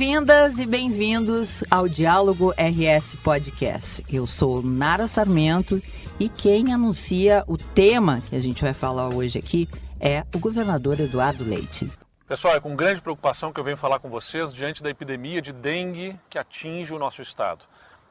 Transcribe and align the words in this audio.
Bem-vindas 0.00 0.58
e 0.58 0.64
bem-vindos 0.64 1.62
ao 1.70 1.86
Diálogo 1.86 2.52
RS 2.52 3.16
Podcast. 3.16 4.02
Eu 4.10 4.26
sou 4.26 4.62
Nara 4.62 5.06
Sarmento 5.06 5.78
e 6.18 6.26
quem 6.26 6.72
anuncia 6.72 7.44
o 7.46 7.58
tema 7.58 8.22
que 8.22 8.34
a 8.34 8.40
gente 8.40 8.62
vai 8.62 8.72
falar 8.72 9.14
hoje 9.14 9.38
aqui 9.38 9.68
é 10.00 10.24
o 10.34 10.38
governador 10.38 10.98
Eduardo 10.98 11.44
Leite. 11.44 11.86
Pessoal, 12.26 12.54
é 12.54 12.60
com 12.60 12.74
grande 12.74 13.02
preocupação 13.02 13.52
que 13.52 13.60
eu 13.60 13.64
venho 13.64 13.76
falar 13.76 14.00
com 14.00 14.08
vocês 14.08 14.54
diante 14.54 14.82
da 14.82 14.88
epidemia 14.88 15.42
de 15.42 15.52
dengue 15.52 16.18
que 16.30 16.38
atinge 16.38 16.94
o 16.94 16.98
nosso 16.98 17.20
estado. 17.20 17.66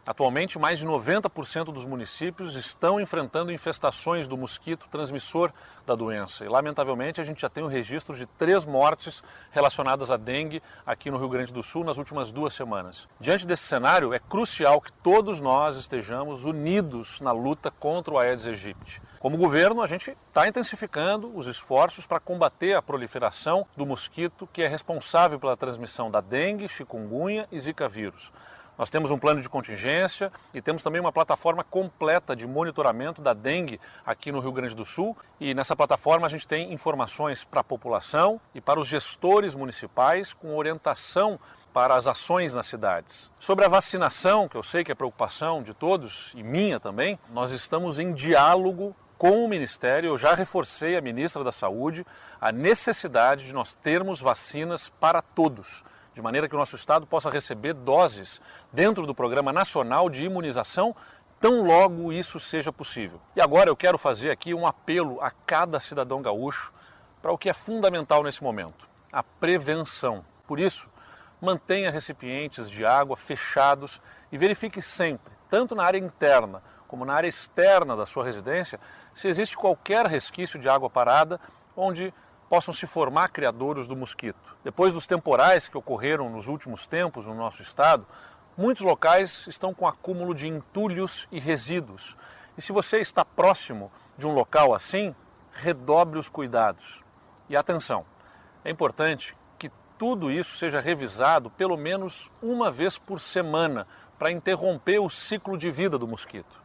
Atualmente, 0.07 0.57
mais 0.57 0.79
de 0.79 0.87
90% 0.87 1.65
dos 1.65 1.86
municípios 1.86 2.55
estão 2.55 3.00
enfrentando 3.00 3.51
infestações 3.51 4.28
do 4.28 4.37
mosquito 4.37 4.87
transmissor 4.89 5.51
da 5.86 5.93
doença. 5.93 6.46
E, 6.46 6.47
lamentavelmente, 6.47 7.19
a 7.19 7.23
gente 7.23 7.42
já 7.42 7.50
tem 7.50 7.64
o 7.64 7.68
registro 7.68 8.15
de 8.15 8.25
três 8.25 8.65
mortes 8.65 9.21
relacionadas 9.51 10.09
à 10.09 10.18
dengue 10.18 10.64
aqui 10.86 11.11
no 11.11 11.18
Rio 11.18 11.29
Grande 11.29 11.54
do 11.54 11.61
Sul 11.61 11.83
nas 11.83 11.97
últimas 11.97 12.32
duas 12.32 12.54
semanas. 12.54 13.07
Diante 13.20 13.46
desse 13.46 13.64
cenário, 13.64 14.14
é 14.14 14.20
crucial 14.20 14.82
que 14.82 14.92
todos 14.92 15.42
nós 15.42 15.78
estejamos 15.78 16.45
unidos 16.45 17.21
na 17.21 17.31
luta 17.31 17.70
contra 17.70 18.14
o 18.14 18.18
Aedes 18.18 18.47
aegypti. 18.47 19.01
Como 19.20 19.37
governo, 19.37 19.81
a 19.81 19.86
gente 19.86 20.15
está 20.28 20.47
intensificando 20.47 21.31
os 21.36 21.45
esforços 21.45 22.07
para 22.07 22.20
combater 22.20 22.73
a 22.73 22.81
proliferação 22.81 23.65
do 23.75 23.86
mosquito 23.86 24.47
que 24.51 24.61
é 24.64 24.68
responsável 24.68 25.39
pela 25.39 25.57
transmissão 25.57 26.09
da 26.09 26.21
dengue, 26.21 26.68
chikungunya 26.68 27.47
e 27.51 27.59
zika 27.59 27.87
vírus. 27.87 28.31
Nós 28.79 28.89
temos 28.89 29.11
um 29.11 29.19
plano 29.19 29.42
de 29.42 29.50
contingência 29.50 30.32
e 30.54 30.61
temos 30.61 30.82
também 30.82 31.01
uma 31.01 31.11
plataforma 31.11 31.65
completa 31.65 32.34
de 32.34 32.48
monitoramento 32.48 33.22
da 33.22 33.34
dengue 33.34 33.78
aqui 34.06 34.31
no 34.31 34.40
Rio 34.40 34.53
Grande 34.53 34.73
do 34.73 34.86
Sul. 34.86 35.17
E 35.38 35.53
nessa 35.53 35.76
plataforma 35.76 36.26
a 36.26 36.30
gente 36.30 36.48
tem 36.48 36.72
informações 36.72 37.44
para 37.44 37.59
a 37.59 37.64
população 37.64 38.40
e 38.56 38.62
para 38.62 38.80
os 38.80 38.88
gestores 38.88 39.53
municipais 39.53 40.34
com 40.34 40.56
orientação 40.56 41.38
para 41.73 41.94
as 41.94 42.08
ações 42.08 42.53
nas 42.53 42.68
cidades. 42.68 43.30
Sobre 43.38 43.66
a 43.66 43.68
vacinação, 43.68 44.48
que 44.48 44.56
eu 44.56 44.64
sei 44.64 44.86
que 44.86 44.94
é 44.94 44.96
preocupação 44.96 45.62
de 45.62 45.73
todos 45.73 46.31
e 46.34 46.42
minha 46.42 46.80
também, 46.80 47.20
nós 47.31 47.52
estamos 47.52 48.00
em 48.00 48.14
diálogo 48.14 48.96
com 49.18 49.44
o 49.44 49.50
Ministério. 49.50 50.08
Eu 50.08 50.18
já 50.18 50.34
reforcei 50.34 50.96
a 50.96 51.02
ministra 51.02 51.44
da 51.44 51.52
Saúde 51.52 52.06
a 52.40 52.50
necessidade 52.50 53.46
de 53.46 53.53
nós 53.53 53.75
termos 53.75 54.22
vacinas 54.22 54.88
para 54.88 55.22
todos 55.22 55.84
de 56.20 56.23
maneira 56.23 56.50
que 56.50 56.56
o 56.56 56.58
nosso 56.58 56.75
estado 56.75 57.08
possa 57.08 57.30
receber 57.30 57.73
doses 57.73 58.42
dentro 58.73 59.06
do 59.06 59.16
Programa 59.16 59.53
Nacional 59.53 60.09
de 60.09 60.25
Imunização 60.25 60.94
tão 61.39 61.66
logo 61.66 62.12
isso 62.12 62.42
seja 62.42 62.73
possível. 62.73 63.22
E 63.38 63.39
agora 63.39 63.70
eu 63.70 63.75
quero 63.75 63.98
fazer 63.98 64.30
aqui 64.30 64.53
um 64.53 64.67
apelo 64.67 65.22
a 65.22 65.31
cada 65.31 65.80
cidadão 65.80 66.22
gaúcho 66.22 66.73
para 67.22 67.31
o 67.31 67.38
que 67.38 67.50
é 67.50 67.53
fundamental 67.53 68.22
nesse 68.22 68.44
momento: 68.44 68.90
a 69.14 69.23
prevenção. 69.23 70.25
Por 70.45 70.59
isso, 70.59 70.90
mantenha 71.40 71.90
recipientes 71.90 72.70
de 72.70 72.86
água 72.86 73.16
fechados 73.16 74.02
e 74.30 74.38
verifique 74.38 74.81
sempre, 74.81 75.34
tanto 75.47 75.73
na 75.73 75.86
área 75.86 76.00
interna 76.00 76.62
como 76.86 77.06
na 77.06 77.14
área 77.14 77.28
externa 77.28 77.95
da 77.95 78.06
sua 78.06 78.25
residência, 78.25 78.80
se 79.14 79.28
existe 79.28 79.56
qualquer 79.56 80.08
resquício 80.08 80.59
de 80.59 80.67
água 80.67 80.90
parada 80.90 81.40
onde 81.78 82.14
possam 82.50 82.73
se 82.73 82.88
formar 82.88 83.30
criadouros 83.30 83.88
do 83.88 83.95
mosquito. 83.95 84.58
Depois 84.64 84.94
dos 84.94 85.05
temporais 85.05 85.69
que 85.69 85.78
ocorreram 85.78 86.30
nos 86.30 86.47
últimos 86.47 86.88
tempos 86.88 87.28
no 87.28 87.36
nosso 87.36 87.61
estado, 87.61 88.06
muitos 88.58 88.83
locais 88.83 89.45
estão 89.47 89.73
com 89.73 89.88
acúmulo 89.88 90.33
de 90.33 90.47
entulhos 90.47 91.28
e 91.31 91.39
resíduos. 91.39 92.17
E 92.58 92.61
se 92.61 92.73
você 92.73 93.00
está 93.00 93.23
próximo 93.23 93.91
de 94.17 94.28
um 94.28 94.33
local 94.33 94.73
assim, 94.73 95.16
redobre 95.53 96.17
os 96.17 96.28
cuidados. 96.28 97.03
E 97.47 97.56
atenção, 97.56 98.06
é 98.66 98.72
importante 98.72 99.35
que 99.57 99.72
tudo 99.97 100.31
isso 100.31 100.57
seja 100.57 100.81
revisado 100.81 101.50
pelo 101.51 101.78
menos 101.78 102.31
uma 102.41 102.72
vez 102.72 102.97
por 102.97 103.22
semana 103.22 103.88
para 104.18 104.31
interromper 104.31 105.00
o 105.00 105.09
ciclo 105.09 105.57
de 105.57 105.69
vida 105.69 105.97
do 105.97 106.07
mosquito. 106.07 106.62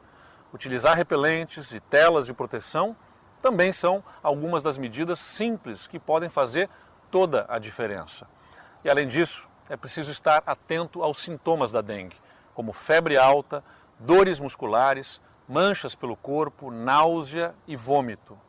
Utilizar 0.53 0.97
repelentes 0.97 1.73
e 1.73 1.81
telas 1.81 2.27
de 2.27 2.35
proteção 2.35 2.97
também 3.45 3.73
são 3.73 4.03
algumas 4.23 4.63
das 4.63 4.79
medidas 4.79 5.19
simples 5.19 5.87
que 5.87 5.99
podem 5.99 6.31
fazer 6.31 6.67
toda 7.11 7.45
a 7.47 7.59
diferença. 7.59 8.27
E 8.83 8.89
além 8.89 9.07
disso, 9.07 9.51
é 9.69 9.77
preciso 9.77 10.11
estar 10.11 10.43
atento 10.47 11.03
aos 11.03 11.19
sintomas 11.19 11.71
da 11.71 11.83
dengue, 11.83 12.17
como 12.55 12.73
febre 12.73 13.19
alta, 13.19 13.63
dores 13.99 14.41
musculares, 14.41 15.21
manchas 15.47 15.95
pelo 15.95 16.17
corpo, 16.17 16.71
náusea 16.71 17.55
e 17.67 17.77
vômito. 17.77 18.41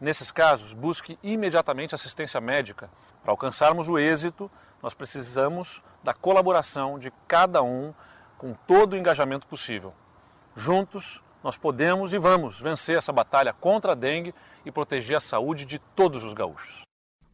Nesses 0.00 0.32
casos, 0.32 0.74
busque 0.74 1.16
imediatamente 1.22 1.94
assistência 1.94 2.40
médica. 2.40 2.90
Para 3.22 3.30
alcançarmos 3.30 3.88
o 3.88 3.96
êxito, 3.96 4.50
nós 4.82 4.92
precisamos 4.92 5.84
da 6.02 6.12
colaboração 6.12 6.98
de 6.98 7.12
cada 7.28 7.62
um 7.62 7.94
com 8.36 8.54
todo 8.54 8.94
o 8.94 8.96
engajamento 8.96 9.46
possível. 9.46 9.94
Juntos, 10.56 11.22
nós 11.46 11.56
podemos 11.56 12.12
e 12.12 12.18
vamos 12.18 12.60
vencer 12.60 12.98
essa 12.98 13.12
batalha 13.12 13.52
contra 13.52 13.92
a 13.92 13.94
dengue 13.94 14.34
e 14.64 14.72
proteger 14.72 15.16
a 15.16 15.20
saúde 15.20 15.64
de 15.64 15.78
todos 15.78 16.24
os 16.24 16.34
gaúchos. 16.34 16.82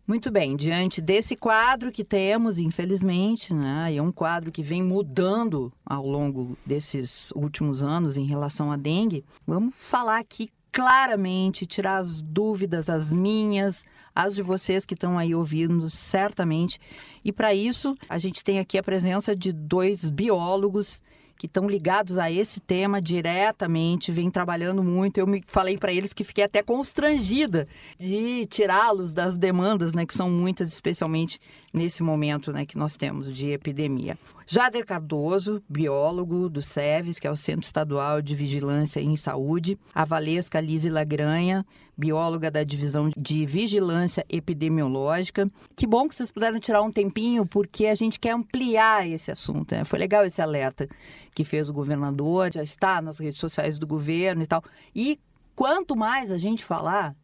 Muito 0.06 0.30
bem, 0.30 0.54
diante 0.54 1.00
desse 1.00 1.34
quadro 1.34 1.90
que 1.90 2.04
temos, 2.04 2.58
infelizmente, 2.58 3.54
né, 3.54 3.90
e 3.90 3.96
é 3.96 4.02
um 4.02 4.12
quadro 4.12 4.52
que 4.52 4.62
vem 4.62 4.82
mudando 4.82 5.72
ao 5.82 6.06
longo 6.06 6.58
desses 6.66 7.30
últimos 7.30 7.82
anos 7.82 8.18
em 8.18 8.26
relação 8.26 8.70
à 8.70 8.76
dengue, 8.76 9.24
vamos 9.46 9.72
falar 9.74 10.18
aqui 10.18 10.50
claramente, 10.70 11.64
tirar 11.64 11.96
as 11.96 12.20
dúvidas, 12.20 12.90
as 12.90 13.10
minhas, 13.10 13.86
as 14.14 14.34
de 14.34 14.42
vocês 14.42 14.84
que 14.84 14.92
estão 14.92 15.18
aí 15.18 15.34
ouvindo, 15.34 15.88
certamente. 15.88 16.78
E 17.24 17.32
para 17.32 17.54
isso, 17.54 17.96
a 18.10 18.18
gente 18.18 18.44
tem 18.44 18.58
aqui 18.58 18.76
a 18.76 18.82
presença 18.82 19.34
de 19.34 19.52
dois 19.52 20.10
biólogos 20.10 21.02
que 21.42 21.46
estão 21.48 21.68
ligados 21.68 22.18
a 22.18 22.30
esse 22.30 22.60
tema 22.60 23.02
diretamente, 23.02 24.12
vem 24.12 24.30
trabalhando 24.30 24.80
muito. 24.80 25.18
Eu 25.18 25.26
me 25.26 25.42
falei 25.44 25.76
para 25.76 25.92
eles 25.92 26.12
que 26.12 26.22
fiquei 26.22 26.44
até 26.44 26.62
constrangida 26.62 27.66
de 27.98 28.46
tirá-los 28.46 29.12
das 29.12 29.36
demandas, 29.36 29.92
né, 29.92 30.06
que 30.06 30.14
são 30.14 30.30
muitas, 30.30 30.68
especialmente 30.68 31.40
nesse 31.72 32.00
momento, 32.00 32.52
né, 32.52 32.64
que 32.64 32.78
nós 32.78 32.96
temos 32.96 33.34
de 33.34 33.50
epidemia. 33.50 34.16
Jader 34.46 34.86
Cardoso, 34.86 35.60
biólogo 35.68 36.48
do 36.48 36.62
SEVES, 36.62 37.18
que 37.18 37.26
é 37.26 37.30
o 37.30 37.34
Centro 37.34 37.66
Estadual 37.66 38.22
de 38.22 38.36
Vigilância 38.36 39.00
em 39.00 39.16
Saúde, 39.16 39.76
a 39.92 40.04
Valesca 40.04 40.60
Lise 40.60 40.90
Lagranha, 40.90 41.66
bióloga 41.96 42.50
da 42.50 42.62
Divisão 42.64 43.10
de 43.16 43.46
Vigilância 43.46 44.24
Epidemiológica. 44.28 45.48
Que 45.76 45.86
bom 45.86 46.08
que 46.08 46.14
vocês 46.14 46.30
puderam 46.30 46.58
tirar 46.58 46.82
um 46.82 46.90
tempinho, 46.90 47.46
porque 47.46 47.86
a 47.86 47.94
gente 47.94 48.18
quer 48.18 48.32
ampliar 48.32 49.08
esse 49.08 49.30
assunto. 49.30 49.74
Né? 49.74 49.84
Foi 49.84 49.98
legal 49.98 50.24
esse 50.24 50.40
alerta 50.40 50.88
que 51.34 51.44
fez 51.44 51.68
o 51.68 51.72
governador, 51.72 52.52
já 52.52 52.62
está 52.62 53.00
nas 53.00 53.18
redes 53.18 53.40
sociais 53.40 53.78
do 53.78 53.86
governo 53.86 54.42
e 54.42 54.46
tal. 54.46 54.62
E 54.94 55.18
quanto 55.54 55.96
mais 55.96 56.30
a 56.30 56.38
gente 56.38 56.64
falar, 56.64 57.14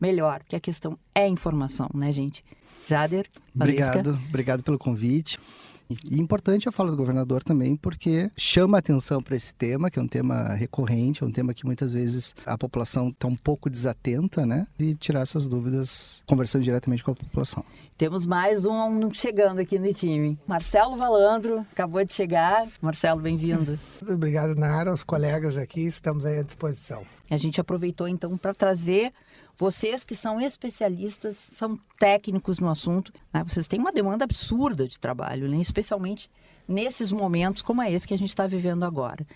melhor, 0.00 0.40
porque 0.40 0.56
a 0.56 0.60
questão 0.60 0.98
é 1.14 1.26
informação, 1.26 1.88
né, 1.94 2.10
gente? 2.12 2.44
Jader, 2.86 3.26
Valesca. 3.54 3.98
Obrigado, 3.98 4.18
obrigado 4.28 4.62
pelo 4.62 4.78
convite. 4.78 5.38
E 5.90 6.20
importante 6.20 6.68
a 6.68 6.72
fala 6.72 6.90
do 6.90 6.96
governador 6.96 7.42
também, 7.42 7.76
porque 7.76 8.30
chama 8.36 8.78
atenção 8.78 9.22
para 9.22 9.36
esse 9.36 9.54
tema, 9.54 9.90
que 9.90 9.98
é 9.98 10.02
um 10.02 10.08
tema 10.08 10.54
recorrente, 10.54 11.22
é 11.22 11.26
um 11.26 11.32
tema 11.32 11.54
que 11.54 11.64
muitas 11.64 11.92
vezes 11.92 12.34
a 12.44 12.58
população 12.58 13.08
está 13.08 13.26
um 13.26 13.34
pouco 13.34 13.70
desatenta, 13.70 14.44
né? 14.44 14.66
E 14.78 14.94
tirar 14.94 15.20
essas 15.20 15.46
dúvidas 15.46 16.22
conversando 16.26 16.62
diretamente 16.62 17.02
com 17.02 17.12
a 17.12 17.14
população. 17.14 17.64
Temos 17.96 18.26
mais 18.26 18.64
um 18.64 19.10
chegando 19.12 19.60
aqui 19.60 19.78
no 19.78 19.92
time. 19.92 20.38
Marcelo 20.46 20.96
Valandro 20.96 21.66
acabou 21.72 22.04
de 22.04 22.12
chegar. 22.12 22.68
Marcelo, 22.80 23.20
bem-vindo. 23.20 23.78
Obrigado, 24.08 24.54
Nara, 24.54 24.92
os 24.92 25.02
colegas 25.02 25.56
aqui, 25.56 25.86
estamos 25.86 26.24
aí 26.24 26.38
à 26.38 26.42
disposição. 26.42 27.02
A 27.30 27.36
gente 27.36 27.60
aproveitou 27.60 28.06
então 28.06 28.36
para 28.36 28.54
trazer 28.54 29.12
vocês 29.58 30.04
que 30.04 30.14
são 30.14 30.40
especialistas, 30.40 31.36
são 31.52 31.78
técnicos 31.98 32.60
no 32.60 32.70
assunto, 32.70 33.12
né? 33.32 33.42
vocês 33.44 33.66
têm 33.66 33.80
uma 33.80 33.92
demanda 33.92 34.24
absurda 34.24 34.86
de 34.86 34.98
trabalho, 34.98 35.48
né? 35.48 35.58
especialmente 35.58 36.30
nesses 36.66 37.10
momentos 37.10 37.60
como 37.60 37.82
é 37.82 37.92
esse 37.92 38.06
que 38.06 38.14
a 38.14 38.18
gente 38.18 38.28
está 38.28 38.46
vivendo 38.46 38.84
agora. 38.84 39.26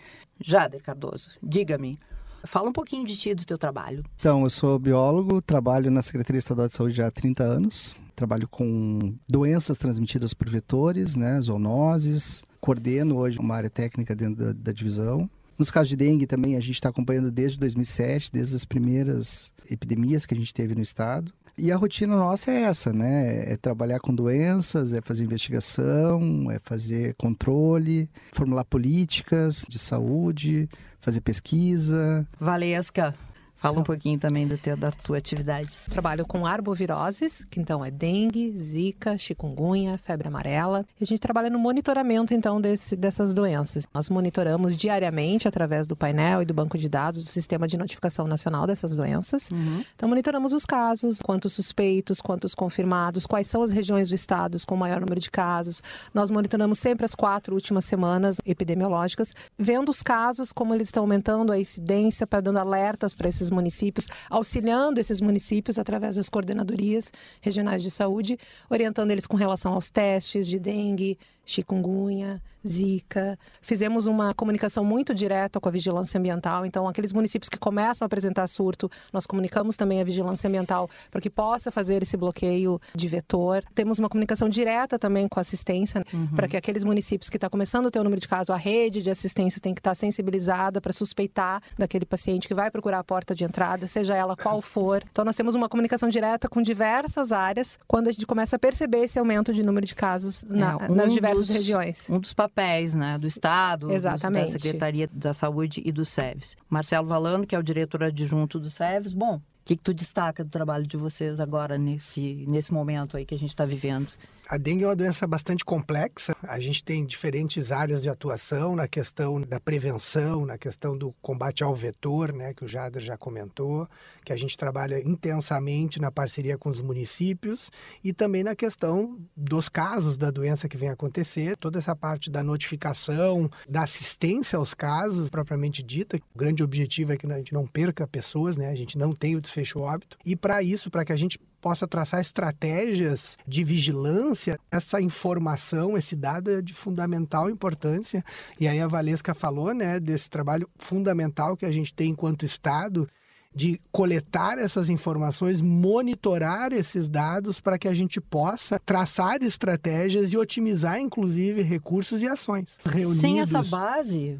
Jader 0.41 0.83
Cardoso, 0.83 1.33
diga-me, 1.43 1.99
Fala 2.45 2.69
um 2.69 2.73
pouquinho 2.73 3.07
de 3.07 3.17
ti 3.17 3.35
do 3.35 3.45
teu 3.45 3.57
trabalho. 3.57 4.05
Então, 4.17 4.43
eu 4.43 4.51
sou 4.51 4.77
biólogo, 4.79 5.41
trabalho 5.41 5.91
na 5.91 6.03
Secretaria 6.03 6.41
Estadual 6.41 6.67
de 6.67 6.75
Saúde 6.75 6.97
já 6.97 7.07
há 7.07 7.11
30 7.11 7.45
anos. 7.45 7.95
Trabalho 8.17 8.49
com 8.49 9.15
doenças 9.29 9.79
transmitidas 9.79 10.35
por 10.35 10.49
vetores, 10.49 11.15
né, 11.15 11.41
zoonoses. 11.41 12.43
Coordeno 12.61 13.17
hoje 13.17 13.39
uma 13.39 13.55
área 13.55 13.71
técnica 13.71 14.15
dentro 14.15 14.45
da, 14.45 14.53
da 14.53 14.73
divisão. 14.73 15.31
Nos 15.63 15.71
casos 15.71 15.91
de 15.91 15.97
dengue 15.97 16.27
também 16.27 16.57
a 16.57 16.61
gente 16.61 16.73
está 16.73 16.89
acompanhando 16.89 17.31
desde 17.31 17.57
2007, 17.61 18.33
desde 18.33 18.57
as 18.57 18.65
primeiras 18.65 19.53
epidemias 19.71 20.27
que 20.27 20.35
a 20.35 20.37
gente 20.37 20.53
teve 20.53 20.75
no 20.75 20.83
estado. 20.83 21.33
E 21.57 21.71
a 21.71 21.77
rotina 21.77 22.17
nossa 22.17 22.51
é 22.51 22.63
essa, 22.63 22.93
né? 22.93 23.45
É 23.49 23.57
trabalhar 23.57 24.01
com 24.01 24.13
doenças, 24.13 24.93
é 24.93 25.01
fazer 25.01 25.23
investigação, 25.23 26.51
é 26.51 26.59
fazer 26.59 27.15
controle, 27.15 28.11
formular 28.33 28.65
políticas 28.65 29.65
de 29.69 29.79
saúde, 29.79 30.69
fazer 30.99 31.21
pesquisa. 31.21 32.27
Valesca, 32.41 33.15
Fala 33.63 33.79
um 33.79 33.85
pouquinho 33.85 34.19
também 34.19 34.45
do 34.45 34.59
teu, 34.59 34.77
da 34.77 34.91
tua 34.91 35.19
atividade. 35.19 35.71
Trabalho 35.89 36.27
com 36.27 36.45
arboviroses, 36.45 37.45
que 37.45 37.61
então 37.61 37.85
é 37.85 37.93
dengue, 37.93 38.53
zika, 38.59 39.17
chikungunya, 39.17 39.97
febre 39.99 40.27
amarela. 40.27 40.85
A 41.01 41.05
gente 41.05 41.21
trabalha 41.21 41.49
no 41.49 41.61
monitoramento 41.61 42.35
então 42.35 42.61
desse, 42.61 42.97
dessas 42.97 43.33
doenças. 43.33 43.87
Nós 43.95 44.11
monitoramos 44.11 44.77
diariamente 44.77 45.47
através 45.47 45.87
do 45.87 45.95
painel 45.95 46.43
e 46.43 46.45
do 46.45 46.53
banco 46.53 46.77
de 46.77 46.89
dados 46.89 47.23
do 47.23 47.29
Sistema 47.29 47.69
de 47.69 47.77
Notificação 47.77 48.27
Nacional 48.27 48.67
dessas 48.67 48.97
doenças. 48.97 49.49
Uhum. 49.53 49.85
Então 49.95 50.09
monitoramos 50.09 50.53
os 50.53 50.67
casos, 50.67 51.21
quantos 51.21 51.53
suspeitos, 51.53 52.21
quantos 52.21 52.57
confirmados, 52.57 53.27
quais 53.27 53.47
são 53.47 53.63
as 53.63 53.71
regiões 53.71 54.09
do 54.09 54.17
estado 54.17 54.59
com 54.67 54.75
maior 54.75 55.01
número 55.01 55.21
de 55.21 55.31
casos. 55.31 55.81
Nós 56.13 56.31
monitoramos 56.31 56.81
sempre 56.81 57.05
as 57.05 57.15
quatro 57.15 57.55
últimas 57.55 57.85
semanas 57.85 58.41
epidemiológicas, 58.45 59.37
vendo 59.57 59.89
os 59.89 60.03
casos, 60.03 60.51
como 60.51 60.75
eles 60.75 60.89
estão 60.89 61.05
aumentando, 61.05 61.53
a 61.53 61.61
incidência, 61.61 62.27
para 62.27 62.41
dando 62.41 62.59
alertas 62.59 63.15
para 63.15 63.29
esses 63.29 63.52
municípios, 63.53 64.09
auxiliando 64.29 65.01
esses 65.01 65.21
municípios 65.21 65.79
através 65.79 66.17
das 66.17 66.29
coordenadorias 66.29 67.13
regionais 67.41 67.83
de 67.83 67.91
saúde, 67.91 68.39
orientando 68.69 69.11
eles 69.11 69.27
com 69.27 69.37
relação 69.37 69.75
aos 69.75 69.91
testes 69.91 70.49
de 70.49 70.59
dengue, 70.59 71.19
chikungunya, 71.45 72.43
zika. 72.67 73.39
Fizemos 73.61 74.07
uma 74.07 74.35
comunicação 74.35 74.85
muito 74.85 75.15
direta 75.15 75.61
com 75.61 75.69
a 75.69 75.73
vigilância 75.73 76.19
ambiental. 76.19 76.65
Então, 76.65 76.89
aqueles 76.89 77.13
municípios 77.13 77.49
que 77.49 77.59
começam 77.59 78.05
a 78.05 78.07
apresentar 78.07 78.47
surto, 78.47 78.91
nós 79.13 79.27
comunicamos 79.27 79.77
também 79.77 80.01
a 80.01 80.05
vigilância 80.05 80.49
ambiental 80.49 80.89
para 81.11 81.21
que 81.21 81.31
possa 81.31 81.71
fazer 81.71 82.03
esse 82.03 82.17
bloqueio 82.17 82.81
de 82.95 83.09
vetor. 83.09 83.65
Temos 83.75 83.99
uma 83.99 84.09
comunicação 84.09 84.49
direta 84.49 84.99
também 84.99 85.29
com 85.29 85.39
a 85.39 85.43
assistência, 85.43 86.05
uhum. 86.13 86.29
para 86.29 86.49
que 86.49 86.57
aqueles 86.57 86.85
municípios 86.85 87.29
que 87.29 87.37
estão 87.37 87.49
tá 87.49 87.51
começando 87.51 87.87
a 87.87 87.91
ter 87.91 87.99
o 87.99 88.05
número 88.05 88.21
de 88.21 88.29
casos, 88.29 88.51
a 88.51 88.57
rede 88.57 89.03
de 89.03 89.11
assistência 89.11 89.61
tem 89.61 89.75
que 89.75 89.81
estar 89.81 89.91
tá 89.91 89.95
sensibilizada 89.95 90.81
para 90.81 90.93
suspeitar 90.93 91.63
daquele 91.79 92.07
paciente 92.07 92.47
que 92.47 92.55
vai 92.55 92.71
procurar 92.71 93.01
a 93.01 93.05
porta 93.05 93.35
de 93.35 93.45
entrada, 93.45 93.87
seja 93.87 94.15
ela 94.15 94.37
qual 94.37 94.63
for. 94.63 95.03
Então, 95.11 95.25
nós 95.25 95.37
temos 95.37 95.55
uma 95.55 95.69
comunicação 95.69 96.09
direta 96.09 96.49
com 96.49 96.63
diversas 96.63 97.33
áreas 97.33 97.79
quando 97.87 98.09
a 98.09 98.13
gente 98.13 98.27
começa 98.27 98.57
a 98.57 98.59
perceber 98.59 99.05
esse 99.05 99.19
aumento 99.19 99.53
de 99.53 99.63
número 99.63 99.87
de 99.87 99.95
casos 99.95 100.45
na, 100.49 100.73
é, 100.73 100.91
um 100.91 100.95
nas 100.95 101.13
diversas 101.13 101.47
dos, 101.47 101.57
regiões. 101.57 102.09
Um 102.11 102.19
dos 102.19 102.33
papéis 102.33 102.52
né, 102.95 103.19
do 103.19 103.27
Estado, 103.27 103.91
Exatamente. 103.93 104.53
da 104.53 104.59
Secretaria 104.59 105.09
da 105.13 105.35
Saúde 105.35 105.83
e 105.85 105.91
do 105.91 106.05
SEVES. 106.05 106.57
Marcelo 106.69 107.09
Valano, 107.09 107.47
que 107.47 107.55
é 107.55 107.59
o 107.59 107.63
diretor 107.63 108.03
adjunto 108.03 108.59
do 108.59 108.71
SEVES. 108.71 109.13
Bom, 109.13 109.41
o 109.63 109.65
que, 109.65 109.77
que 109.77 109.83
tu 109.83 109.95
destaca 109.95 110.43
do 110.43 110.51
trabalho 110.51 110.85
de 110.85 110.97
vocês 110.97 111.39
agora 111.39 111.79
nesse, 111.79 112.45
nesse 112.49 112.75
momento 112.75 113.17
aí 113.17 113.25
que 113.25 113.35
a 113.35 113.39
gente 113.39 113.51
está 113.51 113.65
vivendo? 113.65 114.13
A 114.49 114.59
dengue 114.59 114.85
é 114.85 114.89
uma 114.89 114.97
doença 114.97 115.27
bastante 115.27 115.65
complexa. 115.65 116.37
A 116.43 116.59
gente 116.59 116.83
tem 116.83 117.07
diferentes 117.07 117.71
áreas 117.71 118.03
de 118.03 118.11
atuação 118.11 118.75
na 118.75 118.89
questão 118.89 119.41
da 119.41 119.61
prevenção, 119.61 120.45
na 120.45 120.59
questão 120.59 120.99
do 120.99 121.13
combate 121.23 121.63
ao 121.63 121.75
vetor, 121.75 122.33
né, 122.33 122.53
que 122.53 122.65
o 122.65 122.69
Jader 122.69 123.01
já 123.01 123.17
comentou, 123.17 123.89
que 124.25 124.33
a 124.33 124.37
gente 124.37 124.57
trabalha 124.59 125.01
intensamente 125.09 126.01
na 126.01 126.11
parceria 126.11 126.59
com 126.59 126.69
os 126.69 126.81
municípios 126.81 127.71
e 128.03 128.13
também 128.13 128.43
na 128.43 128.55
questão 128.55 129.19
dos 129.37 129.69
casos 129.69 130.19
da 130.19 130.31
doença 130.31 130.69
que 130.69 130.77
vem 130.77 130.91
acontecer, 130.91 131.57
toda 131.57 131.79
essa 131.79 131.95
parte 131.95 132.29
da 132.29 132.43
notificação, 132.43 133.49
da 133.69 133.85
assistência 133.85 134.59
aos 134.59 134.75
casos 134.75 135.31
propriamente 135.31 135.83
dita. 135.83 136.19
O 136.35 136.39
grande 136.39 136.63
objetivo 136.63 137.13
é 137.13 137.17
que 137.17 137.27
a 137.27 137.39
gente 137.39 137.55
não 137.55 137.67
perca 137.67 138.07
pessoas, 138.07 138.57
né? 138.57 138.69
A 138.69 138.75
gente 138.75 138.99
não 138.99 139.15
tem 139.15 139.37
o 139.37 139.41
desfecho 139.53 139.81
óbito. 139.81 140.17
E 140.25 140.35
para 140.35 140.63
isso, 140.63 140.91
para 140.91 141.05
que 141.05 141.13
a 141.13 141.17
gente 141.17 141.39
possa 141.61 141.87
traçar 141.87 142.21
estratégias 142.21 143.37
de 143.47 143.63
vigilância, 143.63 144.59
essa 144.71 145.01
informação, 145.01 145.97
esse 145.97 146.17
dado 146.17 146.51
é 146.51 146.63
de 146.63 146.75
fundamental 146.75 147.49
importância. 147.49 148.25
E 148.59 148.67
aí 148.67 148.81
a 148.81 148.89
Valesca 148.89 149.33
falou, 149.33 149.73
né, 149.73 150.01
desse 150.01 150.29
trabalho 150.29 150.69
fundamental 150.77 151.57
que 151.57 151.67
a 151.67 151.71
gente 151.71 151.95
tem 151.95 152.11
enquanto 152.11 152.45
Estado 152.45 153.09
de 153.55 153.81
coletar 153.91 154.59
essas 154.59 154.89
informações, 154.89 155.61
monitorar 155.61 156.73
esses 156.73 157.09
dados 157.09 157.61
para 157.61 157.79
que 157.79 157.87
a 157.87 157.95
gente 157.95 158.21
possa 158.21 158.79
traçar 158.79 159.43
estratégias 159.43 160.33
e 160.33 160.37
otimizar, 160.37 160.99
inclusive, 160.99 161.63
recursos 161.63 162.23
e 162.23 162.29
ações. 162.29 162.79
Reunidos, 162.85 163.21
Sem 163.21 163.41
essa 163.41 163.63
base, 163.63 164.39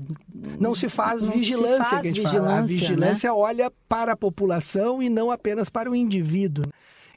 não 0.59 0.75
se 0.75 0.89
faz 0.89 1.23
não 1.23 1.33
vigilância. 1.33 1.85
Se 1.85 1.91
faz 1.91 2.03
que 2.03 2.09
a, 2.09 2.13
vigilância, 2.13 2.41
fala. 2.41 2.59
a 2.59 2.63
vigilância 2.63 3.31
né? 3.31 3.37
olha 3.37 3.73
para 3.89 4.13
a 4.13 4.17
população 4.17 5.03
e 5.03 5.09
não 5.09 5.31
apenas 5.31 5.69
para 5.69 5.91
o 5.91 5.95
indivíduo. 5.95 6.65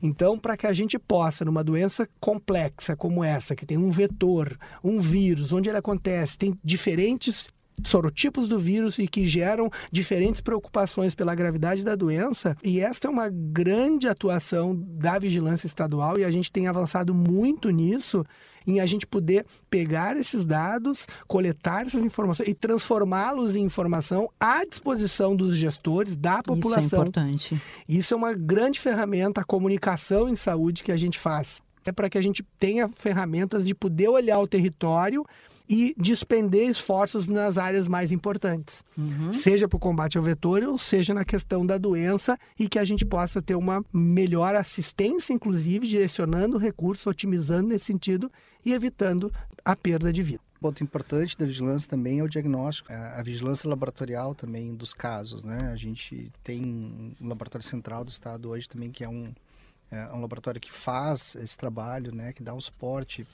Então, 0.02 0.38
para 0.38 0.58
que 0.58 0.68
a 0.68 0.74
gente 0.74 1.00
possa, 1.00 1.46
numa 1.46 1.64
doença 1.64 2.08
complexa 2.20 2.96
como 2.96 3.24
essa, 3.24 3.56
que 3.56 3.66
tem 3.66 3.78
um 3.78 3.90
vetor, 3.90 4.58
um 4.84 5.00
vírus, 5.00 5.52
onde 5.52 5.70
ele 5.70 5.78
acontece, 5.78 6.38
tem 6.38 6.54
diferentes 6.64 7.48
sorotipos 7.84 8.48
do 8.48 8.60
vírus 8.60 9.00
e 9.00 9.08
que 9.08 9.26
geram 9.26 9.70
diferentes 9.92 10.42
preocupações 10.42 11.16
pela 11.16 11.36
gravidade 11.36 11.84
da 11.84 11.96
doença. 11.96 12.56
E 12.64 12.80
esta 12.80 13.08
é 13.08 13.12
uma 13.12 13.30
grande 13.30 14.08
atuação 14.08 14.76
da 14.76 15.20
vigilância 15.20 15.68
estadual 15.68 16.18
e 16.18 16.24
a 16.24 16.32
gente 16.32 16.52
tem 16.52 16.68
avançado 16.68 17.14
muito 17.14 17.70
nisso 17.70 18.24
em 18.68 18.80
a 18.80 18.86
gente 18.86 19.06
poder 19.06 19.46
pegar 19.70 20.18
esses 20.18 20.44
dados, 20.44 21.06
coletar 21.28 21.86
essas 21.86 22.04
informações 22.04 22.50
e 22.50 22.54
transformá-los 22.54 23.56
em 23.56 23.64
informação 23.64 24.30
à 24.40 24.66
disposição 24.66 25.36
dos 25.36 25.56
gestores, 25.56 26.18
da 26.18 26.42
população. 26.42 26.84
Isso 26.84 26.96
é 26.96 26.98
importante. 26.98 27.62
Isso 27.88 28.14
é 28.14 28.18
uma 28.18 28.34
grande 28.34 28.80
ferramenta, 28.80 29.42
a 29.42 29.44
comunicação 29.44 30.28
em 30.28 30.36
saúde 30.36 30.84
que 30.84 30.92
a 30.92 30.98
gente 30.98 31.20
faz. 31.20 31.62
É 31.86 31.92
para 31.92 32.10
que 32.10 32.18
a 32.18 32.22
gente 32.22 32.44
tenha 32.60 32.88
ferramentas 32.88 33.66
de 33.66 33.76
poder 33.76 34.08
olhar 34.08 34.40
o 34.40 34.48
território 34.48 35.26
e 35.70 35.96
despender 35.98 36.70
esforços 36.70 37.28
nas 37.28 37.58
áreas 37.58 37.88
mais 37.88 38.12
importantes, 38.12 38.84
uhum. 38.98 39.34
seja 39.34 39.68
para 39.68 39.78
o 39.78 39.80
combate 39.80 40.18
ao 40.18 40.24
vetor 40.24 40.64
ou 40.64 40.78
seja 40.78 41.14
na 41.14 41.26
questão 41.26 41.66
da 41.66 41.78
doença 41.78 42.38
e 42.60 42.68
que 42.68 42.78
a 42.78 42.84
gente 42.84 43.06
possa 43.06 43.42
ter 43.42 43.56
uma 43.56 43.84
melhor 43.92 44.56
assistência, 44.56 45.34
inclusive 45.34 45.88
direcionando 45.88 46.58
recursos, 46.58 47.08
otimizando 47.08 47.70
nesse 47.70 47.86
sentido 47.86 48.32
e 48.64 48.74
evitando 48.74 49.32
a 49.64 49.76
perda 49.76 50.14
de 50.14 50.22
vida 50.22 50.46
ponto 50.66 50.84
importante 50.84 51.38
da 51.38 51.46
vigilância 51.46 51.88
também 51.88 52.20
é 52.20 52.24
o 52.24 52.28
diagnóstico, 52.28 52.92
a, 52.92 53.22
vigilância 53.22 53.70
laboratorial 53.70 54.34
também 54.34 54.74
dos 54.74 54.96
casos, 54.96 55.44
né? 55.44 55.70
A 55.72 55.76
gente 55.76 56.32
tem 56.44 56.64
um 57.22 57.28
laboratório 57.28 57.66
central 57.66 58.04
do 58.04 58.10
estado 58.10 58.50
hoje 58.50 58.68
também 58.68 58.90
que 58.90 59.04
é 59.04 59.10
um, 59.10 59.32
é 59.96 60.14
um 60.14 60.22
laboratório 60.22 60.60
que 60.60 60.72
faz 60.72 61.36
esse 61.36 61.58
trabalho, 61.58 62.14
né? 62.14 62.34
Que 62.34 62.44
dá 62.44 62.54
um 62.54 62.62
suporte 62.62 63.26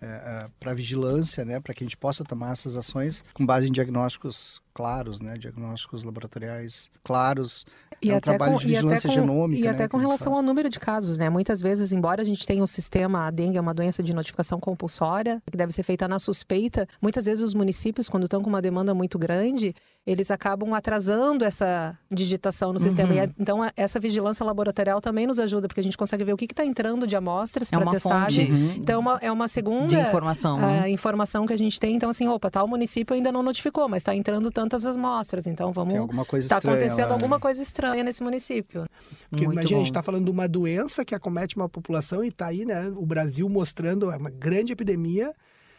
é, 0.00 0.06
é, 0.06 0.50
para 0.60 0.74
vigilância, 0.74 1.42
né, 1.42 1.58
para 1.58 1.72
que 1.72 1.82
a 1.82 1.86
gente 1.86 1.96
possa 1.96 2.22
tomar 2.22 2.52
essas 2.52 2.76
ações 2.76 3.24
com 3.32 3.46
base 3.46 3.66
em 3.66 3.72
diagnósticos 3.72 4.60
claros, 4.76 5.22
né, 5.22 5.38
diagnósticos 5.38 6.04
laboratoriais 6.04 6.90
claros. 7.02 7.64
E 8.02 8.10
é 8.10 8.14
um 8.14 8.20
trabalho 8.20 8.52
com, 8.52 8.58
de 8.58 8.66
vigilância 8.66 9.08
e 9.08 9.10
genômica. 9.10 9.58
E 9.58 9.64
né, 9.64 9.70
até 9.70 9.88
com 9.88 9.96
relação 9.96 10.34
ao 10.34 10.42
número 10.42 10.68
de 10.68 10.78
casos, 10.78 11.16
né? 11.16 11.30
Muitas 11.30 11.62
vezes, 11.62 11.92
embora 11.92 12.20
a 12.20 12.24
gente 12.24 12.46
tenha 12.46 12.62
um 12.62 12.66
sistema, 12.66 13.26
a 13.26 13.30
dengue 13.30 13.56
é 13.56 13.60
uma 13.60 13.72
doença 13.72 14.02
de 14.02 14.12
notificação 14.12 14.60
compulsória, 14.60 15.42
que 15.50 15.56
deve 15.56 15.72
ser 15.72 15.82
feita 15.82 16.06
na 16.06 16.18
suspeita, 16.18 16.86
muitas 17.00 17.24
vezes 17.24 17.42
os 17.42 17.54
municípios, 17.54 18.06
quando 18.06 18.24
estão 18.24 18.42
com 18.42 18.50
uma 18.50 18.60
demanda 18.60 18.92
muito 18.92 19.18
grande, 19.18 19.74
eles 20.06 20.30
acabam 20.30 20.74
atrasando 20.74 21.42
essa 21.42 21.98
digitação 22.10 22.68
no 22.68 22.74
uhum. 22.74 22.80
sistema. 22.80 23.14
E, 23.14 23.30
então, 23.40 23.60
essa 23.74 23.98
vigilância 23.98 24.44
laboratorial 24.44 25.00
também 25.00 25.26
nos 25.26 25.40
ajuda, 25.40 25.66
porque 25.66 25.80
a 25.80 25.82
gente 25.82 25.96
consegue 25.96 26.22
ver 26.22 26.34
o 26.34 26.36
que 26.36 26.44
está 26.44 26.66
entrando 26.66 27.06
de 27.06 27.16
amostras 27.16 27.72
é 27.72 27.78
para 27.78 27.90
testagem. 27.90 28.46
Fonte. 28.48 28.62
Uhum. 28.62 28.74
Então, 28.76 28.94
é 28.94 28.98
uma, 28.98 29.18
é 29.22 29.32
uma 29.32 29.48
segunda 29.48 29.88
de 29.88 29.98
informação, 29.98 30.58
né? 30.60 30.90
informação 30.90 31.46
que 31.46 31.54
a 31.54 31.58
gente 31.58 31.80
tem. 31.80 31.96
Então, 31.96 32.10
assim, 32.10 32.28
opa, 32.28 32.50
tal 32.50 32.68
município 32.68 33.14
ainda 33.14 33.32
não 33.32 33.42
notificou, 33.42 33.88
mas 33.88 34.02
está 34.02 34.14
entrando 34.14 34.50
tanto 34.50 34.65
tantas 34.68 34.84
amostras. 34.86 35.46
Então 35.46 35.72
vamos. 35.72 35.92
Tem 35.92 36.00
alguma 36.00 36.24
coisa 36.24 36.46
Está 36.46 36.56
acontecendo 36.58 37.08
lá. 37.08 37.14
alguma 37.14 37.38
coisa 37.38 37.62
estranha 37.62 38.02
nesse 38.02 38.22
município. 38.22 38.84
Porque 39.30 39.44
Muito 39.44 39.52
imagina, 39.52 39.70
bom. 39.70 39.76
a 39.76 39.78
gente 39.78 39.90
está 39.92 40.02
falando 40.02 40.24
de 40.24 40.30
uma 40.30 40.48
doença 40.48 41.04
que 41.04 41.14
acomete 41.14 41.56
uma 41.56 41.68
população 41.68 42.24
e 42.24 42.28
está 42.28 42.46
aí, 42.46 42.64
né? 42.64 42.92
O 42.96 43.06
Brasil 43.06 43.48
mostrando 43.48 44.08
uma 44.10 44.30
grande 44.30 44.72
epidemia 44.72 45.32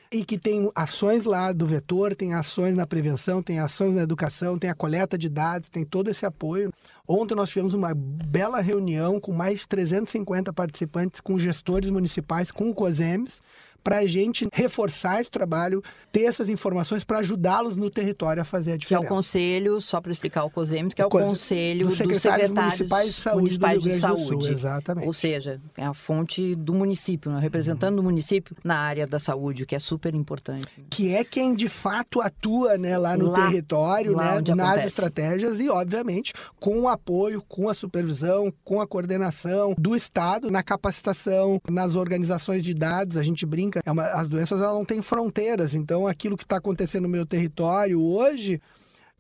e 0.10 0.24
que 0.24 0.38
tem 0.38 0.72
ações 0.74 1.26
lá 1.26 1.52
do 1.52 1.68
vetor, 1.68 2.16
tem 2.16 2.34
ações 2.34 2.74
na 2.74 2.88
prevenção, 2.88 3.44
tem 3.44 3.60
ações 3.60 3.94
na 3.94 4.04
educação, 4.04 4.58
tem 4.58 4.70
a 4.70 4.76
coleta 4.76 5.18
de 5.18 5.28
dados, 5.28 5.68
tem 5.68 5.84
todo 5.84 6.10
esse 6.10 6.26
apoio. 6.26 6.72
Ontem 7.06 7.36
nós 7.36 7.50
tivemos 7.50 7.74
uma 7.74 7.94
bela 7.94 8.62
reunião 8.62 9.20
com 9.20 9.34
mais 9.34 9.60
de 9.62 9.68
350 9.68 10.54
participantes, 10.54 11.20
com 11.20 11.38
gestores 11.38 11.90
municipais, 11.90 12.52
com 12.52 12.70
o 12.70 12.74
COSEMES, 12.74 13.42
para 13.84 14.00
a 14.00 14.06
gente 14.06 14.48
reforçar 14.54 15.22
esse 15.22 15.32
trabalho, 15.32 15.82
ter 16.12 16.24
essas 16.24 16.50
informações 16.50 17.04
para 17.04 17.20
ajudá-los 17.20 17.78
no 17.78 17.90
território 17.90 18.42
a 18.42 18.46
fazer 18.46 18.74
a 18.74 18.78
diferença. 18.78 19.06
Que 19.06 19.08
é 19.08 19.12
o 19.12 19.16
conselho, 19.16 19.82
só 19.82 20.02
para 20.02 20.12
explicar 20.12 20.44
o 20.44 20.50
COSEMES, 20.50 20.94
que 20.94 21.02
é 21.02 21.06
o, 21.06 21.10
conselho 21.10 21.88
dos 21.88 21.98
secretários, 21.98 22.52
municipais 22.52 23.08
de 23.08 23.14
saúde 23.14 23.58
municipais 23.58 23.82
Sul, 24.00 24.28
saúde. 24.28 24.52
exatamente. 24.52 25.08
Ou 25.08 25.14
seja, 25.14 25.62
é 25.76 25.86
a 25.86 25.94
fonte 25.94 26.56
do 26.56 26.74
município, 26.74 27.32
né? 27.32 27.40
representando 27.40 27.96
uhum. 27.96 28.02
o 28.02 28.04
município 28.04 28.56
na 28.64 28.78
área 28.78 29.08
da 29.08 29.20
saúde, 29.20 29.64
o 29.64 29.66
que 29.66 29.76
é 29.76 29.80
super 29.80 30.14
importante. 30.14 30.68
Que 30.90 31.14
é 31.14 31.24
quem 31.24 31.56
de 31.56 31.68
fato 31.68 32.22
atua 32.22 32.78
né, 32.78 32.98
lá 32.98 33.18
no 33.18 33.30
lá, 33.30 33.48
território, 33.48 34.14
lá 34.14 34.36
né, 34.36 34.56
nas 34.56 34.68
acontece. 34.68 34.88
estratégias 34.88 35.60
e, 35.60 35.70
obviamente, 35.70 36.34
com 36.60 36.82
o 36.82 36.88
apoio, 36.88 37.42
com 37.48 37.70
a 37.70 37.74
supervisão, 37.74 38.52
com 38.64 38.82
a 38.82 38.88
coordenação 38.88 39.76
do 39.78 39.96
Estado, 39.96 40.50
na 40.52 40.64
capacitação, 40.64 41.62
nas 41.70 41.96
organizações 41.96 42.64
de 42.64 42.74
dados. 42.74 43.18
A 43.18 43.24
gente 43.24 43.46
brinca 43.46 43.67
é 43.86 43.92
uma, 43.92 44.06
as 44.06 44.28
doenças 44.28 44.62
ela 44.62 44.74
não 44.74 44.86
têm 44.86 45.02
fronteiras, 45.02 45.74
então 45.74 46.08
aquilo 46.08 46.38
que 46.38 46.44
está 46.44 46.58
acontecendo 46.58 47.04
no 47.04 47.10
meu 47.10 47.26
território 47.26 48.02
hoje 48.02 48.62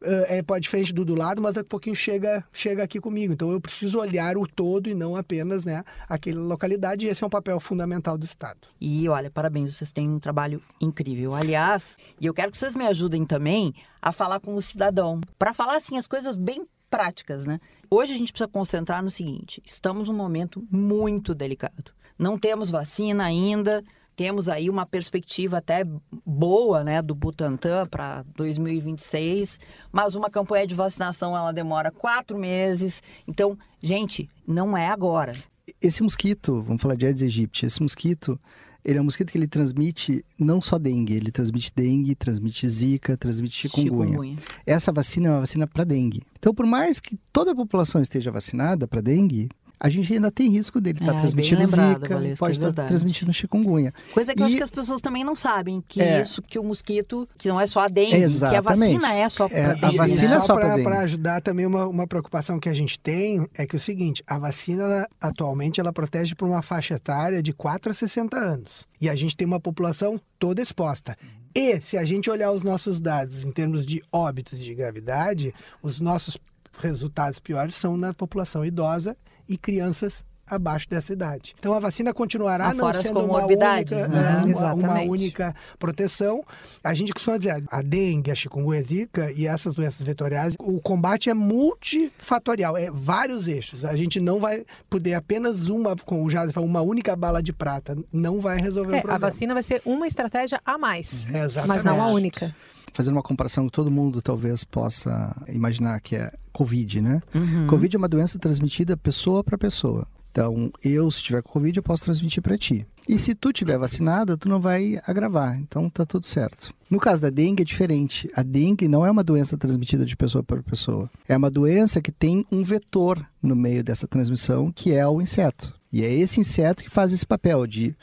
é, 0.01 0.41
pode 0.41 0.63
diferente 0.63 0.93
do 0.93 1.03
do 1.03 1.15
lado, 1.15 1.41
mas 1.41 1.55
daqui 1.55 1.67
a 1.67 1.69
pouquinho 1.69 1.95
chega, 1.95 2.43
chega 2.51 2.83
aqui 2.83 2.99
comigo. 2.99 3.33
Então 3.33 3.51
eu 3.51 3.59
preciso 3.59 3.97
olhar 3.99 4.37
o 4.37 4.47
todo 4.47 4.89
e 4.89 4.93
não 4.93 5.15
apenas 5.15 5.63
né, 5.63 5.83
aquela 6.07 6.41
localidade, 6.41 7.05
e 7.05 7.09
esse 7.09 7.23
é 7.23 7.27
um 7.27 7.29
papel 7.29 7.59
fundamental 7.59 8.17
do 8.17 8.25
Estado. 8.25 8.67
E 8.79 9.07
olha, 9.09 9.31
parabéns, 9.31 9.75
vocês 9.75 9.91
têm 9.91 10.09
um 10.09 10.19
trabalho 10.19 10.61
incrível. 10.79 11.33
Aliás, 11.33 11.97
e 12.19 12.25
eu 12.25 12.33
quero 12.33 12.51
que 12.51 12.57
vocês 12.57 12.75
me 12.75 12.85
ajudem 12.85 13.25
também 13.25 13.73
a 14.01 14.11
falar 14.11 14.39
com 14.39 14.53
o 14.53 14.61
cidadão, 14.61 15.19
para 15.37 15.53
falar 15.53 15.75
assim 15.75 15.97
as 15.97 16.07
coisas 16.07 16.37
bem 16.37 16.67
práticas, 16.89 17.45
né? 17.45 17.59
Hoje 17.89 18.13
a 18.13 18.17
gente 18.17 18.31
precisa 18.31 18.47
concentrar 18.47 19.03
no 19.03 19.09
seguinte: 19.09 19.61
estamos 19.65 20.09
num 20.09 20.15
momento 20.15 20.65
muito 20.71 21.33
delicado. 21.33 21.91
Não 22.17 22.37
temos 22.37 22.69
vacina 22.69 23.25
ainda, 23.25 23.83
temos 24.17 24.49
aí 24.49 24.67
uma 24.67 24.83
perspectiva 24.83 25.59
até 25.59 25.85
boa, 26.25 26.83
né, 26.83 27.03
do 27.03 27.13
Butantan 27.13 27.85
para 27.85 28.25
2026, 28.35 29.59
mas 29.91 30.15
uma 30.15 30.27
campanha 30.27 30.65
de 30.65 30.73
vacinação 30.73 31.37
ela 31.37 31.51
demora 31.53 31.91
quatro 31.91 32.35
meses. 32.35 33.03
Então, 33.27 33.55
gente, 33.81 34.27
não 34.45 34.75
é 34.75 34.87
agora. 34.89 35.33
Esse 35.79 36.01
mosquito, 36.01 36.63
vamos 36.63 36.81
falar 36.81 36.95
de 36.95 37.05
Aedes 37.05 37.21
aegypti, 37.21 37.67
esse 37.67 37.79
mosquito, 37.79 38.39
ele 38.83 38.97
é 38.97 39.01
um 39.01 39.03
mosquito 39.03 39.31
que 39.31 39.37
ele 39.37 39.47
transmite 39.47 40.25
não 40.39 40.59
só 40.61 40.79
dengue, 40.79 41.13
ele 41.13 41.29
transmite 41.29 41.71
dengue, 41.75 42.15
transmite 42.15 42.67
zika, 42.67 43.15
transmite 43.15 43.53
chikungunya. 43.53 44.07
chikungunya. 44.07 44.37
Essa 44.65 44.91
vacina 44.91 45.27
é 45.27 45.31
uma 45.31 45.41
vacina 45.41 45.67
para 45.67 45.83
dengue. 45.83 46.23
Então, 46.39 46.55
por 46.55 46.65
mais 46.65 46.99
que 46.99 47.19
toda 47.31 47.51
a 47.51 47.55
população 47.55 48.01
esteja 48.01 48.31
vacinada 48.31 48.87
para 48.87 48.99
dengue, 48.99 49.49
a 49.79 49.89
gente 49.89 50.11
ainda 50.11 50.31
tem 50.31 50.49
risco 50.49 50.81
dele 50.81 50.99
estar 50.99 51.11
tá 51.11 51.17
é, 51.17 51.21
transmitindo 51.21 51.61
lembrado, 51.61 51.99
zika, 51.99 52.13
Valesca, 52.15 52.37
pode 52.37 52.53
estar 52.53 52.67
é 52.67 52.71
tá 52.71 52.85
transmitindo 52.85 53.33
chikungunya. 53.33 53.93
Coisa 54.13 54.33
que 54.33 54.39
e... 54.39 54.41
eu 54.41 54.47
acho 54.47 54.57
que 54.57 54.63
as 54.63 54.71
pessoas 54.71 55.01
também 55.01 55.23
não 55.23 55.35
sabem, 55.35 55.83
que 55.87 56.01
é... 56.01 56.21
isso, 56.21 56.41
que 56.41 56.57
o 56.57 56.63
mosquito, 56.63 57.27
que 57.37 57.47
não 57.47 57.59
é 57.59 57.67
só 57.67 57.81
a 57.81 57.87
dengue, 57.87 58.15
Exatamente. 58.15 58.51
que 58.51 58.55
a 58.55 58.61
vacina 58.61 59.13
é 59.13 59.29
só 59.29 59.47
para 59.47 59.57
é. 59.57 59.71
A 59.81 59.91
vacina 59.91 60.29
né? 60.29 60.35
é 60.35 60.39
só 60.39 60.55
para 60.55 60.99
ajudar 61.01 61.41
também 61.41 61.65
uma, 61.65 61.85
uma 61.87 62.07
preocupação 62.07 62.59
que 62.59 62.69
a 62.69 62.73
gente 62.73 62.99
tem 62.99 63.47
é 63.53 63.65
que 63.65 63.75
é 63.75 63.77
o 63.77 63.79
seguinte, 63.79 64.23
a 64.25 64.39
vacina 64.39 64.83
ela, 64.83 65.07
atualmente 65.21 65.79
ela 65.79 65.93
protege 65.93 66.33
por 66.33 66.47
uma 66.47 66.61
faixa 66.61 66.95
etária 66.95 67.41
de 67.43 67.53
4 67.53 67.91
a 67.91 67.93
60 67.93 68.37
anos. 68.37 68.87
E 68.99 69.09
a 69.09 69.15
gente 69.15 69.37
tem 69.37 69.45
uma 69.45 69.59
população 69.59 70.19
toda 70.39 70.61
exposta. 70.61 71.15
E 71.53 71.79
se 71.81 71.97
a 71.97 72.05
gente 72.05 72.29
olhar 72.29 72.51
os 72.51 72.63
nossos 72.63 72.99
dados 72.99 73.43
em 73.43 73.51
termos 73.51 73.85
de 73.85 74.03
óbitos 74.11 74.59
de 74.59 74.73
gravidade, 74.73 75.53
os 75.81 75.99
nossos 75.99 76.37
resultados 76.79 77.39
piores 77.39 77.75
são 77.75 77.97
na 77.97 78.13
população 78.13 78.63
idosa 78.65 79.17
e 79.47 79.57
crianças 79.57 80.25
abaixo 80.49 80.89
dessa 80.89 81.11
idade. 81.11 81.53
Então 81.59 81.73
a 81.73 81.79
vacina 81.79 82.13
continuará 82.13 82.73
não 82.73 82.93
sendo 82.93 83.19
uma 83.19 83.45
única, 83.45 84.07
né? 84.07 84.41
uma, 84.45 84.73
uma, 84.73 85.01
única 85.01 85.53
proteção. 85.77 86.43
A 86.83 86.93
gente 86.93 87.13
costuma 87.13 87.37
dizer 87.37 87.63
a 87.69 87.81
dengue, 87.81 88.31
a 88.31 88.35
chikungunya, 88.35 88.79
a 88.79 88.83
zika 88.83 89.31
e 89.35 89.45
essas 89.45 89.75
doenças 89.75 90.01
vetoriais, 90.01 90.55
o 90.59 90.79
combate 90.79 91.29
é 91.29 91.33
multifatorial, 91.33 92.77
é 92.77 92.89
vários 92.89 93.47
eixos. 93.47 93.83
A 93.83 93.95
gente 93.95 94.19
não 94.19 94.39
vai 94.39 94.65
poder 94.89 95.15
apenas 95.15 95.67
uma, 95.67 95.95
com 95.95 96.23
o 96.23 96.29
Jade 96.29 96.57
uma 96.57 96.81
única 96.81 97.15
bala 97.15 97.43
de 97.43 97.51
prata, 97.51 97.95
não 98.11 98.39
vai 98.39 98.57
resolver 98.57 98.95
é, 98.95 98.99
o 98.99 99.01
problema. 99.01 99.15
A 99.15 99.19
vacina 99.19 99.53
vai 99.53 99.63
ser 99.63 99.81
uma 99.85 100.07
estratégia 100.07 100.61
a 100.65 100.77
mais, 100.77 101.29
é, 101.29 101.47
mas 101.67 101.83
não 101.83 102.01
a 102.01 102.07
única 102.07 102.55
fazendo 102.93 103.15
uma 103.15 103.23
comparação 103.23 103.65
que 103.65 103.71
todo 103.71 103.91
mundo 103.91 104.21
talvez 104.21 104.63
possa 104.63 105.35
imaginar 105.47 105.99
que 106.01 106.15
é 106.15 106.31
Covid, 106.51 107.01
né? 107.01 107.21
Uhum. 107.33 107.67
Covid 107.67 107.95
é 107.95 107.99
uma 107.99 108.07
doença 108.07 108.39
transmitida 108.39 108.97
pessoa 108.97 109.43
para 109.43 109.57
pessoa. 109.57 110.07
Então, 110.31 110.71
eu, 110.83 111.09
se 111.09 111.23
tiver 111.23 111.41
Covid, 111.41 111.77
eu 111.77 111.83
posso 111.83 112.03
transmitir 112.03 112.43
para 112.43 112.57
ti. 112.57 112.85
E 113.09 113.17
se 113.17 113.33
tu 113.33 113.51
tiver 113.51 113.77
vacinada, 113.77 114.37
tu 114.37 114.47
não 114.47 114.59
vai 114.59 114.99
agravar. 115.07 115.57
Então, 115.57 115.89
tá 115.89 116.05
tudo 116.05 116.27
certo. 116.27 116.71
No 116.91 116.99
caso 116.99 117.21
da 117.21 117.31
dengue, 117.31 117.63
é 117.63 117.65
diferente. 117.65 118.29
A 118.35 118.43
dengue 118.43 118.87
não 118.87 119.03
é 119.03 119.09
uma 119.09 119.23
doença 119.23 119.57
transmitida 119.57 120.05
de 120.05 120.15
pessoa 120.15 120.43
para 120.43 120.61
pessoa. 120.61 121.09
É 121.27 121.35
uma 121.35 121.49
doença 121.49 122.01
que 122.01 122.11
tem 122.11 122.45
um 122.51 122.61
vetor 122.61 123.25
no 123.41 123.55
meio 123.55 123.83
dessa 123.83 124.07
transmissão, 124.07 124.71
que 124.71 124.93
é 124.93 125.07
o 125.07 125.21
inseto. 125.21 125.73
E 125.91 126.03
é 126.03 126.13
esse 126.13 126.39
inseto 126.39 126.83
que 126.83 126.89
faz 126.89 127.11
esse 127.11 127.25
papel 127.25 127.65
de 127.65 127.95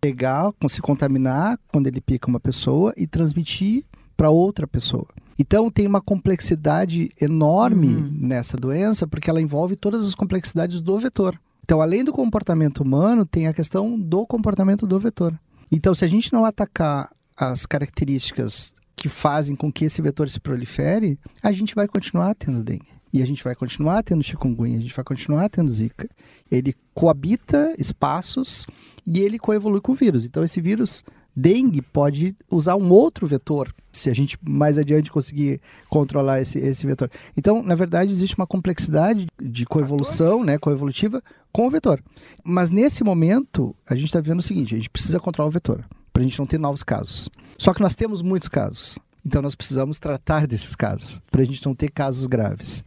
pegar, 0.00 0.52
se 0.68 0.80
contaminar 0.80 1.56
quando 1.68 1.86
ele 1.86 2.00
pica 2.00 2.28
uma 2.28 2.40
pessoa 2.40 2.92
e 2.96 3.06
transmitir 3.06 3.84
para 4.16 4.30
outra 4.30 4.66
pessoa. 4.66 5.06
Então 5.38 5.70
tem 5.70 5.86
uma 5.86 6.00
complexidade 6.00 7.10
enorme 7.20 7.88
uhum. 7.88 8.10
nessa 8.12 8.56
doença, 8.56 9.06
porque 9.06 9.28
ela 9.28 9.40
envolve 9.40 9.76
todas 9.76 10.06
as 10.06 10.14
complexidades 10.14 10.80
do 10.80 10.98
vetor. 10.98 11.38
Então, 11.62 11.82
além 11.82 12.04
do 12.04 12.12
comportamento 12.12 12.78
humano, 12.78 13.26
tem 13.26 13.48
a 13.48 13.52
questão 13.52 13.98
do 13.98 14.24
comportamento 14.24 14.86
do 14.86 15.00
vetor. 15.00 15.36
Então, 15.70 15.92
se 15.94 16.04
a 16.04 16.08
gente 16.08 16.32
não 16.32 16.44
atacar 16.44 17.10
as 17.36 17.66
características 17.66 18.76
que 18.94 19.08
fazem 19.08 19.56
com 19.56 19.70
que 19.70 19.84
esse 19.84 20.00
vetor 20.00 20.30
se 20.30 20.38
prolifere, 20.38 21.18
a 21.42 21.50
gente 21.50 21.74
vai 21.74 21.88
continuar 21.88 22.36
tendo 22.36 22.62
dengue. 22.62 22.86
E 23.12 23.20
a 23.20 23.26
gente 23.26 23.42
vai 23.42 23.54
continuar 23.56 24.02
tendo 24.04 24.22
chikungunya, 24.22 24.78
a 24.78 24.80
gente 24.80 24.94
vai 24.94 25.04
continuar 25.04 25.48
tendo 25.48 25.70
zika. 25.70 26.08
Ele 26.50 26.72
coabita 26.94 27.74
espaços 27.76 28.64
e 29.04 29.18
ele 29.18 29.38
coevolui 29.38 29.80
com 29.80 29.90
o 29.90 29.94
vírus. 29.96 30.24
Então, 30.24 30.44
esse 30.44 30.60
vírus 30.60 31.02
dengue 31.36 31.82
pode 31.82 32.34
usar 32.50 32.76
um 32.76 32.90
outro 32.90 33.26
vetor, 33.26 33.72
se 33.92 34.08
a 34.08 34.14
gente 34.14 34.38
mais 34.42 34.78
adiante 34.78 35.12
conseguir 35.12 35.60
controlar 35.88 36.40
esse, 36.40 36.58
esse 36.58 36.86
vetor. 36.86 37.10
Então, 37.36 37.62
na 37.62 37.74
verdade, 37.74 38.10
existe 38.10 38.36
uma 38.36 38.46
complexidade 38.46 39.26
de 39.40 39.66
coevolução, 39.66 40.42
né, 40.42 40.56
coevolutiva, 40.56 41.22
com 41.52 41.66
o 41.66 41.70
vetor. 41.70 42.02
Mas 42.42 42.70
nesse 42.70 43.04
momento, 43.04 43.76
a 43.88 43.94
gente 43.94 44.06
está 44.06 44.20
vendo 44.20 44.38
o 44.38 44.42
seguinte: 44.42 44.74
a 44.74 44.78
gente 44.78 44.90
precisa 44.90 45.20
controlar 45.20 45.48
o 45.48 45.52
vetor, 45.52 45.84
para 46.12 46.22
a 46.22 46.24
gente 46.24 46.38
não 46.38 46.46
ter 46.46 46.58
novos 46.58 46.82
casos. 46.82 47.28
Só 47.58 47.74
que 47.74 47.82
nós 47.82 47.94
temos 47.94 48.22
muitos 48.22 48.48
casos. 48.48 48.98
Então, 49.24 49.42
nós 49.42 49.54
precisamos 49.54 49.98
tratar 49.98 50.46
desses 50.46 50.74
casos, 50.74 51.20
para 51.30 51.42
a 51.42 51.44
gente 51.44 51.64
não 51.66 51.74
ter 51.74 51.90
casos 51.90 52.26
graves. 52.26 52.84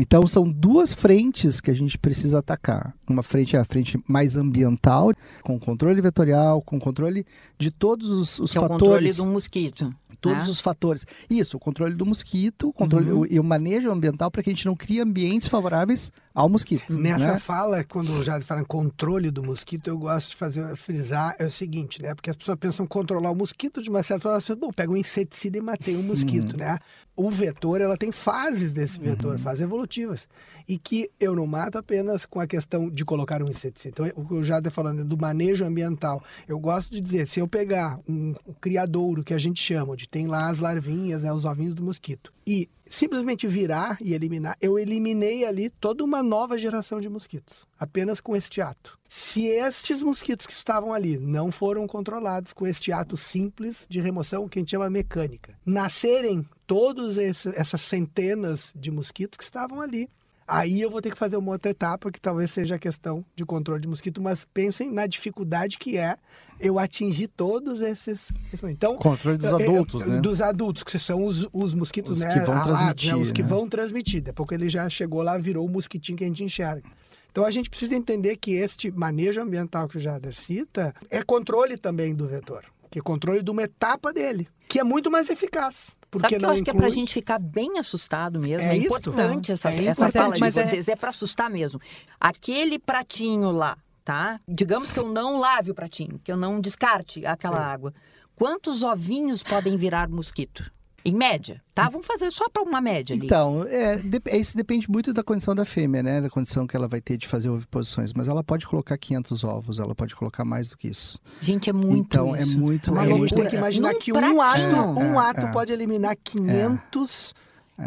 Então 0.00 0.26
são 0.26 0.48
duas 0.48 0.94
frentes 0.94 1.60
que 1.60 1.70
a 1.70 1.74
gente 1.74 1.98
precisa 1.98 2.38
atacar. 2.38 2.94
Uma 3.08 3.22
frente 3.22 3.56
é 3.56 3.58
a 3.58 3.64
frente 3.64 3.98
mais 4.06 4.36
ambiental, 4.36 5.12
com 5.42 5.58
controle 5.58 6.00
vetorial, 6.00 6.62
com 6.62 6.78
controle 6.78 7.26
de 7.58 7.70
todos 7.70 8.08
os, 8.08 8.38
os 8.38 8.52
que 8.52 8.58
fatores. 8.58 8.62
É 8.62 8.64
o 8.64 8.78
controle 8.78 9.12
do 9.12 9.26
mosquito. 9.26 9.94
Todos 10.20 10.44
né? 10.44 10.50
os 10.50 10.60
fatores. 10.60 11.06
Isso, 11.28 11.56
o 11.56 11.60
controle 11.60 11.94
do 11.94 12.06
mosquito, 12.06 12.68
o 12.68 12.72
controle 12.72 13.10
uhum. 13.10 13.26
e 13.28 13.38
o 13.38 13.44
manejo 13.44 13.90
ambiental 13.90 14.30
para 14.30 14.42
que 14.42 14.50
a 14.50 14.52
gente 14.52 14.66
não 14.66 14.74
crie 14.74 15.00
ambientes 15.00 15.48
favoráveis 15.48 16.12
ao 16.38 16.48
mosquito. 16.48 16.96
Nessa 16.96 17.32
né? 17.32 17.38
fala, 17.40 17.82
quando 17.82 18.22
já 18.22 18.40
falam 18.40 18.64
controle 18.64 19.28
do 19.28 19.42
mosquito, 19.42 19.88
eu 19.88 19.98
gosto 19.98 20.30
de 20.30 20.36
fazer 20.36 20.76
frisar 20.76 21.34
é 21.36 21.46
o 21.46 21.50
seguinte, 21.50 22.00
né? 22.00 22.14
Porque 22.14 22.30
as 22.30 22.36
pessoas 22.36 22.56
pensam 22.56 22.86
controlar 22.86 23.32
o 23.32 23.34
mosquito 23.34 23.82
de 23.82 23.90
uma 23.90 24.04
certa 24.04 24.22
forma, 24.22 24.38
as 24.38 24.48
bom, 24.56 24.70
pega 24.72 24.92
um 24.92 24.96
inseticida 24.96 25.58
e 25.58 25.60
matei 25.60 25.96
um 25.96 26.02
mosquito, 26.04 26.52
uhum. 26.52 26.58
né? 26.58 26.78
O 27.16 27.28
vetor, 27.28 27.80
ela 27.80 27.96
tem 27.96 28.12
fases 28.12 28.72
desse 28.72 29.00
vetor, 29.00 29.32
uhum. 29.32 29.38
fases 29.38 29.62
evolutivas, 29.62 30.28
e 30.68 30.78
que 30.78 31.10
eu 31.18 31.34
não 31.34 31.44
mato 31.44 31.76
apenas 31.76 32.24
com 32.24 32.38
a 32.38 32.46
questão 32.46 32.88
de 32.88 33.04
colocar 33.04 33.42
um 33.42 33.50
inseticida. 33.50 33.88
Então, 33.88 34.22
o 34.22 34.28
que 34.28 34.34
eu 34.34 34.44
já 34.44 34.58
estou 34.58 34.70
falando 34.70 35.04
do 35.04 35.18
manejo 35.18 35.64
ambiental, 35.64 36.22
eu 36.46 36.60
gosto 36.60 36.92
de 36.92 37.00
dizer, 37.00 37.26
se 37.26 37.40
eu 37.40 37.48
pegar 37.48 37.98
um, 38.08 38.32
um 38.46 38.52
criadouro 38.60 39.24
que 39.24 39.34
a 39.34 39.38
gente 39.38 39.60
chama, 39.60 39.94
onde 39.94 40.06
tem 40.06 40.28
lá 40.28 40.48
as 40.48 40.60
larvinhas, 40.60 41.24
né, 41.24 41.32
os 41.32 41.44
ovinhos 41.44 41.74
do 41.74 41.82
mosquito, 41.82 42.32
e 42.48 42.66
simplesmente 42.86 43.46
virar 43.46 43.98
e 44.00 44.14
eliminar, 44.14 44.56
eu 44.58 44.78
eliminei 44.78 45.44
ali 45.44 45.68
toda 45.68 46.02
uma 46.02 46.22
nova 46.22 46.58
geração 46.58 46.98
de 46.98 47.06
mosquitos, 47.06 47.66
apenas 47.78 48.22
com 48.22 48.34
este 48.34 48.62
ato. 48.62 48.98
Se 49.06 49.44
estes 49.44 50.02
mosquitos 50.02 50.46
que 50.46 50.54
estavam 50.54 50.94
ali 50.94 51.18
não 51.18 51.52
foram 51.52 51.86
controlados 51.86 52.54
com 52.54 52.66
este 52.66 52.90
ato 52.90 53.18
simples 53.18 53.84
de 53.86 54.00
remoção, 54.00 54.48
que 54.48 54.58
a 54.58 54.62
gente 54.62 54.70
chama 54.70 54.88
mecânica, 54.88 55.58
nascerem 55.64 56.48
todas 56.66 57.18
essas 57.18 57.82
centenas 57.82 58.72
de 58.74 58.90
mosquitos 58.90 59.36
que 59.36 59.44
estavam 59.44 59.82
ali, 59.82 60.08
Aí 60.48 60.80
eu 60.80 60.90
vou 60.90 61.02
ter 61.02 61.10
que 61.10 61.18
fazer 61.18 61.36
uma 61.36 61.52
outra 61.52 61.70
etapa, 61.70 62.10
que 62.10 62.18
talvez 62.18 62.50
seja 62.50 62.76
a 62.76 62.78
questão 62.78 63.22
de 63.36 63.44
controle 63.44 63.82
de 63.82 63.88
mosquito, 63.88 64.22
mas 64.22 64.46
pensem 64.46 64.90
na 64.90 65.06
dificuldade 65.06 65.78
que 65.78 65.98
é 65.98 66.16
eu 66.58 66.78
atingir 66.78 67.28
todos 67.28 67.82
esses. 67.82 68.32
Então, 68.64 68.96
controle 68.96 69.36
dos 69.36 69.52
adultos, 69.52 70.00
eu, 70.02 70.08
né? 70.08 70.20
Dos 70.20 70.40
adultos, 70.40 70.82
que 70.82 70.98
são 70.98 71.24
os, 71.26 71.46
os 71.52 71.74
mosquitos, 71.74 72.12
os 72.12 72.24
né? 72.24 72.32
Que 72.32 72.40
vão 72.46 72.54
alados, 72.54 72.78
transmitir, 72.78 73.14
né? 73.14 73.22
Os 73.22 73.30
que 73.30 73.42
né? 73.42 73.48
vão 73.48 73.68
transmitir. 73.68 74.22
Depois 74.22 74.48
que 74.48 74.54
ele 74.54 74.70
já 74.70 74.88
chegou 74.88 75.22
lá, 75.22 75.36
virou 75.36 75.66
o 75.66 75.70
mosquitinho 75.70 76.16
que 76.16 76.24
a 76.24 76.26
gente 76.26 76.42
enxerga. 76.42 76.82
Então 77.30 77.44
a 77.44 77.50
gente 77.50 77.68
precisa 77.68 77.94
entender 77.94 78.36
que 78.36 78.52
este 78.52 78.90
manejo 78.90 79.42
ambiental 79.42 79.86
que 79.86 79.98
o 79.98 80.00
Jader 80.00 80.34
cita 80.34 80.94
é 81.10 81.22
controle 81.22 81.76
também 81.76 82.14
do 82.14 82.26
vetor, 82.26 82.64
que 82.90 82.98
é 82.98 83.02
controle 83.02 83.42
de 83.42 83.50
uma 83.50 83.62
etapa 83.62 84.12
dele, 84.14 84.48
que 84.66 84.80
é 84.80 84.84
muito 84.84 85.10
mais 85.10 85.28
eficaz. 85.28 85.97
Porque 86.10 86.26
Sabe 86.26 86.38
que 86.38 86.44
eu 86.44 86.50
acho 86.50 86.60
inclui... 86.60 86.64
que 86.64 86.70
é 86.70 86.80
pra 86.80 86.90
gente 86.90 87.12
ficar 87.12 87.38
bem 87.38 87.78
assustado 87.78 88.40
mesmo. 88.40 88.66
É, 88.66 88.76
é 88.76 88.76
importante 88.76 89.52
essa, 89.52 89.70
é 89.70 89.84
essa 89.86 90.10
fala 90.10 90.34
de 90.34 90.40
vocês. 90.40 90.88
É, 90.88 90.92
é 90.92 90.96
para 90.96 91.10
assustar 91.10 91.50
mesmo. 91.50 91.80
Aquele 92.18 92.78
pratinho 92.78 93.50
lá, 93.50 93.76
tá? 94.04 94.40
Digamos 94.48 94.90
que 94.90 94.98
eu 94.98 95.08
não 95.08 95.38
lave 95.38 95.70
o 95.70 95.74
pratinho, 95.74 96.18
que 96.24 96.32
eu 96.32 96.36
não 96.36 96.60
descarte 96.60 97.26
aquela 97.26 97.58
Sim. 97.58 97.62
água. 97.62 97.94
Quantos 98.34 98.82
ovinhos 98.82 99.42
podem 99.42 99.76
virar 99.76 100.08
mosquito? 100.08 100.70
Em 101.08 101.14
média, 101.14 101.62
tá? 101.74 101.88
Vamos 101.88 102.06
fazer 102.06 102.30
só 102.30 102.48
para 102.48 102.62
uma 102.62 102.80
média 102.80 103.16
ali. 103.16 103.24
Então, 103.24 103.64
é, 103.66 104.00
é, 104.26 104.36
isso 104.36 104.56
depende 104.56 104.90
muito 104.90 105.12
da 105.12 105.22
condição 105.22 105.54
da 105.54 105.64
fêmea, 105.64 106.02
né? 106.02 106.20
Da 106.20 106.28
condição 106.28 106.66
que 106.66 106.76
ela 106.76 106.86
vai 106.86 107.00
ter 107.00 107.16
de 107.16 107.26
fazer 107.26 107.48
oviposições. 107.48 108.12
Mas 108.12 108.28
ela 108.28 108.44
pode 108.44 108.66
colocar 108.66 108.98
500 108.98 109.44
ovos, 109.44 109.78
ela 109.78 109.94
pode 109.94 110.14
colocar 110.14 110.44
mais 110.44 110.68
do 110.68 110.76
que 110.76 110.88
isso. 110.88 111.18
Gente, 111.40 111.70
é 111.70 111.72
muito 111.72 111.96
Então, 111.96 112.36
isso. 112.36 112.56
é 112.56 112.60
muito... 112.60 112.94
É, 112.94 113.00
a 113.00 113.04
gente 113.06 113.34
tem 113.34 113.48
que 113.48 113.56
imaginar 113.56 113.92
Num 113.92 113.98
que 113.98 114.12
um 114.12 114.42
ato, 114.42 114.76
um 115.00 115.20
é, 115.20 115.30
ato 115.30 115.40
é. 115.40 115.52
pode 115.52 115.72
eliminar 115.72 116.14
500... 116.22 117.34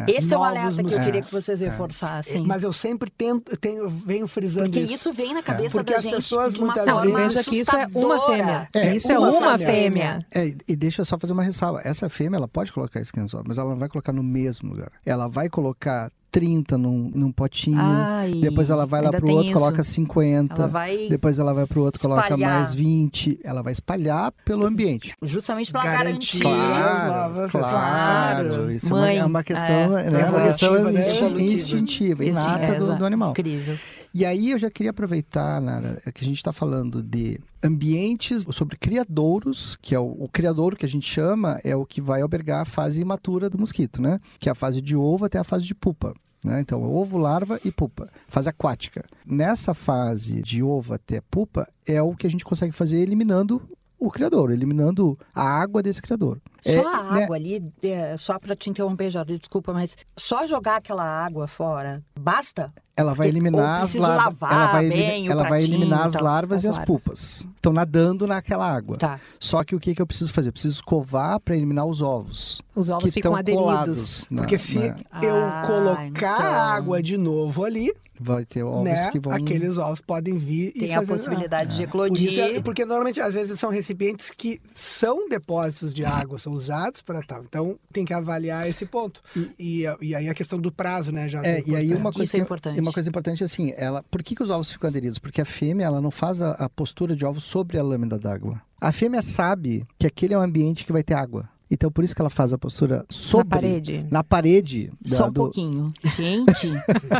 Esse 0.07 0.33
é 0.33 0.37
o 0.37 0.39
novos 0.39 0.57
alerta 0.57 0.83
que 0.83 0.93
eu 0.93 0.99
queria 1.03 1.21
que 1.21 1.31
vocês 1.31 1.59
reforçassem. 1.59 2.45
Mas 2.47 2.63
eu 2.63 2.71
sempre 2.71 3.09
tento, 3.09 3.55
tenho, 3.57 3.89
venho 3.89 4.27
frisando 4.27 4.65
Porque 4.65 4.79
isso. 4.79 4.93
isso 4.93 5.13
vem 5.13 5.33
na 5.33 5.43
cabeça 5.43 5.71
Porque 5.77 5.91
da 5.91 5.97
as 5.97 6.03
gente 6.03 6.15
pessoas 6.15 6.53
de 6.53 6.59
uma 6.61 6.67
muitas 6.73 6.85
forma 6.93 7.01
vezes- 7.17 7.33
veja 7.35 7.49
que 7.49 7.57
isso 7.57 7.75
é 7.75 7.87
uma 7.93 8.25
fêmea. 8.25 8.69
É, 8.73 8.95
isso 8.95 9.11
é 9.11 9.19
uma 9.19 9.29
uma 9.31 9.57
fêmea. 9.57 9.67
fêmea. 9.67 10.25
É, 10.33 10.55
e- 10.67 10.75
deixa 10.75 11.01
eu 11.01 11.05
só 11.05 11.17
fazer 11.19 11.33
uma 11.33 11.43
ressalva. 11.43 11.81
Essa 11.83 12.07
fêmea, 12.09 12.37
ela 12.37 12.47
pode 12.47 12.71
colocar 12.71 12.99
esse 12.99 13.11
anzol, 13.19 13.43
mas 13.45 13.57
ela 13.57 13.69
não 13.69 13.77
vai 13.77 13.89
colocar 13.89 14.13
no 14.13 14.23
mesmo 14.23 14.69
lugar. 14.69 14.91
Ela 15.05 15.27
vai 15.27 15.49
colocar 15.49 16.09
30 16.31 16.77
num, 16.77 17.11
num 17.13 17.31
potinho, 17.31 17.77
Ai, 17.79 18.31
depois 18.31 18.69
ela 18.69 18.85
vai 18.85 19.01
lá 19.01 19.09
pro 19.11 19.29
outro, 19.29 19.45
isso. 19.51 19.53
coloca 19.53 19.83
50, 19.83 20.55
Ela 20.55 20.67
vai 20.67 21.07
depois 21.09 21.37
ela 21.37 21.53
vai 21.53 21.65
pro 21.67 21.81
outro, 21.83 21.99
coloca 22.01 22.21
espalhar. 22.23 22.57
mais 22.59 22.73
20. 22.73 23.39
Ela 23.43 23.61
vai 23.61 23.73
espalhar 23.73 24.31
pelo 24.45 24.65
ambiente. 24.65 25.13
justamente 25.21 25.71
para 25.71 25.83
Garantir. 25.83 26.39
Claro. 26.41 27.49
claro. 27.49 28.49
claro. 28.49 28.71
Isso 28.71 28.89
Mãe, 28.91 29.17
é 29.17 29.19
uma, 29.19 29.23
é 29.23 29.25
uma 29.25 29.43
questão, 29.43 29.97
é, 29.97 30.09
né, 30.09 30.21
é 30.21 30.25
uma 30.29 30.41
questão 30.43 30.73
né? 30.73 30.91
insti- 30.91 31.17
Evolutiva. 31.17 31.53
instintiva, 31.53 32.25
inata 32.25 32.63
é, 32.63 32.75
do, 32.79 32.97
do 32.97 33.05
animal. 33.05 33.31
Incrível. 33.31 33.77
E 34.13 34.25
aí 34.25 34.51
eu 34.51 34.59
já 34.59 34.69
queria 34.69 34.91
aproveitar, 34.91 35.61
Nara, 35.61 36.01
que 36.13 36.23
a 36.23 36.27
gente 36.27 36.37
está 36.37 36.51
falando 36.51 37.01
de 37.01 37.39
ambientes 37.63 38.45
sobre 38.51 38.77
criadouros, 38.77 39.77
que 39.81 39.95
é 39.95 39.99
o, 39.99 40.17
o 40.19 40.27
criadouro 40.27 40.75
que 40.75 40.85
a 40.85 40.89
gente 40.89 41.09
chama, 41.09 41.59
é 41.63 41.75
o 41.75 41.85
que 41.85 42.01
vai 42.01 42.21
albergar 42.21 42.61
a 42.61 42.65
fase 42.65 42.99
imatura 42.99 43.49
do 43.49 43.57
mosquito, 43.57 44.01
né? 44.01 44.19
Que 44.37 44.49
é 44.49 44.51
a 44.51 44.55
fase 44.55 44.81
de 44.81 44.95
ovo 44.95 45.25
até 45.25 45.39
a 45.39 45.43
fase 45.43 45.65
de 45.65 45.73
pupa. 45.73 46.13
Né? 46.43 46.59
Então, 46.59 46.83
ovo, 46.83 47.17
larva 47.17 47.59
e 47.63 47.71
pupa, 47.71 48.09
fase 48.27 48.49
aquática. 48.49 49.05
Nessa 49.25 49.73
fase 49.73 50.41
de 50.41 50.61
ovo 50.61 50.93
até 50.93 51.21
pupa 51.21 51.67
é 51.87 52.01
o 52.01 52.15
que 52.15 52.27
a 52.27 52.31
gente 52.31 52.43
consegue 52.43 52.73
fazer 52.73 52.99
eliminando 52.99 53.61
o 53.99 54.09
criador, 54.09 54.51
eliminando 54.51 55.17
a 55.33 55.43
água 55.43 55.83
desse 55.83 56.01
criador. 56.01 56.41
Só 56.61 56.71
É, 56.71 56.79
a 56.79 57.03
né? 57.11 57.23
água 57.23 57.35
ali, 57.35 57.63
é, 57.81 58.15
só 58.17 58.37
para 58.37 58.55
te 58.55 58.69
interromper, 58.69 59.09
Jorge, 59.09 59.37
desculpa, 59.39 59.73
mas 59.73 59.97
só 60.15 60.45
jogar 60.45 60.75
aquela 60.77 61.03
água 61.03 61.47
fora 61.47 62.03
basta? 62.19 62.71
Ela 62.95 63.15
vai 63.15 63.27
Ou 63.27 63.31
eliminar 63.33 63.75
as 63.77 63.79
preciso 63.91 64.03
larvas. 64.03 64.25
lavar 64.41 64.51
Ela 64.53 64.67
vai, 64.73 64.89
bem 64.89 65.27
ela 65.27 65.43
vai 65.49 65.63
eliminar 65.63 66.05
as 66.05 66.13
larvas 66.13 66.57
As 66.59 66.63
e 66.65 66.67
as 66.67 66.75
larvas. 66.77 67.03
pupas. 67.03 67.47
Estão 67.55 67.73
nadando 67.73 68.27
naquela 68.27 68.67
água. 68.71 68.95
Tá. 68.97 69.19
Só 69.39 69.63
que 69.63 69.73
o 69.75 69.79
que, 69.79 69.95
que 69.95 70.01
eu 70.01 70.05
preciso 70.05 70.31
fazer? 70.31 70.49
Eu 70.49 70.53
preciso 70.53 70.75
escovar 70.75 71.39
para 71.39 71.55
eliminar 71.55 71.85
os 71.87 72.01
ovos. 72.01 72.61
Os 72.75 72.89
ovos 72.91 73.05
que 73.05 73.11
ficam 73.11 73.31
estão 73.31 73.35
aderidos. 73.39 73.63
colados. 73.65 74.27
na- 74.29 74.41
Porque 74.43 74.57
se 74.57 74.77
na- 74.77 74.99
eu 75.23 75.35
Ah, 75.43 75.61
colocar 75.65 76.05
então. 76.05 76.29
a 76.29 76.73
água 76.75 77.01
de 77.01 77.17
novo 77.17 77.63
ali, 77.63 77.91
vai 78.19 78.45
ter 78.45 78.61
ovos 78.63 78.83
né, 78.83 79.09
que 79.09 79.19
vão. 79.19 79.33
aqueles 79.33 79.77
ovos 79.79 80.01
podem 80.01 80.37
vir 80.37 80.71
e 80.75 80.79
Tem 80.81 80.93
a 80.93 81.01
possibilidade 81.01 81.77
de 81.77 81.87
Por 81.87 82.07
isso 82.17 82.39
é- 82.39 82.43
eclodir. 82.43 82.61
porque 82.63 82.85
normalmente, 82.85 83.19
às 83.21 83.33
vezes, 83.33 83.57
são 83.59 83.71
recipientes 83.71 84.29
que 84.37 84.61
são 84.65 85.27
depósitos 85.29 85.93
de 85.93 86.03
água, 86.27 86.37
são 86.37 86.50
usados 86.51 87.01
para 87.01 87.21
tal. 87.23 87.43
Então, 87.43 87.77
tem 87.91 88.05
que 88.05 88.13
avaliar 88.13 88.67
esse 88.67 88.85
ponto. 88.85 89.21
E, 89.59 89.83
e 90.01 90.13
aí 90.15 90.29
a 90.29 90.33
questão 90.33 90.59
do 90.59 90.71
prazo, 90.71 91.11
né? 91.11 91.27
Já 91.27 91.41
É, 91.43 91.61
e 91.65 91.75
aí 91.75 91.93
uma 91.93 92.09
Isso 92.09 92.17
coisa, 92.19 92.37
é 92.37 92.39
que- 92.39 92.43
importante. 92.43 92.77
e 92.77 92.81
uma 92.81 92.93
coisa 92.93 93.09
importante 93.09 93.43
assim, 93.43 93.73
ela, 93.77 94.03
por 94.09 94.21
que, 94.23 94.35
que 94.35 94.43
os 94.43 94.49
ovos 94.49 94.71
ficam 94.71 94.89
aderidos? 94.89 95.17
Porque 95.19 95.41
a 95.41 95.45
fêmea 95.45 95.85
ela 95.85 96.01
não 96.01 96.11
faz 96.11 96.41
a, 96.41 96.51
a 96.51 96.69
postura 96.69 97.15
de 97.15 97.25
ovo 97.25 97.39
sobre 97.39 97.77
a 97.77 97.83
lâmina 97.83 98.17
d'água. 98.19 98.61
A 98.79 98.91
fêmea 98.91 99.21
sabe 99.21 99.85
que 99.99 100.07
aquele 100.07 100.33
é 100.33 100.37
um 100.37 100.41
ambiente 100.41 100.85
que 100.85 100.91
vai 100.91 101.03
ter 101.03 101.13
água. 101.13 101.47
Então 101.69 101.89
por 101.91 102.03
isso 102.03 102.13
que 102.13 102.21
ela 102.21 102.29
faz 102.29 102.51
a 102.51 102.57
postura 102.57 103.05
sobre 103.09 103.47
Na 103.47 103.55
parede. 103.61 104.07
na 104.11 104.23
parede 104.23 104.91
da- 105.01 105.15
Só 105.17 105.27
um 105.27 105.31
do- 105.31 105.41
pouquinho. 105.43 105.91
Gente, 106.17 106.67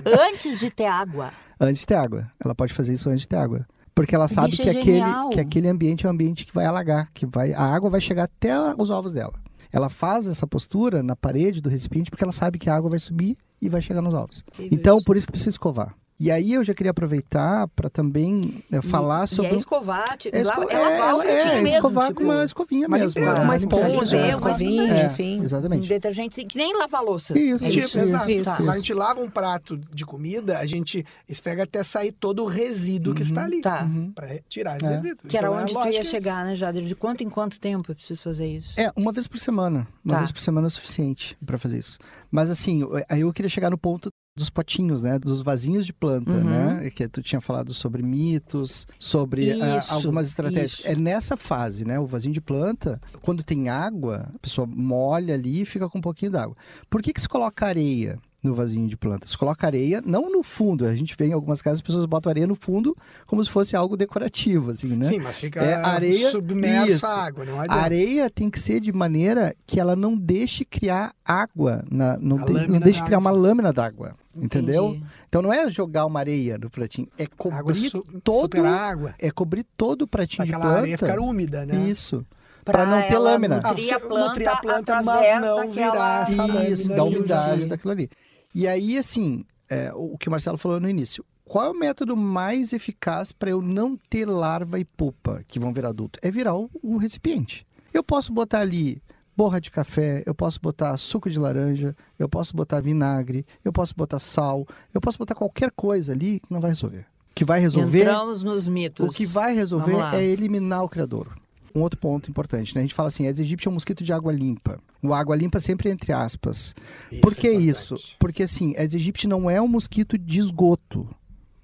antes 0.06 0.60
de 0.60 0.70
ter 0.70 0.86
água. 0.88 1.32
antes 1.60 1.82
de 1.82 1.88
ter 1.88 1.96
água. 1.96 2.30
Ela 2.44 2.54
pode 2.56 2.74
fazer 2.74 2.94
isso 2.94 3.10
antes 3.10 3.22
de 3.22 3.28
ter 3.28 3.38
água. 3.38 3.66
Porque 3.94 4.16
ela 4.16 4.28
sabe 4.28 4.56
que 4.56 4.68
é 4.68 4.72
aquele, 4.72 5.30
que 5.32 5.40
aquele 5.40 5.68
ambiente 5.68 6.06
é 6.06 6.10
um 6.10 6.12
ambiente 6.12 6.46
que 6.46 6.54
vai 6.54 6.66
alagar, 6.66 7.12
que 7.14 7.26
vai, 7.26 7.54
a 7.54 7.64
água 7.64 7.90
vai 7.90 8.02
chegar 8.02 8.24
até 8.24 8.54
os 8.78 8.90
ovos 8.90 9.14
dela. 9.14 9.34
Ela 9.72 9.90
faz 9.90 10.28
essa 10.28 10.46
postura 10.48 11.02
na 11.02 11.16
parede 11.16 11.62
do 11.62 11.70
recipiente 11.70 12.10
porque 12.10 12.24
ela 12.24 12.34
sabe 12.34 12.60
que 12.60 12.70
a 12.70 12.76
água 12.76 12.90
vai 12.90 13.00
subir 13.00 13.38
e 13.62 13.70
vai 13.70 13.82
chegar 13.82 14.02
nos 14.02 14.14
ovos. 14.14 14.44
Então, 14.60 15.02
por 15.02 15.16
isso 15.16 15.28
que 15.28 15.32
precisa 15.32 15.52
escovar. 15.52 15.96
E 16.24 16.30
aí 16.30 16.54
eu 16.54 16.64
já 16.64 16.72
queria 16.76 16.92
aproveitar 16.92 17.68
para 17.70 17.90
também 17.90 18.64
eh, 18.72 18.80
falar 18.80 19.24
e, 19.24 19.28
sobre. 19.28 19.52
E 19.54 19.56
é 19.56 19.58
escovar, 19.58 20.18
tipo, 20.20 20.36
É, 20.36 20.42
esco- 20.42 20.70
é 20.70 20.78
lavar 20.78 21.26
é, 21.26 21.32
é, 21.32 21.62
mesmo. 21.64 21.78
escovar 21.78 22.08
tipo, 22.10 22.20
com 22.20 22.24
uma 22.26 22.44
escovinha 22.46 22.88
Mas 22.88 23.02
mesmo. 23.02 23.20
limpeza, 23.22 23.40
né? 23.40 23.44
Uma 23.44 23.56
esponja, 23.56 24.18
é, 24.18 24.20
uma 24.22 24.30
escovinha, 24.30 24.84
É, 24.94 25.06
enfim. 25.08 25.40
Um 25.40 25.44
Exatamente. 25.44 25.88
detergente 25.90 26.46
que 26.46 26.58
nem 26.60 26.78
lavar 26.78 27.02
louça. 27.04 27.36
Isso, 27.38 27.66
É 27.66 27.70
Tipo, 27.72 27.86
isso, 27.86 28.00
exato. 28.00 28.30
isso, 28.30 28.40
isso. 28.42 28.58
Quando 28.58 28.70
a 28.70 28.78
gente 28.78 28.94
lava 28.94 29.20
um 29.22 29.30
prato 29.32 29.78
de 29.78 30.06
comida, 30.06 30.60
a 30.60 30.66
gente 30.68 31.04
esfrega 31.28 31.64
até 31.64 31.82
sair 31.82 32.12
todo 32.12 32.44
o 32.44 32.46
resíduo 32.48 33.16
que 33.16 33.24
está 33.24 33.44
ali. 33.46 33.62
Tá. 33.62 33.84
Uhum. 33.84 34.12
Para 34.12 34.38
tirar 34.48 34.80
o 34.80 34.86
É. 34.86 34.96
resíduo. 34.98 35.28
Que 35.28 35.38
era 35.38 35.48
Então, 35.48 35.58
é 35.58 35.60
a 35.60 35.64
onde 35.64 35.74
tu 35.74 35.88
ia 35.88 36.02
é 36.02 36.04
chegar, 36.04 36.46
né, 36.46 36.56
Jader? 36.56 36.84
De 36.84 36.94
quanto 36.94 37.24
em 37.24 37.30
quanto 37.32 37.60
tempo 37.60 37.90
eu 37.92 37.96
preciso 37.96 38.22
fazer 38.22 38.46
isso? 38.46 38.80
É, 38.80 38.92
uma 38.96 39.12
vez 39.12 39.28
por 39.28 39.40
semana. 39.40 39.88
Uma 40.06 40.14
Tá. 40.14 40.20
vez 40.20 40.32
por 40.32 40.40
semana 40.42 40.68
é 40.68 40.70
o 40.70 40.72
suficiente 40.72 41.36
para 41.44 41.58
fazer 41.58 41.80
isso. 41.80 41.98
Mas 42.30 42.52
assim, 42.52 42.88
aí 43.10 43.22
eu 43.22 43.34
queria 43.34 43.50
chegar 43.50 43.72
no 43.72 43.78
ponto 43.78 44.12
dos 44.36 44.50
potinhos, 44.50 45.04
né? 45.04 45.20
Dos 45.20 45.42
vasinhos 45.42 45.86
de 45.86 45.94
planta, 45.94 46.32
Uhum. 46.32 46.44
né? 46.44 46.90
Que 46.90 47.08
tu 47.08 47.22
tinha 47.22 47.42
falado 47.42 47.74
sobre 47.74 48.02
mitos, 48.02 48.88
sobre 48.98 49.52
ah, 49.62 49.78
Isso, 49.78 49.94
algumas 49.94 50.28
estratégias. 50.28 50.74
isso. 50.74 50.88
É 50.88 50.96
nessa 50.96 51.36
fase, 51.36 51.86
né? 51.86 52.00
O 52.00 52.06
vasinho 52.08 52.34
de 52.34 52.42
planta, 52.42 53.00
quando 53.22 53.44
tem 53.44 53.68
água, 53.70 54.30
a 54.34 54.40
pessoa 54.40 54.66
molha 54.66 55.34
ali 55.34 55.62
e 55.62 55.66
fica 55.66 55.90
com 55.90 55.98
um 55.98 56.02
pouquinho 56.02 56.32
d'água. 56.32 56.56
Por 56.90 57.02
que 57.02 57.12
que 57.14 57.22
se 57.22 57.28
coloca 57.30 57.66
areia? 57.66 58.18
No 58.44 58.56
vasinho 58.56 58.88
de 58.88 58.98
planta. 58.98 59.28
Se 59.28 59.38
coloca 59.38 59.68
areia, 59.68 60.02
não 60.04 60.28
no 60.32 60.42
fundo. 60.42 60.88
A 60.88 60.96
gente 60.96 61.16
vê 61.16 61.28
em 61.28 61.32
algumas 61.34 61.62
casas 61.62 61.78
as 61.78 61.82
pessoas 61.84 62.08
botam 62.08 62.28
areia 62.32 62.48
no 62.48 62.56
fundo 62.56 62.96
como 63.28 63.46
se 63.46 63.52
fosse 63.52 63.76
algo 63.76 63.96
decorativo, 63.96 64.72
assim, 64.72 64.96
né? 64.96 65.10
Sim, 65.10 65.20
mas 65.20 65.38
fica 65.38 65.62
É, 65.62 65.76
areia- 65.76 66.32
submersa 66.32 66.92
isso. 66.92 67.06
a 67.06 67.24
água, 67.24 67.46
não 67.46 67.60
A 67.60 67.66
adianta. 67.66 67.84
areia 67.84 68.32
tem 68.32 68.50
que 68.50 68.60
ser 68.60 68.80
de 68.80 68.92
maneira 68.92 69.54
que 69.68 69.80
ela 69.80 69.96
não 69.96 70.18
deixe 70.18 70.66
criar 70.66 71.14
água, 71.24 71.86
na, 71.92 72.18
não, 72.18 72.38
A 72.40 72.46
de- 72.46 72.68
não 72.68 72.80
deixe 72.80 73.04
criar 73.04 73.20
uma 73.20 73.30
água. 73.30 73.42
lâmina 73.42 73.72
d'água, 73.72 74.16
entendeu? 74.36 74.90
Entendi. 74.90 75.06
Então 75.28 75.42
não 75.42 75.52
é 75.54 75.70
jogar 75.72 76.06
uma 76.06 76.20
areia 76.20 76.58
no 76.58 76.70
pratinho, 76.70 77.08
é 77.18 77.24
água 77.24 77.36
cobrir 77.38 77.90
su 77.90 78.04
todo, 78.24 78.66
água. 78.66 79.14
é 79.20 79.32
cobrir 79.32 79.66
todo 79.78 80.04
o 80.04 80.08
pratinho 80.08 80.46
de 80.46 80.54
Aquela 80.54 80.78
areia 80.78 80.98
planta. 80.98 81.14
ficar 81.14 81.24
úmida, 81.24 81.66
né? 81.66 81.88
Isso. 81.90 82.26
Para 82.64 82.86
não 82.86 83.02
ter 83.08 83.18
lâmina. 83.18 83.60
Nutrir 83.62 83.92
a 83.94 83.96
Ah, 83.96 84.00
planta, 84.00 84.28
nutrir 84.28 84.50
a 84.50 84.56
planta, 84.58 85.02
mas 85.02 85.42
não 85.42 85.56
daquela... 85.68 86.24
virar 86.26 86.70
Isso, 86.70 86.94
da 86.96 87.04
umidade 87.04 87.66
daquilo 87.66 87.92
ali. 87.92 88.10
E 88.54 88.68
aí, 88.68 88.98
assim, 88.98 89.44
é, 89.70 89.92
o 89.96 90.16
que 90.18 90.28
o 90.28 90.32
Marcelo 90.32 90.58
falou 90.58 90.80
no 90.80 90.88
início. 90.90 91.26
Qual 91.44 91.66
é 91.66 91.70
o 91.70 91.74
método 91.74 92.16
mais 92.16 92.72
eficaz 92.72 93.32
para 93.32 93.50
eu 93.50 93.62
não 93.62 93.98
ter 94.10 94.26
larva 94.26 94.80
e 94.80 94.86
pupa 94.86 95.44
que 95.48 95.58
vão 95.60 95.74
virar 95.74 95.90
adulto? 95.90 96.20
É 96.22 96.30
virar 96.30 96.56
o, 96.56 96.70
o 96.84 96.98
recipiente. 96.98 97.66
Eu 97.94 98.04
posso 98.04 98.32
botar 98.32 98.60
ali 98.60 99.02
borra 99.42 99.60
de 99.60 99.72
café, 99.72 100.22
eu 100.28 100.36
posso 100.36 100.62
botar 100.62 100.96
suco 100.98 101.28
de 101.28 101.40
laranja, 101.40 101.96
eu 102.20 102.30
posso 102.30 102.56
botar 102.56 102.80
vinagre, 102.80 103.44
eu 103.66 103.74
posso 103.74 103.96
botar 103.96 104.20
sal, 104.20 104.68
eu 104.94 105.02
posso 105.02 105.18
botar 105.18 105.34
qualquer 105.34 105.72
coisa 105.72 106.12
ali 106.12 106.40
que 106.40 106.54
não 106.54 106.62
vai 106.62 106.70
resolver. 106.70 107.08
O 107.32 107.34
que 107.34 107.44
vai 107.44 107.60
resolver, 107.60 108.02
Entramos 108.02 108.44
nos 108.44 108.70
mitos. 108.70 109.04
o 109.04 109.10
que 109.10 109.26
vai 109.26 109.56
resolver 109.56 109.96
é 110.14 110.24
eliminar 110.24 110.84
o 110.84 110.90
criador. 110.90 111.28
Um 111.74 111.82
outro 111.82 112.00
ponto 112.00 112.30
importante, 112.30 112.76
né? 112.76 112.82
A 112.82 112.84
gente 112.84 112.94
fala 112.94 113.08
assim, 113.08 113.26
Aedes 113.26 113.40
aegypti 113.42 113.68
é 113.68 113.72
um 113.72 113.74
mosquito 113.74 114.04
de 114.04 114.14
água 114.14 114.32
limpa. 114.32 114.80
O 115.02 115.12
água 115.12 115.36
limpa 115.36 115.60
sempre 115.60 115.90
entre 115.90 116.14
aspas. 116.14 116.76
Por 117.20 117.34
que 117.34 117.48
é 117.48 117.54
isso? 117.54 117.96
Porque 118.20 118.44
assim, 118.44 118.76
Aedes 118.78 118.96
aegypti 118.96 119.28
não 119.28 119.50
é 119.50 119.60
um 119.60 119.68
mosquito 119.68 120.20
de 120.20 120.40
esgoto, 120.40 121.10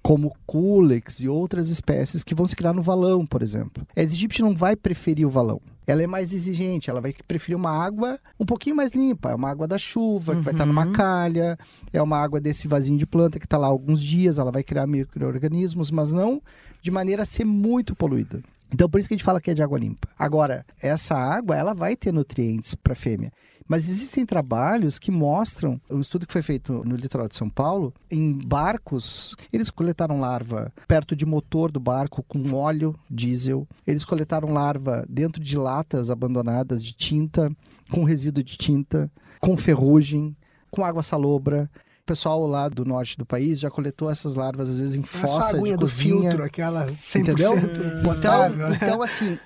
como 0.08 0.34
Culex 0.46 1.20
e 1.20 1.28
outras 1.28 1.68
espécies 1.68 2.24
que 2.24 2.34
vão 2.34 2.46
se 2.46 2.56
criar 2.56 2.72
no 2.72 2.80
valão, 2.80 3.26
por 3.26 3.42
exemplo. 3.42 3.86
Aedes 3.94 4.14
aegypti 4.14 4.40
não 4.40 4.54
vai 4.54 4.74
preferir 4.74 5.26
o 5.26 5.30
valão. 5.30 5.60
Ela 5.86 6.02
é 6.02 6.06
mais 6.06 6.32
exigente, 6.32 6.88
ela 6.88 6.98
vai 6.98 7.14
preferir 7.26 7.54
uma 7.54 7.70
água 7.70 8.18
um 8.40 8.46
pouquinho 8.46 8.74
mais 8.74 8.92
limpa. 8.92 9.32
É 9.32 9.34
uma 9.34 9.50
água 9.50 9.68
da 9.68 9.76
chuva, 9.76 10.34
que 10.34 10.40
vai 10.40 10.54
estar 10.54 10.64
numa 10.64 10.86
Uhum. 10.86 10.92
calha, 10.94 11.58
é 11.92 12.00
uma 12.00 12.16
água 12.16 12.40
desse 12.40 12.66
vasinho 12.66 12.96
de 12.96 13.04
planta 13.06 13.38
que 13.38 13.44
está 13.44 13.58
lá 13.58 13.66
alguns 13.66 14.00
dias, 14.00 14.38
ela 14.38 14.50
vai 14.50 14.62
criar 14.62 14.86
micro-organismos, 14.86 15.90
mas 15.90 16.10
não 16.10 16.40
de 16.80 16.90
maneira 16.90 17.24
a 17.24 17.26
ser 17.26 17.44
muito 17.44 17.94
poluída. 17.94 18.40
Então, 18.72 18.88
por 18.88 18.98
isso 18.98 19.08
que 19.08 19.14
a 19.14 19.16
gente 19.16 19.24
fala 19.24 19.40
que 19.40 19.50
é 19.50 19.54
de 19.54 19.62
água 19.62 19.78
limpa. 19.78 20.08
Agora, 20.18 20.64
essa 20.80 21.14
água, 21.14 21.56
ela 21.56 21.74
vai 21.74 21.96
ter 21.96 22.12
nutrientes 22.12 22.74
para 22.74 22.94
fêmea. 22.94 23.32
Mas 23.68 23.86
existem 23.86 24.24
trabalhos 24.24 24.98
que 24.98 25.10
mostram, 25.10 25.78
um 25.90 26.00
estudo 26.00 26.26
que 26.26 26.32
foi 26.32 26.40
feito 26.40 26.82
no 26.86 26.96
litoral 26.96 27.28
de 27.28 27.36
São 27.36 27.50
Paulo, 27.50 27.92
em 28.10 28.32
barcos, 28.32 29.36
eles 29.52 29.68
coletaram 29.68 30.18
larva 30.20 30.72
perto 30.86 31.14
de 31.14 31.26
motor 31.26 31.70
do 31.70 31.78
barco 31.78 32.22
com 32.22 32.54
óleo 32.54 32.98
diesel, 33.10 33.68
eles 33.86 34.06
coletaram 34.06 34.54
larva 34.54 35.04
dentro 35.06 35.42
de 35.42 35.54
latas 35.54 36.08
abandonadas 36.08 36.82
de 36.82 36.94
tinta, 36.94 37.52
com 37.90 38.04
resíduo 38.04 38.42
de 38.42 38.56
tinta, 38.56 39.10
com 39.38 39.54
ferrugem, 39.54 40.34
com 40.70 40.82
água 40.82 41.02
salobra. 41.02 41.70
Pessoal 42.08 42.46
lá 42.46 42.68
do 42.70 42.84
norte 42.86 43.18
do 43.18 43.26
país 43.26 43.60
já 43.60 43.70
coletou 43.70 44.10
essas 44.10 44.34
larvas, 44.34 44.70
às 44.70 44.78
vezes, 44.78 44.94
em 44.96 45.02
fossa 45.02 45.60
de 45.60 45.72
do 45.72 45.80
cozinha. 45.80 46.22
filtro, 46.30 46.42
aquela 46.42 46.86
100% 46.86 47.20
Entendeu? 47.20 47.52
potável. 48.02 48.54
Então, 48.56 48.68
né? 48.70 48.78
então 48.82 49.02
assim, 49.02 49.38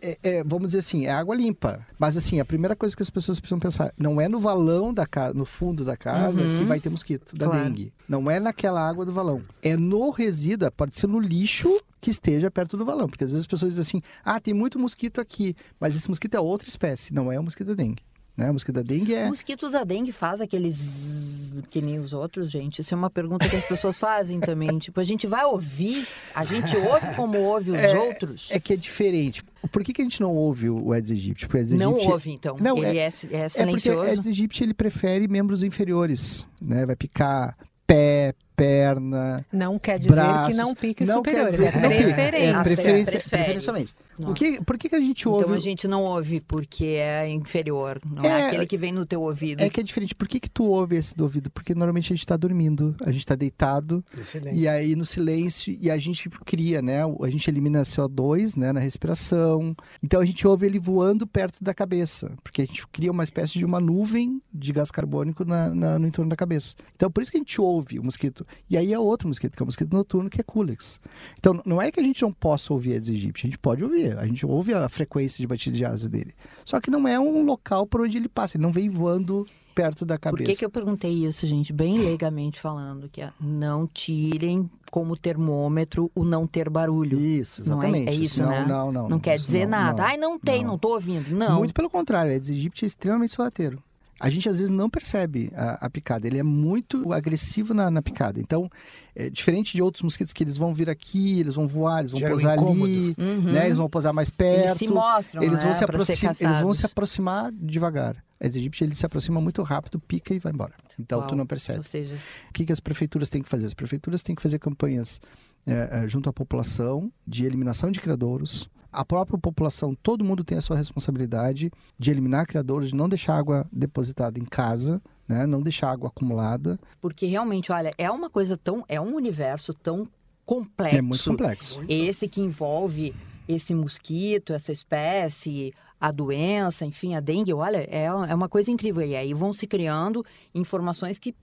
é- 0.00 0.18
é, 0.22 0.42
vamos 0.44 0.68
dizer 0.68 0.78
assim, 0.78 1.04
é 1.06 1.10
água 1.10 1.34
limpa. 1.36 1.86
Mas 1.98 2.16
assim, 2.16 2.40
a 2.40 2.44
primeira 2.44 2.74
coisa 2.74 2.96
que 2.96 3.02
as 3.02 3.10
pessoas 3.10 3.38
precisam 3.38 3.58
pensar, 3.58 3.92
não 3.98 4.18
é 4.20 4.28
no 4.28 4.40
valão 4.40 4.94
da 4.94 5.06
casa, 5.06 5.34
no 5.34 5.44
fundo 5.44 5.84
da 5.84 5.94
casa 5.96 6.42
Uhum. 6.42 6.58
que 6.58 6.64
vai 6.64 6.80
ter 6.80 6.88
mosquito 6.88 7.36
da 7.36 7.46
Claro. 7.46 7.64
dengue. 7.64 7.92
Não 8.08 8.30
é 8.30 8.40
naquela 8.40 8.80
água 8.80 9.04
do 9.04 9.12
valão. 9.12 9.42
É 9.62 9.76
no 9.76 10.08
resíduo, 10.10 10.70
pode 10.72 10.96
ser 10.98 11.06
no 11.08 11.20
lixo 11.20 11.78
que 12.00 12.10
esteja 12.10 12.50
perto 12.50 12.76
do 12.78 12.84
valão. 12.84 13.08
Porque 13.10 13.24
às 13.24 13.30
vezes 13.30 13.42
as 13.42 13.46
pessoas 13.46 13.72
dizem 13.74 13.82
assim, 13.82 14.02
ah, 14.24 14.40
tem 14.40 14.54
muito 14.54 14.78
mosquito 14.78 15.20
aqui, 15.20 15.54
mas 15.78 15.94
esse 15.94 16.08
mosquito 16.08 16.34
é 16.34 16.40
outra 16.40 16.66
espécie, 16.68 17.12
não 17.12 17.30
é 17.30 17.38
o 17.38 17.42
mosquito 17.42 17.68
da 17.68 17.74
dengue. 17.74 18.02
Né? 18.36 18.50
O 18.50 18.52
mosquito 18.52 18.74
da 18.74 18.82
dengue 18.82 19.14
é. 19.14 19.24
O 19.24 19.28
mosquito 19.28 19.70
da 19.70 19.82
dengue 19.84 20.12
faz 20.12 20.40
aqueles 20.40 20.76
zzz 20.76 21.46
que 21.70 21.80
nem 21.80 21.98
os 21.98 22.12
outros, 22.12 22.50
gente. 22.50 22.80
Isso 22.80 22.92
é 22.92 22.96
uma 22.96 23.08
pergunta 23.08 23.48
que 23.48 23.56
as 23.56 23.64
pessoas 23.64 23.96
fazem 23.96 24.38
também. 24.40 24.76
Tipo, 24.78 25.00
a 25.00 25.04
gente 25.04 25.26
vai 25.26 25.42
ouvir, 25.46 26.06
a 26.34 26.44
gente 26.44 26.76
ouve 26.76 27.14
como 27.16 27.38
ouve 27.38 27.70
os 27.70 27.82
outros. 27.94 28.48
É 28.50 28.60
que 28.60 28.74
é 28.74 28.76
diferente. 28.76 29.42
Por 29.72 29.82
que, 29.82 29.92
que 29.94 30.02
a 30.02 30.04
gente 30.04 30.20
não 30.20 30.34
ouve 30.36 30.68
o 30.68 30.92
Aedes 30.92 31.10
aegypti? 31.12 31.46
Porque 31.46 31.56
o 31.56 31.60
Aedes 31.60 31.72
Não 31.72 31.92
aegypti- 31.92 32.12
ouve, 32.12 32.30
então. 32.30 32.56
Não, 32.60 32.76
Ele 32.78 32.98
é, 32.98 33.04
é, 33.04 33.06
É 33.06 33.10
porque 33.10 33.48
silencioso. 33.48 34.00
Aedes 34.02 34.26
aegypti 34.26 34.62
ele 34.62 34.74
prefere 34.74 35.26
membros 35.26 35.62
inferiores, 35.62 36.46
né? 36.60 36.84
Vai 36.84 36.94
picar 36.94 37.56
pé, 37.86 38.34
perna, 38.54 39.44
Não 39.52 39.78
quer 39.78 39.98
dizer 39.98 40.12
braços. 40.14 40.54
que 40.54 40.60
não 40.60 40.74
pique 40.74 41.04
Não 41.04 41.22
quer 41.22 41.30
superiores, 41.30 41.54
dizer 41.56 41.66
é 41.68 41.72
que 41.72 41.78
não 41.78 41.88
pique. 41.88 42.02
preferência. 42.04 42.46
É 42.46 42.54
Ah, 42.54 42.62
preferência. 42.62 43.86
Nossa. 44.18 44.32
O 44.32 44.34
que, 44.34 44.64
por 44.64 44.78
que, 44.78 44.88
que 44.88 44.94
a 44.96 45.00
gente 45.00 45.28
ouve? 45.28 45.44
Então 45.44 45.54
a 45.56 45.60
gente 45.60 45.86
não 45.88 46.04
ouve 46.04 46.40
porque 46.40 46.84
é 46.84 47.28
inferior. 47.30 48.00
Não 48.04 48.24
é, 48.24 48.28
É, 48.28 48.46
aquele 48.48 48.66
que 48.66 48.76
vem 48.76 48.92
no 48.92 49.04
teu 49.06 49.22
ouvido. 49.22 49.60
É 49.62 49.68
que 49.68 49.80
é 49.80 49.82
diferente. 49.82 50.14
Por 50.14 50.26
que, 50.28 50.40
que 50.40 50.48
tu 50.50 50.64
ouve 50.64 50.96
esse 50.96 51.16
do 51.16 51.24
ouvido? 51.24 51.50
Porque 51.50 51.74
normalmente 51.74 52.12
a 52.12 52.16
gente 52.16 52.26
tá 52.26 52.36
dormindo, 52.36 52.94
a 53.04 53.12
gente 53.12 53.26
tá 53.26 53.34
deitado, 53.34 54.04
Excelente. 54.16 54.58
e 54.58 54.66
aí 54.68 54.94
no 54.96 55.04
silêncio, 55.04 55.76
e 55.80 55.90
a 55.90 55.98
gente 55.98 56.28
cria, 56.44 56.80
né? 56.82 57.00
A 57.22 57.30
gente 57.30 57.48
elimina 57.48 57.82
CO2 57.82 58.56
né, 58.56 58.72
na 58.72 58.80
respiração. 58.80 59.74
Então 60.02 60.20
a 60.20 60.24
gente 60.24 60.46
ouve 60.46 60.66
ele 60.66 60.78
voando 60.78 61.26
perto 61.26 61.62
da 61.62 61.74
cabeça, 61.74 62.32
porque 62.42 62.62
a 62.62 62.64
gente 62.64 62.86
cria 62.88 63.10
uma 63.10 63.24
espécie 63.24 63.58
de 63.58 63.64
uma 63.64 63.80
nuvem 63.80 64.40
de 64.52 64.72
gás 64.72 64.90
carbônico 64.90 65.44
na- 65.44 65.74
na- 65.74 65.98
no 65.98 66.06
entorno 66.06 66.28
da 66.30 66.36
cabeça. 66.36 66.74
Então 66.94 67.10
por 67.10 67.22
isso 67.22 67.30
que 67.30 67.36
a 67.36 67.40
gente 67.40 67.60
ouve 67.60 67.98
o 67.98 68.04
mosquito. 68.04 68.46
E 68.68 68.76
aí 68.76 68.92
é 68.92 68.98
outro 68.98 69.28
mosquito, 69.28 69.56
que 69.56 69.62
é 69.62 69.64
o 69.64 69.66
mosquito 69.66 69.92
noturno, 69.92 70.28
que 70.30 70.40
é 70.40 70.44
Culex. 70.44 71.00
Então 71.38 71.60
não 71.64 71.80
é 71.80 71.90
que 71.90 72.00
a 72.00 72.02
gente 72.02 72.22
não 72.22 72.32
possa 72.32 72.72
ouvir 72.72 72.92
Aedes 72.92 73.10
aegypti, 73.10 73.46
a 73.46 73.48
gente 73.48 73.58
pode 73.58 73.82
ouvir, 73.84 74.05
a 74.12 74.26
gente 74.26 74.44
ouve 74.46 74.72
a 74.74 74.88
frequência 74.88 75.38
de 75.40 75.46
batida 75.46 75.76
de 75.76 75.84
asa 75.84 76.08
dele. 76.08 76.34
Só 76.64 76.80
que 76.80 76.90
não 76.90 77.06
é 77.08 77.18
um 77.18 77.44
local 77.44 77.86
por 77.86 78.00
onde 78.02 78.16
ele 78.16 78.28
passa, 78.28 78.56
ele 78.56 78.62
não 78.64 78.72
vem 78.72 78.88
voando 78.88 79.46
perto 79.74 80.06
da 80.06 80.14
Por 80.16 80.20
cabeça. 80.22 80.50
que, 80.50 80.56
que 80.58 80.64
eu 80.64 80.70
perguntei 80.70 81.26
isso, 81.26 81.46
gente? 81.46 81.70
Bem 81.70 81.98
leigamente 81.98 82.58
falando, 82.58 83.10
que 83.10 83.20
é 83.20 83.30
não 83.38 83.86
tirem 83.86 84.70
como 84.90 85.14
termômetro 85.16 86.10
o 86.14 86.24
não 86.24 86.46
ter 86.46 86.70
barulho. 86.70 87.20
Isso, 87.20 87.60
Não 87.68 87.82
é- 87.82 87.86
exatamente. 87.88 88.08
é 88.08 88.14
isso, 88.14 88.42
não, 88.42 88.50
né? 88.50 88.64
não, 88.66 88.90
não. 88.92 89.08
Não, 89.10 89.20
quer 89.20 89.36
isso 89.36 89.46
dizer 89.46 89.64
não, 89.66 89.70
nada. 89.78 89.98
não. 89.98 90.04
Ai, 90.08 90.16
não 90.16 90.38
tem, 90.38 90.62
não. 90.62 90.70
não, 90.72 90.78
tô 90.78 90.94
ouvindo. 90.94 91.28
Não. 91.30 91.58
Muito 91.58 91.74
pelo 91.74 91.90
contrário, 91.90 92.32
Aedes 92.32 92.48
aegypti 92.48 92.84
é 92.84 92.86
extremamente 92.86 93.34
sorrateiro. 93.34 93.82
A 94.18 94.30
gente 94.30 94.48
às 94.48 94.56
vezes 94.58 94.70
não 94.70 94.88
percebe 94.88 95.52
a, 95.54 95.86
a 95.86 95.90
picada, 95.90 96.26
ele 96.26 96.38
é 96.38 96.42
muito 96.42 97.12
agressivo 97.12 97.74
na, 97.74 97.90
na 97.90 98.00
picada. 98.00 98.40
Então, 98.40 98.70
é 99.14 99.28
diferente 99.28 99.74
de 99.74 99.82
outros 99.82 100.02
mosquitos 100.02 100.32
que 100.32 100.42
eles 100.42 100.56
vão 100.56 100.72
vir 100.72 100.88
aqui, 100.88 101.40
eles 101.40 101.54
vão 101.54 101.66
voar, 101.68 102.00
eles 102.00 102.10
vão 102.12 102.20
Gera 102.20 102.32
um 102.32 102.36
pousar 102.36 102.56
incômodo. 102.56 102.84
ali, 102.84 103.14
Uhum. 103.18 103.52
né? 103.52 103.66
Eles 103.66 103.76
vão 103.76 103.90
pousar 103.90 104.12
mais 104.14 104.28
Eles 104.28 104.36
perto. 104.64 104.78
se 104.78 104.88
mostram, 104.88 105.42
eles 105.42 105.58
né, 105.58 105.64
vão 105.64 105.72
se 105.74 105.78
pra 105.86 106.04
ser 106.04 106.14
aproximar, 106.24 106.36
eles 106.40 106.60
vão 106.62 106.74
se 106.74 106.86
aproximar 106.86 107.52
devagar. 107.52 108.16
Aedes 108.40 108.56
aegypti 108.56 108.84
ele 108.84 108.94
se 108.94 109.04
aproxima 109.04 109.40
muito 109.40 109.62
rápido, 109.62 109.98
pica 110.00 110.32
e 110.34 110.38
vai 110.38 110.52
embora. 110.52 110.72
Então 110.98 111.18
Uau. 111.20 111.28
tu 111.28 111.36
não 111.36 111.46
percebe. 111.46 111.78
Ou 111.78 111.84
seja, 111.84 112.14
O 112.50 112.52
que, 112.52 112.64
que 112.66 112.72
as 112.72 112.80
prefeituras 112.80 113.28
têm 113.28 113.42
que 113.42 113.48
fazer? 113.48 113.66
As 113.66 113.74
prefeituras 113.74 114.22
têm 114.22 114.34
que 114.34 114.42
fazer 114.42 114.58
campanhas 114.58 115.20
é, 115.66 116.04
é, 116.04 116.08
junto 116.08 116.28
à 116.28 116.32
população 116.32 117.10
de 117.26 117.44
eliminação 117.44 117.90
de 117.90 118.00
criadouros. 118.00 118.68
A 118.96 119.04
própria 119.04 119.38
população, 119.38 119.94
todo 119.94 120.24
mundo 120.24 120.42
tem 120.42 120.56
a 120.56 120.62
sua 120.62 120.74
responsabilidade 120.74 121.70
de 121.98 122.10
eliminar 122.10 122.46
criadouros, 122.46 122.88
de 122.88 122.96
não 122.96 123.10
deixar 123.10 123.36
água 123.36 123.66
depositada 123.70 124.38
em 124.38 124.44
casa, 124.44 125.02
né? 125.28 125.46
não 125.46 125.60
deixar 125.60 125.90
água 125.90 126.08
acumulada. 126.08 126.80
porque 126.98 127.26
realmente, 127.26 127.70
olha, 127.70 127.92
é 127.98 128.10
uma 128.10 128.30
coisa 128.30 128.56
tão. 128.56 128.82
É 128.88 128.98
um 128.98 129.14
universo 129.14 129.74
tão 129.74 130.08
complexo. 130.46 130.96
É 130.96 131.02
muito 131.02 131.24
complexo. 131.24 131.80
Esse 131.86 132.26
que 132.26 132.40
envolve 132.40 133.14
esse 133.46 133.74
mosquito, 133.74 134.54
essa 134.54 134.72
espécie, 134.72 135.74
a 136.00 136.10
doença, 136.10 136.84
enfim, 136.84 137.14
a 137.14 137.20
dengue, 137.20 137.52
olha, 137.52 137.86
é, 137.90 138.04
é 138.04 138.34
uma 138.34 138.48
coisa 138.48 138.70
incrível. 138.70 139.02
E 139.02 139.14
aí 139.14 139.34
vão 139.34 139.52
se 139.52 139.66
criando 139.66 140.24
informações 140.54 141.18
que, 141.18 141.34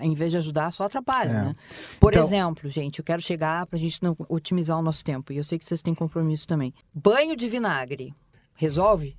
em 0.00 0.14
vez 0.14 0.30
de 0.30 0.36
ajudar, 0.38 0.72
só 0.72 0.84
atrapalham, 0.84 1.32
É. 1.34 1.44
né? 1.46 1.56
Por 2.00 2.12
Então- 2.12 2.24
exemplo, 2.24 2.68
gente, 2.70 2.98
eu 2.98 3.04
quero 3.04 3.20
chegar 3.22 3.66
para 3.66 3.76
a 3.76 3.80
gente 3.80 4.02
não 4.02 4.16
otimizar 4.28 4.78
o 4.78 4.82
nosso 4.82 5.04
tempo. 5.04 5.32
E 5.32 5.36
eu 5.36 5.44
sei 5.44 5.58
que 5.58 5.64
vocês 5.64 5.82
têm 5.82 5.94
compromisso 5.94 6.46
também. 6.46 6.72
Banho 6.94 7.36
de 7.36 7.48
vinagre. 7.48 8.14
Resolve? 8.54 9.16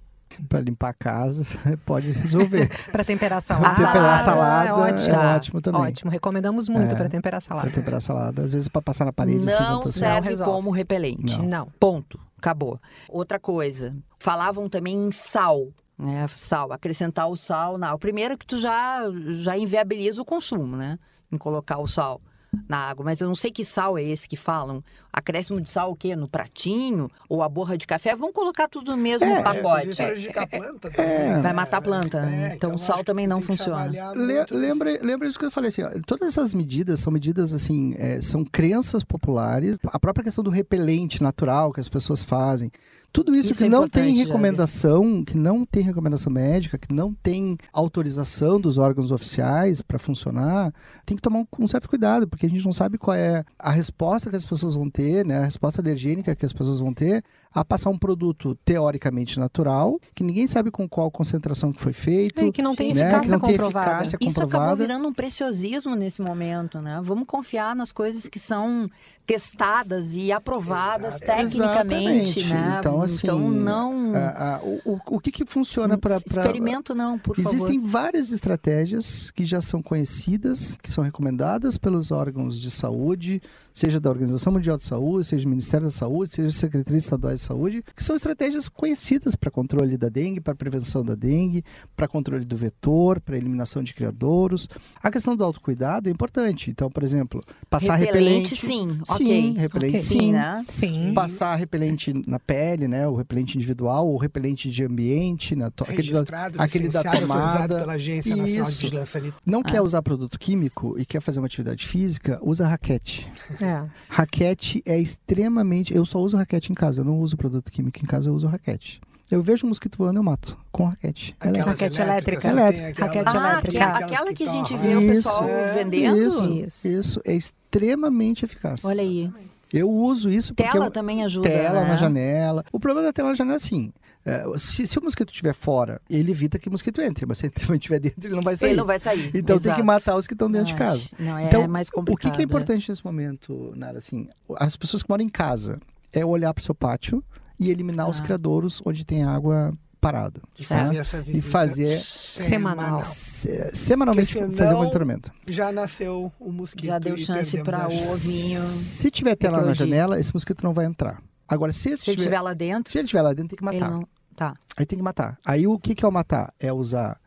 Para 0.50 0.60
limpar 0.60 0.90
a 0.90 0.94
casa, 0.94 1.44
pode 1.86 2.12
resolver. 2.12 2.68
Para 2.92 3.04
temperar 3.06 3.42
salada. 3.42 3.76
temperar 3.76 4.16
a 4.16 4.18
salada 4.20 4.70
é 4.70 4.74
ótimo. 4.74 5.16
é 5.16 5.36
ótimo 5.36 5.62
também. 5.62 5.82
Ótimo, 5.82 6.12
recomendamos 6.12 6.68
muito 6.68 6.94
É. 6.94 6.96
para 6.98 7.08
temperar 7.08 7.40
Para 7.42 7.48
salada. 7.48 7.70
temperar 7.72 7.98
a 8.00 8.02
salada, 8.02 8.42
às 8.42 8.52
vezes 8.52 8.68
para 8.68 8.82
passar 8.82 9.06
na 9.06 9.14
parede. 9.14 9.48
assim, 9.48 9.64
não 9.64 9.80
assim. 9.82 9.92
serve 10.00 10.36
como 10.44 10.72
repelente. 10.72 11.38
Não. 11.40 11.46
Não. 11.48 11.68
Ponto. 11.80 12.20
Acabou. 12.38 12.80
Outra 13.08 13.40
coisa. 13.40 13.96
Falavam 14.20 14.68
também 14.68 14.96
em 15.08 15.12
sal. 15.12 15.68
Né? 15.98 16.26
Sal. 16.30 16.72
Acrescentar 16.74 17.28
o 17.30 17.36
sal. 17.36 17.78
Na... 17.78 17.94
O 17.94 18.00
primeiro 18.00 18.34
é 18.34 18.38
que 18.38 18.46
tu 18.46 18.58
já, 18.60 19.02
já 19.40 19.58
inviabiliza 19.58 20.22
o 20.22 20.26
consumo, 20.26 20.76
né? 20.76 21.00
Em 21.32 21.38
colocar 21.38 21.78
o 21.80 21.88
sal 21.88 22.22
na 22.70 22.78
água. 22.78 23.04
Mas 23.04 23.20
eu 23.20 23.28
não 23.28 23.36
sei 23.36 23.52
que 23.52 23.66
sal 23.66 23.98
é 23.98 24.04
esse 24.04 24.30
que 24.30 24.38
falam. 24.38 24.82
Acréscimo 25.12 25.60
de 25.60 25.70
sal 25.70 25.92
o 25.92 25.96
quê? 25.96 26.16
No 26.16 26.26
pratinho? 26.28 27.10
Ou 27.28 27.44
a 27.44 27.50
borra 27.50 27.78
de 27.78 27.86
café? 27.86 28.16
Vamos 28.16 28.34
colocar 28.34 28.70
tudo 28.70 28.92
no 28.92 28.98
mesmo 28.98 29.28
É, 29.28 29.42
pacote. 29.44 29.90
Isso 29.90 30.02
prejudica 30.02 30.42
a 30.44 30.48
planta 30.48 30.88
É. 30.88 30.92
também. 30.92 31.42
Vai 31.42 31.52
matar 31.54 31.78
a 31.78 31.82
planta, 31.82 32.22
né? 32.26 32.54
Então, 32.56 32.74
o 32.76 32.78
sal 32.80 33.04
também 33.04 33.28
não 33.28 33.42
funciona. 33.42 33.88
Le- 34.16 34.46
lembra, 34.52 34.98
lembra 35.02 35.28
isso 35.28 35.38
que 35.40 35.46
eu 35.46 35.52
falei 35.52 35.68
assim, 35.70 35.84
ó, 35.84 35.90
todas 36.06 36.30
essas 36.30 36.54
medidas 36.54 37.02
são 37.02 37.12
medidas 37.12 37.52
assim, 37.54 37.94
é, 37.98 38.22
são 38.22 38.46
crenças 38.46 39.04
populares, 39.04 39.78
a 39.88 40.00
própria 40.00 40.24
questão 40.24 40.44
do 40.44 40.50
repelente 40.50 41.22
natural 41.22 41.74
que 41.74 41.82
as 41.82 41.90
pessoas 41.90 42.24
fazem, 42.24 42.72
tudo 43.16 43.34
isso, 43.34 43.52
Isso 43.52 43.60
que 43.60 43.66
é 43.68 43.70
não 43.70 43.88
tem 43.88 44.14
recomendação, 44.14 45.24
que 45.24 45.38
não 45.38 45.64
tem 45.64 45.82
recomendação 45.82 46.30
médica, 46.30 46.78
que 46.78 46.94
não 46.94 47.14
tem 47.14 47.58
autorização 47.72 48.60
dos 48.60 48.78
órgãos 48.78 49.10
oficiais 49.10 49.82
para 49.82 49.98
funcionar, 49.98 50.74
tem 51.06 51.16
que 51.16 51.24
tomar 51.24 51.40
um, 51.40 51.48
um 51.60 51.66
certo 51.66 51.88
cuidado, 51.88 52.28
porque 52.28 52.46
a 52.46 52.50
gente 52.50 52.66
não 52.66 52.74
sabe 52.74 52.98
qual 52.98 53.16
é 53.16 53.46
a 53.58 53.72
resposta 53.72 54.30
que 54.30 54.36
as 54.36 54.46
pessoas 54.46 54.76
vão 54.76 54.90
ter, 54.90 55.26
né, 55.26 55.40
a 55.40 55.46
resposta 55.46 55.82
alergênica 55.82 56.36
que 56.36 56.46
as 56.46 56.52
pessoas 56.52 56.82
vão 56.82 56.94
ter 56.94 57.24
a 57.54 57.64
passar 57.64 57.90
um 57.90 57.98
produto 57.98 58.54
teoricamente 58.66 59.40
natural, 59.40 59.98
que 60.14 60.22
ninguém 60.22 60.46
sabe 60.46 60.70
com 60.70 60.90
qual 60.90 61.10
concentração 61.10 61.72
que 61.72 61.80
foi 61.80 61.94
feito, 61.94 62.42
É, 62.42 62.52
que 62.52 62.62
não 62.62 62.76
tem 62.76 62.94
né, 62.94 62.96
que 62.96 63.00
eficácia 63.00 63.32
não 63.32 63.40
tem 63.40 63.52
comprovada. 63.52 63.92
eficácia 64.04 64.18
Isso 64.20 64.44
acabou 64.44 64.76
virando 64.76 65.08
um 65.08 65.14
preciosismo 65.14 65.96
nesse 65.96 66.22
momento, 66.22 66.82
né? 66.82 67.00
Vamos 67.02 67.26
confiar 67.26 67.74
nas 67.74 67.94
coisas 67.94 68.28
que 68.28 68.40
são 68.40 68.90
testadas 69.26 70.10
e 70.14 70.32
aprovadas 70.32 71.16
Exato. 71.16 71.26
tecnicamente, 71.26 72.40
Exatamente. 72.40 72.46
né? 72.46 72.76
Então, 72.80 73.02
assim, 73.02 73.28
Então, 73.28 73.40
não... 73.50 74.12
Ah, 74.16 74.60
ah, 74.62 74.62
o, 74.86 75.00
o- 75.08 75.20
que, 75.20 75.32
que 75.32 75.46
funciona 75.46 75.98
para. 75.98 76.18
Experimento 76.18 76.94
não, 76.94 77.18
por 77.18 77.38
Existem 77.40 77.76
favor. 77.80 77.90
várias 77.90 78.32
estratégias 78.32 79.32
que 79.32 79.46
já 79.46 79.62
são 79.62 79.82
conhecidas, 79.82 80.78
que 80.82 80.92
são 80.92 81.04
recomendadas 81.04 81.78
pelos 81.78 82.12
órgãos 82.12 82.60
de 82.60 82.70
saúde, 82.70 83.42
seja 83.76 84.00
da 84.00 84.10
Organização 84.10 84.54
Mundial 84.54 84.78
de 84.78 84.84
Saúde, 84.84 85.26
seja 85.28 85.44
do 85.44 85.50
Ministério 85.50 85.86
da 85.86 85.92
Saúde, 85.92 86.32
seja 86.32 86.50
Secretaria 86.52 86.98
Estadual 86.98 87.34
de 87.36 87.42
Saúde, 87.42 87.84
que 87.96 88.04
são 88.04 88.16
estratégias 88.16 88.70
conhecidas 88.70 89.36
para 89.36 89.52
controle 89.52 89.98
da 89.98 90.08
dengue, 90.10 90.40
para 90.40 90.56
prevenção 90.56 91.04
da 91.04 91.14
dengue, 91.14 91.64
para 91.96 92.08
controle 92.08 92.46
do 92.46 92.56
vetor, 92.56 93.20
para 93.20 93.38
eliminação 93.38 93.84
de 93.84 93.94
criadouros. 93.94 94.70
A 95.04 95.12
questão 95.12 95.36
do 95.36 95.44
autocuidado 95.44 96.08
é 96.08 96.12
importante. 96.12 96.72
Então, 96.72 96.90
por 96.90 97.04
exemplo, 97.04 97.44
passar 97.70 97.96
repelente. 97.98 98.56
sim, 98.56 98.98
Sim, 99.06 99.14
ok. 99.14 99.54
repelente 99.58 99.92
Ok. 99.98 100.02
sim. 100.02 100.16
Sim, 100.20 100.32
né? 100.32 100.64
Sim. 100.68 101.14
Passar 101.14 101.56
repelente 101.58 102.14
na 102.26 102.40
pele, 102.40 102.88
né? 102.88 103.06
O 103.08 103.16
repelente 103.16 103.56
individual, 103.56 104.08
ou 104.08 104.18
repelente 104.18 104.70
de 104.72 104.84
ambiente, 104.86 105.54
né? 105.56 105.66
Aquele 105.66 105.86
da- 105.86 105.96
Registrado, 106.20 106.62
aquele 106.62 106.88
da 106.88 107.04
tomada. 107.04 107.80
pela 107.80 107.94
Agência 107.94 108.34
Nacional 108.36 108.66
de 108.66 108.72
Isso. 108.72 108.82
Vigilância 108.84 109.20
Sanitária. 109.20 109.42
não 109.46 109.60
Ah. 109.60 109.64
quer 109.64 109.82
usar 109.82 110.02
produto 110.02 110.40
químico 110.40 110.96
e 110.98 111.06
quer 111.06 111.20
fazer 111.22 111.40
uma 111.42 111.48
atividade 111.48 111.86
física, 111.86 112.40
usa 112.42 112.66
raquete. 112.68 113.28
É. 113.66 113.86
Raquete 114.10 114.82
é 114.86 115.00
extremamente. 115.00 115.94
Eu 115.96 116.06
só 116.06 116.20
uso 116.20 116.38
raquete 116.38 116.72
em 116.72 116.76
casa, 116.76 117.02
eu 117.02 117.06
não 117.06 117.20
uso 117.20 117.36
produto 117.38 117.72
químico 117.72 118.00
em 118.02 118.06
casa, 118.06 118.30
eu 118.30 118.34
uso 118.34 118.48
raquete. 118.48 119.02
Eu 119.30 119.42
vejo 119.42 119.66
um 119.66 119.70
mosquito 119.70 119.98
voando, 119.98 120.20
eu 120.20 120.24
mato 120.24 120.56
com 120.72 120.86
raquete. 120.86 121.36
Ela 121.40 121.58
é 121.58 121.62
Raquete 121.62 122.00
elétrica. 122.00 122.42
tem 122.42 122.52
aquelas- 122.52 122.76
Raquete 122.98 123.28
Ah, 123.28 123.50
elétrica. 123.52 123.84
aquela, 123.86 123.98
aquela 124.06 124.34
que 124.34 124.44
a 124.44 124.48
gente 124.48 124.78
vê 124.78 124.96
o 124.96 125.02
pessoal 125.02 125.50
é, 125.50 125.74
vendendo. 125.84 126.16
Isso, 126.18 126.50
Isso. 126.54 126.88
isso 126.88 127.22
é 127.26 127.34
extremamente 127.34 128.46
eficaz. 128.46 128.86
Olha 128.86 129.02
aí. 129.02 129.32
Eu 129.74 129.90
uso 129.90 130.30
isso 130.30 130.54
porque 130.54 130.72
Tela 130.72 130.86
eu- 130.86 130.92
também 130.92 131.24
ajuda, 131.24 131.50
tela 131.50 131.82
né? 131.82 131.88
na 131.90 131.96
janela. 131.98 132.64
O 132.72 132.80
problema 132.80 133.06
da 133.08 133.12
tela 133.14 133.30
na 133.30 133.36
janela 133.36 133.56
é 133.56 133.58
assim: 133.58 133.92
é, 134.26 134.44
se, 134.58 134.86
se 134.88 134.98
o 135.00 135.04
mosquito 135.04 135.30
estiver 135.30 135.54
fora, 135.54 136.00
ele 136.10 136.32
evita 136.32 136.58
que 136.60 136.68
o 136.68 136.72
mosquito 136.72 137.02
entre, 137.02 137.26
mas 137.26 137.38
se 137.40 137.48
ele 137.48 137.54
estiver 137.78 138.00
dentro, 138.00 138.28
ele 138.28 138.36
não 138.36 138.42
vai 138.44 138.56
sair. 138.56 138.70
Ele 138.70 138.78
não 138.78 138.86
vai 138.86 139.00
sair. 139.00 139.28
Então 139.34 139.58
tem 139.58 139.66
Exato. 139.68 139.76
que 139.82 139.84
matar 139.84 140.16
os 140.16 140.28
que 140.28 140.34
estão 140.34 140.50
dentro 140.50 140.68
de 140.68 140.74
Ah, 140.74 140.78
casa. 140.78 141.08
Não, 141.20 141.38
é 141.38 141.46
Então, 141.48 141.68
mais 141.68 141.88
O 141.90 141.92
complicado. 141.92 142.32
que, 142.32 142.36
que 142.38 142.42
é 142.42 142.46
importante 142.46 142.90
nesse 142.90 143.04
momento, 143.04 143.74
Nara? 143.76 143.98
Assim, 143.98 144.28
as 144.58 144.76
pessoas 144.78 145.04
que 145.04 145.10
moram 145.10 145.24
em 145.24 145.30
casa 145.30 145.80
é 146.14 146.24
olhar 146.26 146.54
para 146.54 146.62
o 146.62 146.64
seu 146.66 146.76
pátio 146.76 147.24
e 147.60 147.70
eliminar 147.70 148.10
os 148.10 148.20
Ah. 148.20 148.24
criadouros 148.24 148.82
onde 148.86 149.06
tem 149.06 149.24
água 149.24 149.74
parada. 150.12 150.42
E 150.60 150.66
tá? 150.66 150.78
fazer 150.80 150.98
essa 150.98 151.22
visita 151.22 151.48
fazer- 151.48 151.98
Semanal. 152.00 153.02
Se- 153.02 153.72
Semanalmente 153.74 154.34
fazer 154.34 154.56
senão- 154.56 154.78
monitoramento. 154.78 155.32
Já 155.48 155.72
nasceu 155.72 156.32
o 156.40 156.52
mosquito. 156.52 156.86
Já 156.86 157.00
deu 157.00 157.18
chance 157.18 157.62
para 157.64 157.88
o 157.88 158.12
ovinho. 158.12 158.62
Se 158.62 159.10
tiver 159.10 159.36
tela 159.36 159.62
na 159.62 159.74
janela, 159.74 160.20
esse 160.20 160.34
mosquito 160.34 160.64
não 160.64 160.74
vai 160.74 160.86
entrar. 160.86 161.22
Agora, 161.48 161.72
se, 161.72 161.90
esse 161.90 162.04
Se 162.04 162.10
ele 162.12 162.18
tiver, 162.18 162.26
estiver 162.26 162.42
lá 162.42 162.54
dentro, 162.54 162.92
se 162.92 162.98
ele 162.98 163.06
estiver 163.06 163.22
lá 163.22 163.34
dentro, 163.34 163.56
tem 163.56 163.58
que 163.58 163.74
ele 163.76 163.80
matar. 163.80 163.92
não. 163.92 164.08
Tá. 164.36 164.54
Aí 164.76 164.86
tem 164.86 164.98
que 164.98 165.04
matar. 165.04 165.38
Aí 165.46 165.66
o 165.68 165.80
que, 165.80 165.96
que 165.96 166.04
é 166.04 166.08
o 166.08 166.12
matar? 166.12 166.54
É 166.60 166.74
usar 166.74 167.18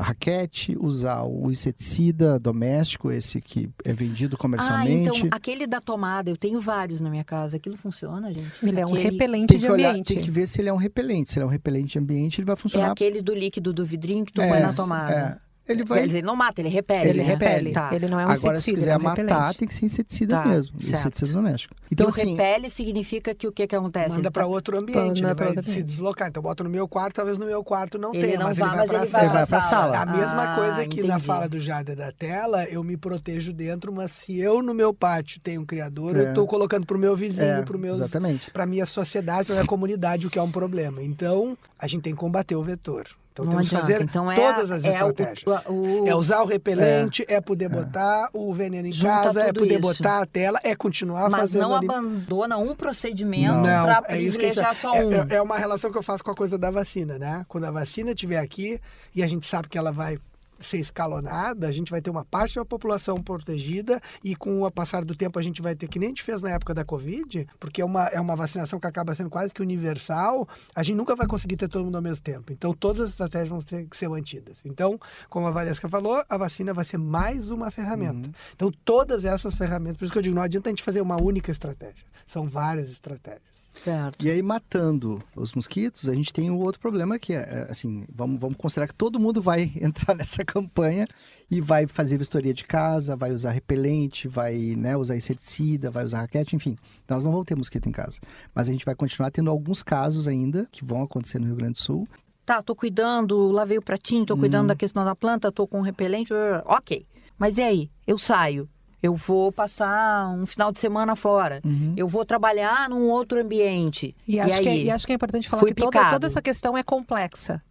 a 0.00 0.02
raquete, 0.02 0.76
usar 0.80 1.22
o 1.24 1.50
inseticida 1.50 2.38
doméstico, 2.38 3.10
esse 3.10 3.40
que 3.40 3.68
é 3.84 3.92
vendido 3.92 4.34
Ah, 4.36 4.38
comercialmente. 4.38 5.08
então 5.18 5.28
aquele 5.30 5.66
da 5.66 5.80
tomada, 5.80 6.30
eu 6.30 6.36
tenho 6.36 6.60
vários 6.60 7.00
na 7.00 7.10
minha 7.10 7.22
casa. 7.24 7.58
Aquilo 7.58 7.76
funciona, 7.76 8.32
gente? 8.32 8.50
Ele 8.62 8.80
é 8.80 8.86
um 8.86 8.94
Aquele- 8.94 9.10
repelente 9.10 9.58
de 9.58 9.66
olhar, 9.70 9.90
ambiente. 9.90 10.14
tem 10.14 10.22
que 10.22 10.30
ver 10.30 10.46
se 10.48 10.60
ele 10.60 10.68
é 10.68 10.72
um 10.72 10.76
repelente. 10.76 11.32
Se 11.32 11.38
ele 11.38 11.44
é 11.44 11.46
um 11.46 11.50
repelente 11.50 11.92
de 11.92 11.98
ambiente, 11.98 12.40
ele 12.40 12.46
vai 12.46 12.54
É 12.54 12.56
funcionar. 12.56 12.90
aquele 12.92 13.20
do 13.20 13.34
líquido 13.34 13.72
do 13.72 13.84
vidrinho 13.84 14.24
que 14.24 14.32
tu 14.32 14.40
É, 14.40 14.48
põe 14.48 14.60
na 14.60 14.72
tomada. 14.72 15.12
é. 15.12 15.49
Ele 15.70 15.82
Quer 15.84 15.88
vai. 15.88 16.06
dizer, 16.06 16.18
ele 16.18 16.26
não 16.26 16.36
mata, 16.36 16.60
ele 16.60 16.68
repele. 16.68 17.08
Ele 17.08 17.18
né? 17.22 17.24
repele. 17.24 17.72
Tá. 17.72 17.90
Ele 17.92 18.06
não 18.08 18.18
é 18.18 18.26
um 18.26 18.30
Agora, 18.30 18.60
se 18.60 18.72
quiser 18.72 18.90
é 18.90 18.96
um 18.96 19.00
matar, 19.02 19.22
repelente. 19.22 19.58
tem 19.58 19.68
que 19.68 19.74
ser 19.74 19.86
inseticida 19.86 20.36
Tá, 20.42 20.44
mesmo. 20.48 20.80
certo. 20.82 20.94
Inseticida 20.94 21.32
doméstico. 21.32 21.74
Então, 21.92 22.06
Então, 22.06 22.06
e 22.06 22.08
o 22.08 22.22
assim, 22.22 22.36
repele 22.36 22.70
significa 22.70 23.34
que 23.34 23.46
o 23.46 23.52
que, 23.52 23.66
que 23.66 23.74
acontece? 23.76 24.10
Manda 24.16 24.30
para 24.30 24.42
tá- 24.42 24.48
outro 24.48 24.78
ambiente, 24.78 25.22
ele 25.22 25.34
pra 25.34 25.46
vai 25.46 25.56
outro 25.56 25.72
se 25.72 25.82
deslocar. 25.82 26.28
Então 26.28 26.42
bota 26.42 26.62
no 26.64 26.70
meu 26.70 26.86
quarto, 26.88 27.14
talvez 27.16 27.36
no 27.38 27.46
meu 27.46 27.62
quarto 27.64 27.98
não 27.98 28.14
Ele 28.14 28.26
tenha, 28.26 28.38
não 28.38 28.46
mas 28.46 28.58
vai, 28.58 28.68
ele 28.68 28.76
vai 28.76 28.86
mas 28.86 28.90
para 28.90 28.98
ele 29.20 29.28
a 29.28 29.32
vai 29.32 29.32
vai 29.32 29.46
pra 29.46 29.62
sala. 29.62 29.98
A 30.00 30.06
mesma 30.06 30.52
Ah, 30.52 30.54
coisa 30.56 30.86
que 30.86 31.00
na 31.02 31.14
entendi. 31.14 31.26
fala 31.26 31.48
do 31.48 31.58
Jader 31.60 31.96
da 31.96 32.12
tela, 32.12 32.64
eu 32.64 32.82
me 32.84 32.96
protejo 32.96 33.52
dentro, 33.52 33.92
mas 33.92 34.10
se 34.12 34.38
eu 34.38 34.62
no 34.62 34.72
meu 34.74 34.92
pátio 34.94 35.40
tenho 35.40 35.60
um 35.62 35.66
criador, 35.66 36.16
É. 36.16 36.20
eu 36.20 36.28
estou 36.30 36.46
colocando 36.46 36.86
pro 36.86 36.98
meu 36.98 37.16
vizinho, 37.16 37.46
é, 37.48 37.62
pro 37.62 37.78
meus 37.78 37.98
exatamente. 37.98 38.50
para 38.50 38.66
minha 38.66 38.86
sociedade, 38.86 39.46
para 39.46 39.54
minha 39.56 39.66
comunidade, 39.66 40.26
o 40.26 40.30
que 40.30 40.38
é 40.38 40.42
um 40.42 40.50
problema. 40.50 41.02
Então, 41.02 41.56
a 41.78 41.86
gente 41.86 42.02
tem 42.02 42.12
que 42.12 42.18
combater 42.18 42.54
o 42.56 42.62
vetor. 42.62 43.06
Então, 43.40 43.44
Não 43.44 43.50
temos 43.52 43.68
que 43.68 43.76
fazer 43.76 44.02
então, 44.02 44.30
é, 44.30 44.36
todas 44.36 44.70
as 44.70 44.84
é 44.84 44.88
estratégias. 44.88 45.64
O, 45.66 45.72
o- 46.04 46.08
É 46.08 46.14
usar 46.14 46.42
o 46.42 46.46
repelente, 46.46 47.24
é, 47.28 47.40
poder 47.40 47.68
botar 47.68 48.28
o 48.32 48.52
veneno 48.52 48.86
em 48.88 48.92
Junta 48.92 49.08
casa, 49.24 49.40
é 49.42 49.52
poder 49.52 49.72
isso. 49.78 49.80
botar 49.80 50.22
a 50.22 50.26
tela, 50.26 50.58
é 50.62 50.74
continuar 50.76 51.28
Mas 51.30 51.40
fazendo 51.40 51.62
não 51.62 51.74
ali. 51.76 51.86
abandona 51.86 52.56
um 52.58 52.74
procedimento 52.74 53.54
Não. 53.54 53.84
para 53.84 53.98
é 54.08 54.16
privilegiar 54.16 54.66
tá- 54.68 54.74
só 54.74 54.94
é, 54.94 55.04
um. 55.04 55.12
é- 55.12 55.26
é 55.36 55.42
uma 55.42 55.56
relação 55.58 55.90
que 55.90 55.98
eu 55.98 56.02
faço 56.02 56.22
com 56.24 56.30
a 56.30 56.34
coisa 56.34 56.58
da 56.58 56.70
vacina, 56.70 57.18
né? 57.18 57.44
Quando 57.48 57.64
a 57.64 57.70
vacina 57.70 58.10
estiver 58.10 58.38
aqui 58.38 58.80
e 59.14 59.22
a 59.22 59.26
gente 59.26 59.46
sabe 59.46 59.68
que 59.68 59.76
ela 59.78 59.90
vai 59.92 60.18
ser 60.60 60.78
escalonada, 60.78 61.66
a 61.66 61.72
gente 61.72 61.90
vai 61.90 62.00
ter 62.00 62.10
uma 62.10 62.24
parte 62.24 62.56
da 62.56 62.64
população 62.64 63.16
protegida 63.16 64.00
e 64.22 64.36
com 64.36 64.62
o 64.62 64.70
passar 64.70 65.04
do 65.04 65.14
tempo 65.14 65.38
a 65.38 65.42
gente 65.42 65.62
vai 65.62 65.74
ter, 65.74 65.88
que 65.88 65.98
nem 65.98 66.08
a 66.08 66.10
gente 66.10 66.22
fez 66.22 66.42
na 66.42 66.50
época 66.50 66.74
da 66.74 66.84
Covid, 66.84 67.46
porque 67.58 67.80
é 67.80 67.84
uma, 67.84 68.06
é 68.08 68.20
uma 68.20 68.36
vacinação 68.36 68.78
que 68.78 68.86
acaba 68.86 69.14
sendo 69.14 69.30
quase 69.30 69.52
que 69.52 69.62
universal, 69.62 70.48
a 70.74 70.82
gente 70.82 70.96
nunca 70.96 71.16
vai 71.16 71.26
conseguir 71.26 71.56
ter 71.56 71.68
todo 71.68 71.84
mundo 71.84 71.96
ao 71.96 72.02
mesmo 72.02 72.22
tempo. 72.22 72.52
Então 72.52 72.72
todas 72.72 73.02
as 73.02 73.10
estratégias 73.10 73.48
vão 73.48 73.60
ter 73.60 73.86
que 73.88 73.96
ser 73.96 74.08
mantidas. 74.08 74.60
Então, 74.64 74.98
como 75.28 75.46
a 75.46 75.50
Valesca 75.50 75.88
falou, 75.88 76.22
a 76.28 76.36
vacina 76.36 76.72
vai 76.72 76.84
ser 76.84 76.98
mais 76.98 77.50
uma 77.50 77.70
ferramenta. 77.70 78.30
Então 78.54 78.70
todas 78.84 79.24
essas 79.24 79.54
ferramentas, 79.54 79.98
por 79.98 80.04
isso 80.04 80.12
que 80.12 80.18
eu 80.18 80.22
digo, 80.22 80.34
não 80.34 80.42
adianta 80.42 80.68
a 80.68 80.72
gente 80.72 80.82
fazer 80.82 81.00
uma 81.00 81.20
única 81.20 81.50
estratégia. 81.50 82.04
São 82.26 82.46
várias 82.46 82.90
estratégias. 82.90 83.49
Certo. 83.72 84.24
E 84.24 84.30
aí, 84.30 84.42
matando 84.42 85.22
os 85.34 85.52
mosquitos, 85.54 86.08
a 86.08 86.14
gente 86.14 86.32
tem 86.32 86.50
um 86.50 86.58
outro 86.58 86.80
problema 86.80 87.18
que 87.18 87.32
é, 87.32 87.38
é, 87.38 87.66
assim, 87.70 88.04
vamos, 88.14 88.38
vamos 88.40 88.56
considerar 88.56 88.88
que 88.88 88.94
todo 88.94 89.18
mundo 89.20 89.40
vai 89.40 89.70
entrar 89.80 90.14
nessa 90.14 90.44
campanha 90.44 91.06
e 91.50 91.60
vai 91.60 91.86
fazer 91.86 92.18
vistoria 92.18 92.52
de 92.52 92.64
casa, 92.64 93.16
vai 93.16 93.32
usar 93.32 93.50
repelente, 93.50 94.28
vai 94.28 94.74
né, 94.76 94.96
usar 94.96 95.16
inseticida, 95.16 95.90
vai 95.90 96.04
usar 96.04 96.20
raquete, 96.20 96.54
enfim. 96.56 96.76
Nós 97.08 97.24
não 97.24 97.32
vamos 97.32 97.46
ter 97.46 97.54
mosquito 97.56 97.88
em 97.88 97.92
casa. 97.92 98.20
Mas 98.54 98.68
a 98.68 98.72
gente 98.72 98.84
vai 98.84 98.94
continuar 98.94 99.30
tendo 99.30 99.50
alguns 99.50 99.82
casos 99.82 100.28
ainda 100.28 100.66
que 100.70 100.84
vão 100.84 101.02
acontecer 101.02 101.38
no 101.38 101.46
Rio 101.46 101.56
Grande 101.56 101.72
do 101.74 101.78
Sul. 101.78 102.06
Tá, 102.44 102.62
tô 102.62 102.74
cuidando, 102.74 103.50
lavei 103.50 103.78
o 103.78 103.82
pratinho, 103.82 104.26
tô 104.26 104.36
cuidando 104.36 104.62
Uhum. 104.62 104.68
da 104.68 104.74
questão 104.76 105.04
da 105.04 105.14
planta, 105.14 105.52
tô 105.52 105.66
com 105.68 105.80
repelente, 105.80 106.32
ok. 106.64 107.06
Mas 107.38 107.56
e 107.58 107.62
aí? 107.62 107.90
Eu 108.06 108.18
saio, 108.18 108.68
eu 109.02 109.14
vou 109.14 109.50
passar 109.52 110.28
um 110.30 110.44
final 110.46 110.70
de 110.72 110.78
semana 110.80 111.14
fora, 111.16 111.60
Uhum. 111.64 111.94
eu 111.96 112.06
vou 112.08 112.24
trabalhar 112.24 112.88
num 112.88 113.08
outro 113.08 113.40
ambiente. 113.40 114.14
E 114.26 114.38
acho, 114.40 114.56
aí? 114.56 114.62
que, 114.62 114.68
é- 114.68 114.76
e 114.84 114.90
acho 114.90 115.06
que 115.06 115.12
é 115.12 115.16
importante 115.16 115.48
falar 115.48 115.64
que 115.64 115.74
toda, 115.74 116.10
toda 116.10 116.26
essa 116.26 116.42
questão 116.42 116.76
é 116.76 116.82
complexa. 116.82 117.62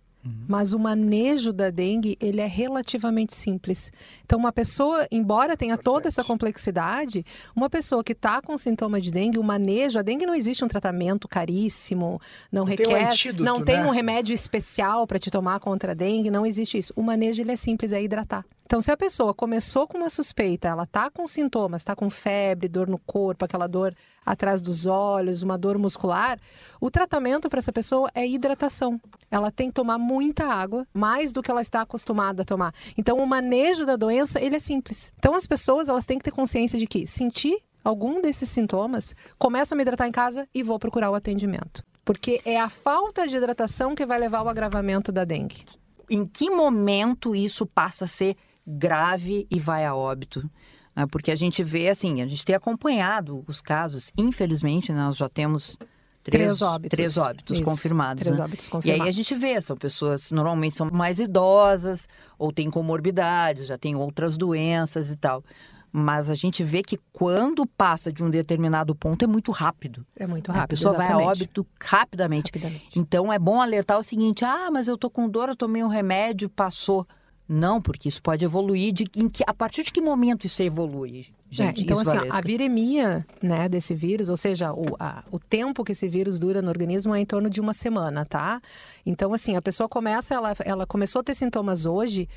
Mas 0.50 0.74
o 0.74 0.80
manejo 0.80 1.54
da 1.54 1.70
dengue, 1.70 2.18
ele 2.20 2.42
é 2.42 2.46
relativamente 2.46 3.34
simples. 3.34 3.90
Então, 4.26 4.38
uma 4.38 4.52
pessoa, 4.52 5.08
embora 5.10 5.56
tenha 5.56 5.78
toda 5.78 6.10
essa 6.10 6.24
complexidade, 6.26 7.26
uma 7.56 7.70
pessoa 7.70 8.04
que 8.04 8.12
está 8.12 8.42
com 8.42 8.58
sintoma 8.58 9.00
de 9.00 9.12
dengue, 9.12 9.40
o 9.40 9.44
manejo, 9.44 9.98
a 9.98 10.02
dengue 10.02 10.26
não 10.26 10.36
existe 10.36 10.64
um 10.64 10.68
tratamento 10.68 11.26
caríssimo, 11.26 12.20
não, 12.52 12.66
Não 12.66 12.76
tem 12.76 12.86
um 12.86 12.90
requer, 12.90 13.06
antídoto, 13.08 13.44
não 13.44 13.64
tem 13.64 13.78
né? 13.78 13.86
um 13.86 13.90
remédio 13.92 14.34
especial 14.34 15.08
para 15.08 15.18
te 15.18 15.32
tomar 15.32 15.60
contra 15.62 15.94
a 15.94 15.96
dengue, 15.96 16.30
não 16.30 16.46
existe 16.46 16.78
isso. 16.78 16.94
O 16.98 17.02
manejo, 17.02 17.42
ele 17.42 17.54
é 17.54 17.56
simples, 17.56 17.92
é 17.94 18.02
hidratar. 18.04 18.46
Então, 18.70 18.82
se 18.84 18.92
a 18.92 18.96
pessoa 18.96 19.34
começou 19.34 19.88
com 19.88 19.98
uma 19.98 20.10
suspeita, 20.10 20.68
ela 20.68 20.84
está 20.84 21.10
com 21.10 21.26
sintomas, 21.26 21.82
está 21.82 21.96
com 21.96 22.08
febre, 22.08 22.68
dor 22.68 22.88
no 22.88 23.00
corpo, 23.00 23.44
aquela 23.44 23.66
dor 23.66 23.96
atrás 24.24 24.62
dos 24.62 24.86
olhos, 24.86 25.42
uma 25.42 25.58
dor 25.58 25.80
muscular, 25.80 26.40
o 26.80 26.92
tratamento 26.92 27.50
para 27.50 27.58
essa 27.58 27.74
pessoa 27.74 28.12
é 28.14 28.28
hidratação. 28.28 29.02
Ela 29.32 29.50
tem 29.50 29.70
que 29.70 29.74
tomar 29.74 29.98
muita 29.98 30.46
água, 30.46 30.86
mais 30.94 31.34
do 31.34 31.42
que 31.42 31.50
ela 31.50 31.62
está 31.62 31.82
acostumada 31.82 32.44
a 32.44 32.46
tomar. 32.46 32.72
Então, 32.96 33.18
o 33.18 33.26
manejo 33.26 33.88
da 33.88 33.96
doença, 33.96 34.40
ele 34.40 34.56
é 34.56 34.60
simples. 34.60 35.12
Então, 35.18 35.34
as 35.34 35.48
pessoas, 35.48 35.90
elas 35.90 36.06
têm 36.06 36.20
que 36.20 36.26
ter 36.26 36.32
consciência 36.32 36.78
de 36.78 36.86
que 36.86 37.08
sentir 37.08 37.58
algum 37.84 38.22
desses 38.22 38.50
sintomas, 38.50 39.16
começo 39.40 39.74
a 39.74 39.78
me 39.78 39.82
hidratar 39.82 40.08
em 40.08 40.12
casa 40.12 40.48
e 40.54 40.62
vou 40.62 40.78
procurar 40.78 41.10
o 41.10 41.16
atendimento. 41.16 41.84
Porque 42.06 42.40
é 42.46 42.60
a 42.60 42.70
falta 42.70 43.28
de 43.28 43.36
hidratação 43.36 43.96
que 43.96 44.06
vai 44.06 44.20
levar 44.20 44.38
ao 44.38 44.48
agravamento 44.48 45.12
da 45.12 45.26
dengue. 45.26 45.66
Em 46.08 46.24
que 46.24 46.52
momento 46.52 47.36
isso 47.36 47.66
passa 47.66 48.06
a 48.06 48.08
ser 48.08 48.38
grave 48.70 49.48
e 49.50 49.60
vai 49.60 49.86
a 49.86 49.96
óbito? 49.96 50.50
né? 50.96 51.06
Porque 51.12 51.32
a 51.32 51.36
gente 51.36 51.64
vê, 51.64 51.90
assim, 51.90 52.22
a 52.22 52.28
gente 52.28 52.46
tem 52.46 52.56
acompanhado 52.56 53.44
os 53.48 53.62
casos, 53.62 54.12
infelizmente, 54.18 54.92
nós 54.92 55.16
já 55.18 55.28
temos 55.30 55.78
três, 56.24 56.44
Três 56.44 56.62
óbitos. 56.62 56.90
três 56.90 57.18
óbitos 57.18 57.56
Isso, 57.58 57.66
confirmados. 57.66 58.22
Três 58.22 58.38
né? 58.38 58.44
óbitos 58.44 58.66
E 58.66 58.68
aí 58.68 58.72
confirmados. 58.72 59.08
a 59.08 59.12
gente 59.12 59.36
vê, 59.36 59.60
são 59.62 59.76
pessoas 59.78 60.32
normalmente 60.32 60.76
são 60.76 60.90
mais 60.92 61.20
idosas 61.20 62.08
ou 62.38 62.52
têm 62.52 62.70
comorbidades, 62.70 63.68
já 63.68 63.78
têm 63.78 63.96
outras 63.96 64.38
doenças 64.38 65.10
e 65.10 65.16
tal. 65.16 65.44
Mas 65.92 66.30
a 66.30 66.36
gente 66.36 66.64
vê 66.64 66.84
que 66.84 67.00
quando 67.12 67.66
passa 67.66 68.12
de 68.14 68.24
um 68.24 68.30
determinado 68.30 68.94
ponto 68.94 69.24
é 69.24 69.28
muito 69.28 69.52
rápido. 69.52 70.06
É 70.16 70.28
muito 70.28 70.52
a 70.52 70.54
rápido. 70.54 70.70
pessoa 70.78 70.94
vai 70.94 71.08
a 71.08 71.10
exatamente. 71.10 71.30
óbito 71.44 71.68
rapidamente. 71.82 72.46
Rapidamente. 72.54 73.00
Então 73.00 73.34
é 73.34 73.40
bom 73.40 73.60
alertar 73.60 73.98
o 73.98 74.04
seguinte: 74.04 74.46
ah, 74.46 74.70
mas 74.72 74.88
eu 74.88 74.96
tô 74.96 75.10
com 75.10 75.28
dor, 75.28 75.50
eu 75.50 75.56
tomei 75.56 75.84
um 75.84 75.88
remédio, 75.88 76.48
passou. 76.48 77.08
Não, 77.52 77.82
porque 77.82 78.08
isso 78.08 78.22
pode 78.22 78.46
evoluir. 78.46 78.94
De, 78.94 79.06
em 79.16 79.28
que, 79.28 79.44
a 79.48 79.54
partir 79.54 79.84
de 79.84 79.92
que 79.92 80.00
momento 80.00 80.46
isso 80.46 80.62
evolui? 80.62 81.26
Gente, 81.50 81.80
É, 81.80 81.84
então, 81.84 82.00
isso, 82.00 82.16
assim, 82.16 82.30
ó, 82.30 82.36
a 82.38 82.42
viremia 82.42 83.26
né, 83.42 83.68
desse 83.68 83.96
vírus, 83.96 84.30
ou 84.30 84.38
seja, 84.38 84.72
o, 84.72 84.86
a- 85.00 85.24
o 85.32 85.40
tempo 85.40 85.84
que 85.84 85.94
esse 85.94 86.08
vírus 86.08 86.38
dura 86.38 86.62
no 86.62 86.70
organismo 86.70 87.16
é 87.16 87.20
em 87.20 87.26
torno 87.26 87.50
de 87.50 87.60
uma 87.60 87.74
semana, 87.74 88.24
tá? 88.24 88.62
Então, 89.04 89.34
assim, 89.34 89.56
a 89.56 89.62
pessoa 89.64 89.90
começa, 89.90 90.36
ela, 90.36 90.56
ela 90.64 90.86
começou 90.86 91.22
a 91.22 91.24
ter 91.24 91.34
sintomas 91.34 91.88
hoje. 91.88 92.30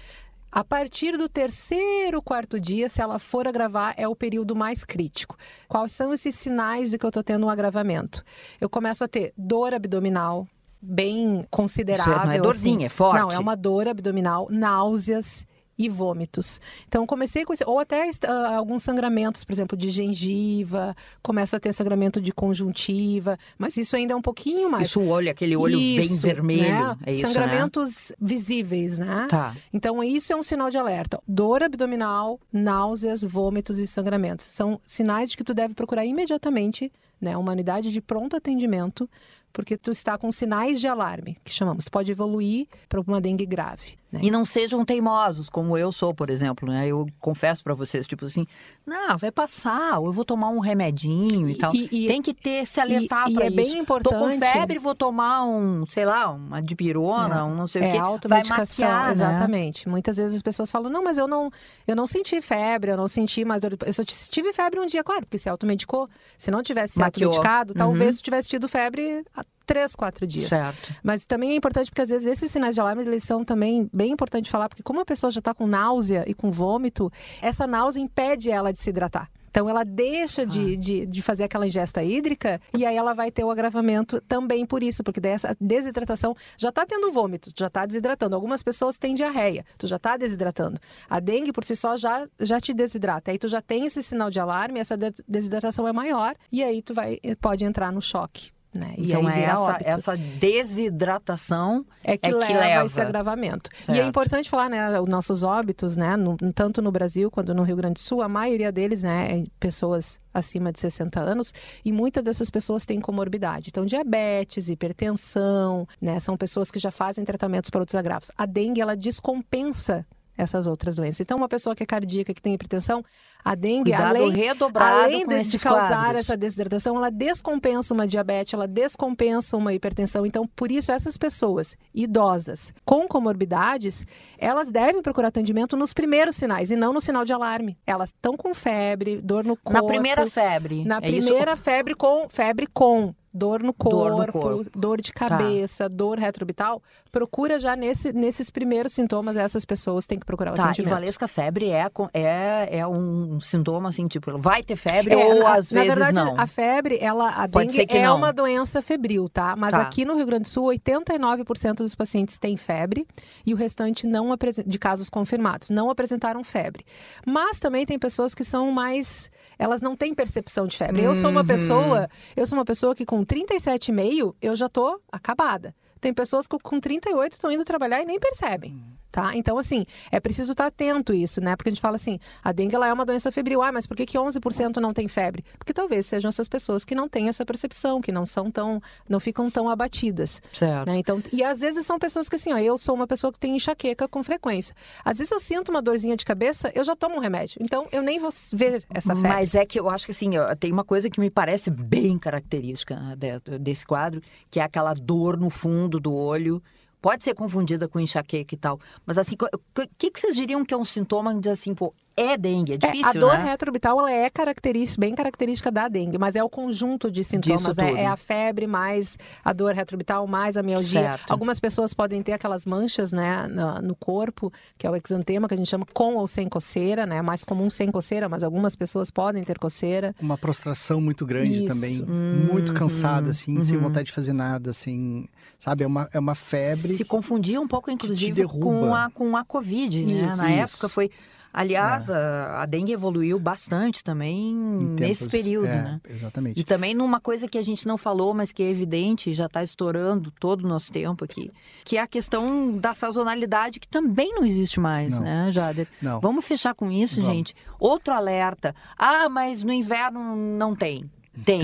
A 0.51 0.65
partir 0.65 1.17
do 1.19 1.29
terceiro, 1.29 2.23
quarto 2.23 2.59
dia, 2.59 2.89
se 2.89 3.03
ela 3.03 3.19
for 3.19 3.47
agravar, 3.47 3.95
é 3.99 4.09
o 4.09 4.17
período 4.17 4.57
mais 4.57 4.83
crítico. 4.83 5.37
Quais 5.69 5.93
são 5.93 6.11
esses 6.13 6.35
sinais 6.35 6.91
de 6.91 6.99
que 6.99 7.05
eu 7.05 7.09
estou 7.09 7.23
tendo 7.23 7.45
um 7.47 7.51
agravamento? 7.51 8.25
Eu 8.61 8.69
começo 8.71 9.05
a 9.05 9.09
ter 9.09 9.33
dor 9.37 9.75
abdominal, 9.75 10.47
bem 10.83 11.47
considerável. 11.51 12.13
Isso 12.13 12.21
é- 12.21 12.25
não 12.27 12.33
é 12.33 12.35
assim. 12.35 12.43
dorzinha, 12.43 12.87
é 12.87 12.89
forte. 12.89 13.21
Não, 13.21 13.29
é 13.31 13.39
uma 13.39 13.55
dor 13.57 13.87
abdominal, 13.87 14.49
náuseas 14.51 15.47
e 15.79 15.89
vômitos. 15.89 16.61
Então, 16.87 17.07
comecei 17.07 17.45
com 17.47 17.53
esse, 17.53 17.65
ou 17.65 17.79
até 17.79 18.09
ah, 18.29 18.57
alguns 18.57 18.83
sangramentos, 18.83 19.43
por 19.43 19.53
exemplo, 19.53 19.77
de 19.77 19.91
gengiva, 19.91 20.95
começa 21.23 21.57
a 21.57 21.61
ter 21.61 21.73
sangramento 21.73 22.21
de 22.21 22.31
conjuntiva, 22.33 23.39
mas 23.59 23.77
isso 23.77 23.97
ainda 23.97 24.13
é 24.13 24.17
um 24.17 24.21
pouquinho 24.23 24.71
mais. 24.71 24.89
Isso 24.89 25.01
o 25.01 25.09
olho, 25.09 25.31
aquele 25.31 25.57
olho 25.57 25.77
bem 25.77 25.97
Isso, 25.99 26.21
vermelho. 26.23 26.63
né? 26.63 26.97
É 27.07 27.13
isso, 27.13 27.23
né? 27.23 27.29
Sangramentos 27.29 28.13
visíveis, 28.21 28.99
né? 28.99 29.27
Tá. 29.31 29.57
Então, 29.73 30.05
isso 30.05 30.33
é 30.33 30.37
um 30.37 30.43
sinal 30.43 30.69
de 30.71 30.77
alerta. 30.77 31.21
Dor 31.27 31.63
abdominal, 31.63 32.39
náuseas, 32.53 33.23
vômitos 33.23 33.79
e 33.79 33.87
sangramentos. 33.87 34.45
São 34.47 34.79
sinais 34.85 35.31
de 35.31 35.37
que 35.37 35.45
tu 35.45 35.55
deve 35.55 35.75
procurar 35.75 36.05
imediatamente 36.05 36.93
né, 37.21 37.37
uma 37.37 37.53
unidade 37.53 37.91
de 37.91 38.01
pronto 38.01 38.37
atendimento, 38.37 39.09
porque 39.53 39.77
tu 39.77 39.91
está 39.91 40.17
com 40.19 40.31
sinais 40.33 40.81
de 40.81 40.89
alarme, 40.89 41.37
que 41.45 41.53
chamamos. 41.53 41.85
Tu 41.85 41.91
pode 41.91 42.11
evoluir 42.11 42.67
para 42.89 43.01
uma 43.01 43.21
dengue 43.21 43.47
grave. 43.47 44.01
Né? 44.11 44.21
E 44.23 44.31
não 44.31 44.45
sejam 44.45 44.85
teimosos, 44.85 45.49
como 45.49 45.77
eu 45.79 45.91
sou, 45.91 46.13
por 46.13 46.29
exemplo, 46.29 46.69
né? 46.69 46.87
Eu 46.87 47.07
confesso 47.19 47.65
pra 47.65 47.73
vocês, 47.73 48.07
tipo 48.07 48.27
assim, 48.27 48.47
não, 48.87 49.17
vai 49.17 49.31
passar, 49.31 49.99
ou 50.01 50.07
eu 50.07 50.13
vou 50.13 50.23
tomar 50.23 50.51
um 50.51 50.59
remedinho 50.59 51.49
e, 51.49 51.53
E- 51.53 51.59
tal. 51.59 51.75
e- 51.75 52.07
Tem 52.07 52.21
que 52.21 52.35
ter, 52.35 52.67
se 52.67 52.79
alertar 52.79 53.33
pra 53.33 53.45
é 53.45 53.47
isso. 53.47 53.57
bem 53.57 53.71
Tô 53.71 53.77
com 53.77 53.81
importante- 53.83 54.53
febre, 54.53 54.79
vou 54.79 54.95
tomar 54.95 55.45
um, 55.47 55.87
sei 55.87 56.05
lá, 56.05 56.31
uma 56.31 56.61
dipirona, 56.61 57.39
É, 57.39 57.43
um 57.43 57.55
não 57.55 57.67
sei 57.67 57.81
o 57.81 57.85
É 57.87 57.93
quê. 57.93 57.99
Vai 57.99 58.07
automedicação, 58.07 58.87
maquiar, 58.87 59.07
né? 59.07 59.13
exatamente. 59.13 59.89
Muitas 59.89 60.19
vezes 60.19 60.37
as 60.37 60.43
pessoas 60.43 60.71
falam, 60.71 60.91
não, 60.91 61.03
mas 61.03 61.17
eu 61.17 61.27
não, 61.27 61.51
eu 61.87 61.97
não 61.97 62.07
senti 62.07 62.41
febre, 62.43 62.91
eu 62.91 62.97
não 62.99 63.09
senti, 63.09 63.47
mas 63.47 63.65
eu, 63.65 63.71
eu 63.87 63.93
só 63.95 64.03
tive 64.05 64.53
febre 64.53 64.79
um 64.79 64.85
dia, 64.85 65.03
claro, 65.03 65.23
porque 65.23 65.39
se 65.39 65.49
automedicou. 65.49 66.07
Se 66.37 66.51
não 66.51 66.63
tivesse 66.63 66.95
se 66.95 67.03
automedicado, 67.03 67.73
Uhum. 67.73 67.79
talvez 67.79 68.19
tu 68.19 68.25
tivesse 68.25 68.47
tido 68.49 68.69
febre 68.69 69.25
três, 69.65 69.95
quatro 69.95 70.27
dias. 70.27 70.49
Certo. 70.49 70.95
Mas 71.03 71.25
também 71.25 71.53
é 71.53 71.55
importante 71.55 71.87
porque 71.91 72.03
às 72.03 72.09
vezes 72.11 72.27
esses 72.27 72.51
sinais 72.51 72.75
de 72.75 72.81
alarme 72.81 73.03
eles 73.05 73.23
são 73.25 73.45
também 73.45 73.89
bem 73.95 74.11
importante 74.11 74.51
falar, 74.51 74.69
porque 74.69 74.83
como 74.83 75.01
a 75.01 75.05
pessoa 75.05 75.31
já 75.31 75.39
está 75.39 75.55
com 75.55 75.67
náusea 75.67 76.25
e 76.27 76.35
com 76.35 76.51
vômito, 76.51 77.11
essa 77.41 77.67
náusea 77.67 78.03
impede 78.03 78.51
ela 78.51 78.73
de 78.73 78.79
se 78.79 78.91
hidratar. 78.91 79.31
Então 79.51 79.69
ela 79.69 79.85
deixa 79.85 80.47
de, 80.47 80.75
Ah. 80.75 80.77
de, 80.79 81.07
de 81.07 81.23
fazer 81.23 81.45
aquela 81.45 81.67
ingesta 81.67 82.03
hídrica 82.03 82.59
e 82.77 82.87
aí 82.87 82.97
ela 82.97 83.13
vai 83.15 83.31
ter 83.31 83.45
o 83.45 83.51
agravamento 83.51 84.19
também 84.23 84.65
por 84.65 84.83
isso, 84.83 85.03
porque 85.05 85.21
daí 85.21 85.33
essa 85.33 85.55
desidratação 85.61 86.35
já 86.57 86.71
está 86.71 86.87
tendo 86.87 87.11
vômito, 87.11 87.51
já 87.55 87.67
está 87.67 87.85
desidratando. 87.85 88.35
Algumas 88.35 88.63
pessoas 88.63 88.97
têm 88.99 89.15
diarreia, 89.15 89.65
tu 89.77 89.87
já 89.87 89.97
está 89.97 90.17
desidratando. 90.17 90.81
A 91.09 91.21
dengue 91.21 91.53
por 91.53 91.65
si 91.65 91.77
só 91.77 91.97
já, 91.99 92.27
já 92.41 92.61
te 92.61 92.73
desidrata. 92.73 93.31
Aí 93.31 93.39
tu 93.39 93.47
já 93.47 93.61
tem 93.61 93.85
esse 93.85 94.03
sinal 94.03 94.31
de 94.31 94.41
alarme, 94.41 94.81
essa 94.81 94.97
de- 94.97 95.13
desidratação 95.29 95.87
é 95.87 95.93
maior 95.93 96.35
e 96.51 96.63
aí 96.65 96.81
tu 96.81 96.95
vai 96.95 97.19
pode 97.41 97.63
entrar 97.65 97.93
no 97.93 98.01
choque. 98.01 98.51
Né? 98.75 98.95
E 98.97 99.05
Então 99.11 99.27
aí 99.27 99.43
é 99.43 99.45
essa, 99.45 99.61
óbito. 99.61 99.85
essa 99.91 100.17
desidratação 100.17 101.85
é 102.03 102.17
que, 102.17 102.29
é 102.29 102.33
que 102.33 102.39
leva, 102.39 102.59
leva. 102.61 102.83
a 102.83 102.85
esse 102.87 103.01
agravamento. 103.01 103.71
E 103.79 103.83
Certo. 103.83 103.99
é 104.01 104.07
importante 104.07 104.49
falar, 104.49 104.71
né, 104.71 104.99
os 104.99 105.09
nossos 105.09 105.43
óbitos, 105.43 105.97
né, 105.97 106.17
no- 106.17 106.37
tanto 106.55 106.81
no 106.81 106.91
Brasil 106.91 107.31
quanto 107.31 107.53
no 107.53 107.63
Rio 107.65 107.77
Grande 107.77 107.95
do 107.95 108.01
Sul, 108.01 108.23
a 108.23 108.29
maioria 108.29 108.73
deles, 108.73 109.03
né, 109.03 109.41
é 109.41 109.45
pessoas 109.61 110.19
acima 110.33 110.73
de 110.73 110.81
60 110.81 111.21
anos, 111.21 111.53
e 111.85 111.93
muitas 111.93 112.23
dessas 112.25 112.51
pessoas 112.51 112.87
têm 112.87 112.99
comorbidade. 113.01 113.67
Então, 113.69 113.85
diabetes, 113.85 114.71
hipertensão, 114.71 115.87
né, 116.01 116.19
são 116.19 116.37
pessoas 116.37 116.71
que 116.71 116.79
já 116.79 116.91
fazem 116.91 117.25
tratamentos 117.25 117.69
para 117.69 117.81
outros 117.81 117.95
agravos. 117.95 118.31
A 118.39 118.47
dengue, 118.47 118.81
ela 118.81 118.97
descompensa 118.97 120.07
essas 120.43 120.67
outras 120.67 120.97
doenças. 120.97 121.21
Então, 121.21 121.37
uma 121.37 121.49
pessoa 121.49 121.75
que 121.75 121.83
é 121.83 121.87
cardíaca, 121.87 122.35
que 122.35 122.43
tem 122.43 122.55
hipertensão, 122.55 123.05
a 123.45 123.55
dengue, 123.55 123.91
cuidado 123.91 124.17
além 124.17 124.31
redobrado 124.31 125.01
Além 125.03 125.27
de, 125.27 125.43
de 125.43 125.59
causar 125.59 125.89
quadros. 125.89 126.21
essa 126.21 126.37
desidratação, 126.37 126.97
ela 126.97 127.11
descompensa 127.11 127.93
uma 127.93 128.07
diabetes, 128.07 128.55
ela 128.55 128.69
descompensa 128.69 129.57
uma 129.57 129.73
hipertensão. 129.73 130.25
Então, 130.25 130.47
por 130.47 130.71
isso, 130.71 130.93
essas 130.93 131.17
pessoas 131.17 131.77
idosas 131.95 132.73
com 132.85 133.09
comorbidades, 133.09 134.07
elas 134.39 134.71
devem 134.71 135.03
procurar 135.03 135.29
atendimento 135.29 135.77
nos 135.77 135.93
primeiros 135.93 136.37
sinais 136.37 136.71
e 136.71 136.77
não 136.77 136.93
no 136.93 137.01
sinal 137.01 137.25
de 137.25 137.33
alarme. 137.33 137.77
Elas 137.87 138.11
estão 138.11 138.37
com 138.37 138.55
febre, 138.55 139.21
dor 139.21 139.45
no 139.45 139.57
corpo. 139.57 139.73
Na 139.73 139.87
primeira 139.87 140.27
febre. 140.27 140.85
Na 140.85 140.99
é 141.03 141.11
isso? 141.11 141.27
primeira 141.27 141.57
febre 141.57 141.95
com 141.95 142.29
febre 142.29 142.67
com 142.67 143.15
dor 143.33 143.63
no 143.63 143.73
corpo, 143.73 143.99
Dor 144.17 144.27
no 144.27 144.33
corpo. 144.33 144.65
Tá. 144.65 144.71
dor 144.75 145.01
de 145.01 145.13
cabeça, 145.13 145.89
dor 145.89 146.19
retroorbital, 146.19 146.83
procura 147.11 147.59
já 147.59 147.75
nesse, 147.75 148.13
nesses 148.13 148.51
primeiros 148.51 148.93
sintomas 148.93 149.37
essas 149.37 149.65
pessoas 149.65 150.07
têm 150.07 150.19
que 150.19 150.27
procurar 150.27 150.53
o 150.53 150.55
Tá, 150.55 150.63
e 150.63 150.67
atendimento. 150.67 150.91
Valesca, 150.93 151.27
febre 151.29 151.71
é, 151.71 151.89
é, 152.13 152.79
é 152.79 152.87
um 152.87 153.41
sintoma 153.41 153.89
assim, 153.89 154.07
tipo, 154.09 154.37
vai 154.39 154.63
ter 154.63 154.77
febre 154.77 155.15
É, 155.15 155.17
ou 155.17 155.41
na, 155.43 155.55
às 155.55 155.73
na 155.73 155.81
vezes 155.83 155.99
verdade, 155.99 156.15
não? 156.15 156.39
a 156.39 156.47
febre, 156.47 156.99
ela, 157.01 157.29
a 157.31 157.49
Pode 157.49 157.67
dengue 157.67 157.73
ser 157.75 157.87
que 157.87 157.97
é 157.99 158.05
não. 158.07 158.17
uma 158.17 158.33
doença 158.33 158.83
febril, 158.83 159.29
tá? 159.29 159.55
Mas 159.57 159.71
Tá. 159.73 159.81
aqui 159.83 160.05
no 160.05 160.15
Rio 160.17 160.27
Grande 160.27 160.43
do 160.43 160.49
Sul, 160.49 160.65
89% 160.67 161.75
dos 161.79 161.95
pacientes 161.95 162.39
têm 162.39 162.57
febre 162.57 163.07
e 163.47 163.53
o 163.55 163.57
restante 163.57 164.07
não 164.07 164.37
de 164.67 164.79
casos 164.79 165.09
confirmados 165.09 165.71
não 165.71 165.91
apresentaram 165.91 166.43
febre. 166.45 166.85
Mas 167.27 167.59
também 167.61 167.85
tem 167.87 167.99
pessoas 167.99 168.35
que 168.35 168.45
são 168.45 168.71
mais, 168.71 169.31
elas 169.59 169.81
não 169.81 169.97
têm 169.97 170.15
percepção 170.15 170.67
de 170.67 170.77
febre. 170.77 171.03
Eu 171.03 171.15
sou 171.15 171.31
uma 171.31 171.41
Uhum. 171.41 171.47
pessoa, 171.47 172.09
eu 172.37 172.47
sou 172.47 172.59
uma 172.59 172.65
pessoa 172.65 172.95
que 172.95 173.05
com 173.05 173.22
37,5 173.25 174.35
eu 174.41 174.57
já 174.57 174.69
tô 174.69 175.01
acabada. 175.11 175.75
Tem 176.01 176.13
pessoas 176.13 176.47
que 176.47 176.59
com 176.59 176.81
38 176.81 177.33
estão 177.33 177.51
indo 177.51 177.65
trabalhar 177.65 178.03
e 178.03 178.05
nem 178.05 178.19
percebem, 178.19 178.83
tá? 179.13 179.31
Então, 179.35 179.57
assim, 179.59 179.85
é 180.11 180.19
preciso 180.19 180.53
estar 180.53 180.67
atento 180.67 181.13
a 181.13 181.15
isso, 181.15 181.41
né? 181.41 181.55
Porque 181.55 181.69
a 181.69 181.73
gente 181.73 181.81
fala 181.81 181.95
assim, 181.97 182.19
a 182.43 182.51
dengue 182.51 182.75
ela 182.75 182.89
é 182.89 182.93
uma 182.93 183.05
doença 183.07 183.31
febril. 183.31 183.63
Ah, 183.63 183.71
mas 183.71 183.87
por 183.87 183.97
que, 183.97 184.05
que 184.07 184.19
11% 184.19 184.79
não 184.79 184.93
tem 184.93 185.07
febre? 185.07 185.45
Porque 185.59 185.73
talvez 185.73 186.07
sejam 186.07 186.29
essas 186.31 186.49
pessoas 186.49 186.85
que 186.85 186.95
não 186.95 187.09
têm 187.09 187.29
essa 187.29 187.45
percepção, 187.45 188.01
que 188.01 188.11
não 188.11 188.25
são 188.27 188.51
tão, 188.51 188.81
não 189.09 189.21
ficam 189.21 189.51
tão 189.51 189.69
abatidas, 189.69 190.41
Certo. 190.53 190.89
né? 190.89 190.97
Então, 190.99 191.23
e 191.33 191.45
às 191.45 191.61
vezes 191.61 191.85
são 191.87 191.99
pessoas 191.99 192.29
que 192.29 192.37
assim, 192.37 192.53
ó, 192.53 192.59
eu 192.59 192.77
sou 192.79 192.95
uma 192.95 193.07
pessoa 193.07 193.33
que 193.33 193.39
tem 193.39 193.55
enxaqueca 193.55 194.09
com 194.09 194.23
frequência. 194.23 194.75
Às 195.05 195.19
vezes 195.19 195.31
eu 195.31 195.39
sinto 195.39 195.69
uma 195.69 195.83
dorzinha 195.83 196.17
de 196.17 196.25
cabeça, 196.25 196.73
eu 196.75 196.83
já 196.83 196.97
tomo 196.97 197.17
um 197.17 197.21
remédio. 197.21 197.59
Então, 197.61 197.87
eu 197.93 198.03
nem 198.03 198.19
vou 198.19 198.31
ver 198.55 198.83
essa 198.89 199.15
febre. 199.15 199.31
Mas 199.31 199.55
é 199.55 199.67
que 199.67 199.79
eu 199.79 199.91
acho 199.91 200.07
que 200.07 200.13
assim, 200.13 200.37
ó, 200.39 200.55
tem 200.57 200.73
uma 200.73 200.85
coisa 200.85 201.11
que 201.11 201.21
me 201.21 201.29
parece 201.31 201.71
bem 201.71 202.19
característica 202.19 202.97
né, 202.99 203.17
de- 203.17 203.59
desse 203.59 203.87
quadro, 203.87 204.23
que 204.51 204.59
é 204.59 204.63
aquela 204.63 204.95
dor 204.95 205.37
no 205.37 205.51
fundo 205.51 206.01
do 206.01 206.13
olho. 206.15 206.63
Pode 207.03 207.25
ser 207.25 207.35
confundida 207.35 207.89
com 207.89 207.99
enxaqueca 207.99 208.55
e 208.55 208.57
tal. 208.57 208.79
Mas 209.05 209.19
assim, 209.19 209.35
o 209.35 209.89
que, 209.99 210.09
que 210.09 210.21
vocês 210.21 210.37
diriam 210.37 210.65
que 210.65 210.73
é 210.73 210.77
um 210.77 210.85
sintoma 210.85 211.35
de 211.35 211.51
assim, 211.51 211.75
pô, 211.75 211.93
é 212.17 212.37
dengue? 212.37 212.73
É 212.73 212.75
É, 212.75 212.79
difícil, 212.79 213.07
a 213.07 213.13
dor 213.13 213.39
né? 213.39 213.51
retroorbital 213.51 213.99
ela 214.01 214.11
é 214.11 214.31
característica, 214.31 215.01
bem 215.01 215.15
característica 215.15 215.71
da 215.71 215.89
dengue, 215.89 216.19
mas 216.19 216.37
é 216.37 216.43
o 216.43 216.49
conjunto 216.49 217.11
de 217.11 217.23
sintomas. 217.25 217.63
Tudo. 217.63 217.81
É 217.81 218.07
a 218.07 218.17
febre 218.17 218.67
mais 218.67 219.19
a 219.45 219.53
dor 219.53 219.75
retroorbital 219.75 220.27
mais 220.27 220.57
a 220.57 220.63
mialgia. 220.63 221.01
Certo. 221.01 221.31
Algumas 221.31 221.59
pessoas 221.61 221.95
podem 221.95 222.23
ter 222.23 222.33
aquelas 222.33 222.67
manchas 222.67 223.13
né, 223.13 223.47
no, 223.49 223.83
no 223.83 223.95
corpo, 223.95 224.53
que 224.79 224.87
é 224.87 224.91
o 224.91 224.97
exantema, 224.97 225.49
que 225.49 225.55
a 225.55 225.57
gente 225.57 225.69
chama 225.69 225.87
com 225.93 226.15
ou 226.17 226.27
sem 226.27 226.49
coceira, 226.49 227.07
né? 227.07 227.17
É 227.17 227.23
mais 227.23 227.45
comum 227.45 227.71
sem 227.71 227.91
coceira, 227.91 228.29
mas 228.29 228.43
algumas 228.43 228.77
pessoas 228.77 229.11
podem 229.11 229.43
ter 229.45 229.59
coceira. 229.59 230.15
Uma 230.21 230.39
prostração 230.39 231.01
muito 231.01 231.25
grande 231.27 231.65
Isso. 231.65 231.75
também. 231.75 232.03
Uhum, 232.03 232.49
muito 232.53 232.73
cansada, 232.73 233.31
assim, 233.31 233.61
sem 233.63 233.77
uhum. 233.77 233.85
vontade 233.85 234.07
de 234.07 234.13
fazer 234.13 234.33
nada, 234.33 234.71
assim. 234.71 235.27
Sabe, 235.59 235.85
é 235.85 235.87
uma, 235.87 236.09
é 236.13 236.19
uma 236.19 236.35
febre. 236.35 236.95
Se 236.95 237.05
confundia 237.05 237.61
um 237.61 237.69
pouco, 237.69 237.91
inclusive, 237.91 238.45
com 238.47 238.95
a, 238.95 239.11
com 239.11 239.37
a 239.37 239.45
Covid, 239.45 240.05
né? 240.05 240.23
Isso. 240.27 240.37
Na 240.37 240.51
Isso. 240.51 240.75
época 240.75 240.89
foi. 240.89 241.11
Aliás, 241.53 242.11
a, 242.11 242.63
a 242.63 242.67
dengue 242.67 242.93
evoluiu 242.93 243.39
bastante 243.39 244.03
também 244.03 244.55
nesse 244.55 245.29
período, 245.29 245.67
é, 245.67 245.83
né? 245.83 246.01
Exatamente. 246.09 246.59
E 246.59 246.65
também 246.65 246.95
numa 246.95 247.21
coisa 247.21 247.47
que 247.47 247.59
a 247.59 247.63
gente 247.63 247.87
não 247.87 247.99
falou, 247.99 248.33
mas 248.33 248.53
que 248.53 248.63
é 248.63 248.71
evidente, 248.71 249.35
já 249.35 249.47
está 249.47 249.63
estourando 249.63 250.31
todo 250.31 250.65
o 250.65 250.69
nosso 250.69 250.91
tempo 250.91 251.25
aqui, 251.25 251.51
que 251.85 251.99
é 251.99 252.01
a 252.01 252.07
questão 252.07 252.73
da 252.79 252.95
sazonalidade, 252.95 253.79
que 253.79 253.89
também 253.89 254.35
não 254.35 254.45
existe 254.45 254.81
mais, 254.81 255.19
Não. 255.19 255.25
né, 255.25 255.53
Jader? 255.53 255.87
Não. 256.01 256.21
Vamos 256.21 256.45
fechar 256.45 256.75
com 256.75 256.91
isso, 256.91 257.21
Vamos. 257.21 257.37
gente. 257.37 257.55
Outro 257.79 258.15
alerta. 258.15 258.75
Ah, 258.97 259.29
mas 259.29 259.63
no 259.63 259.73
inverno 259.73 260.35
não 260.35 260.75
tem. 260.75 261.11
Tem. 261.45 261.61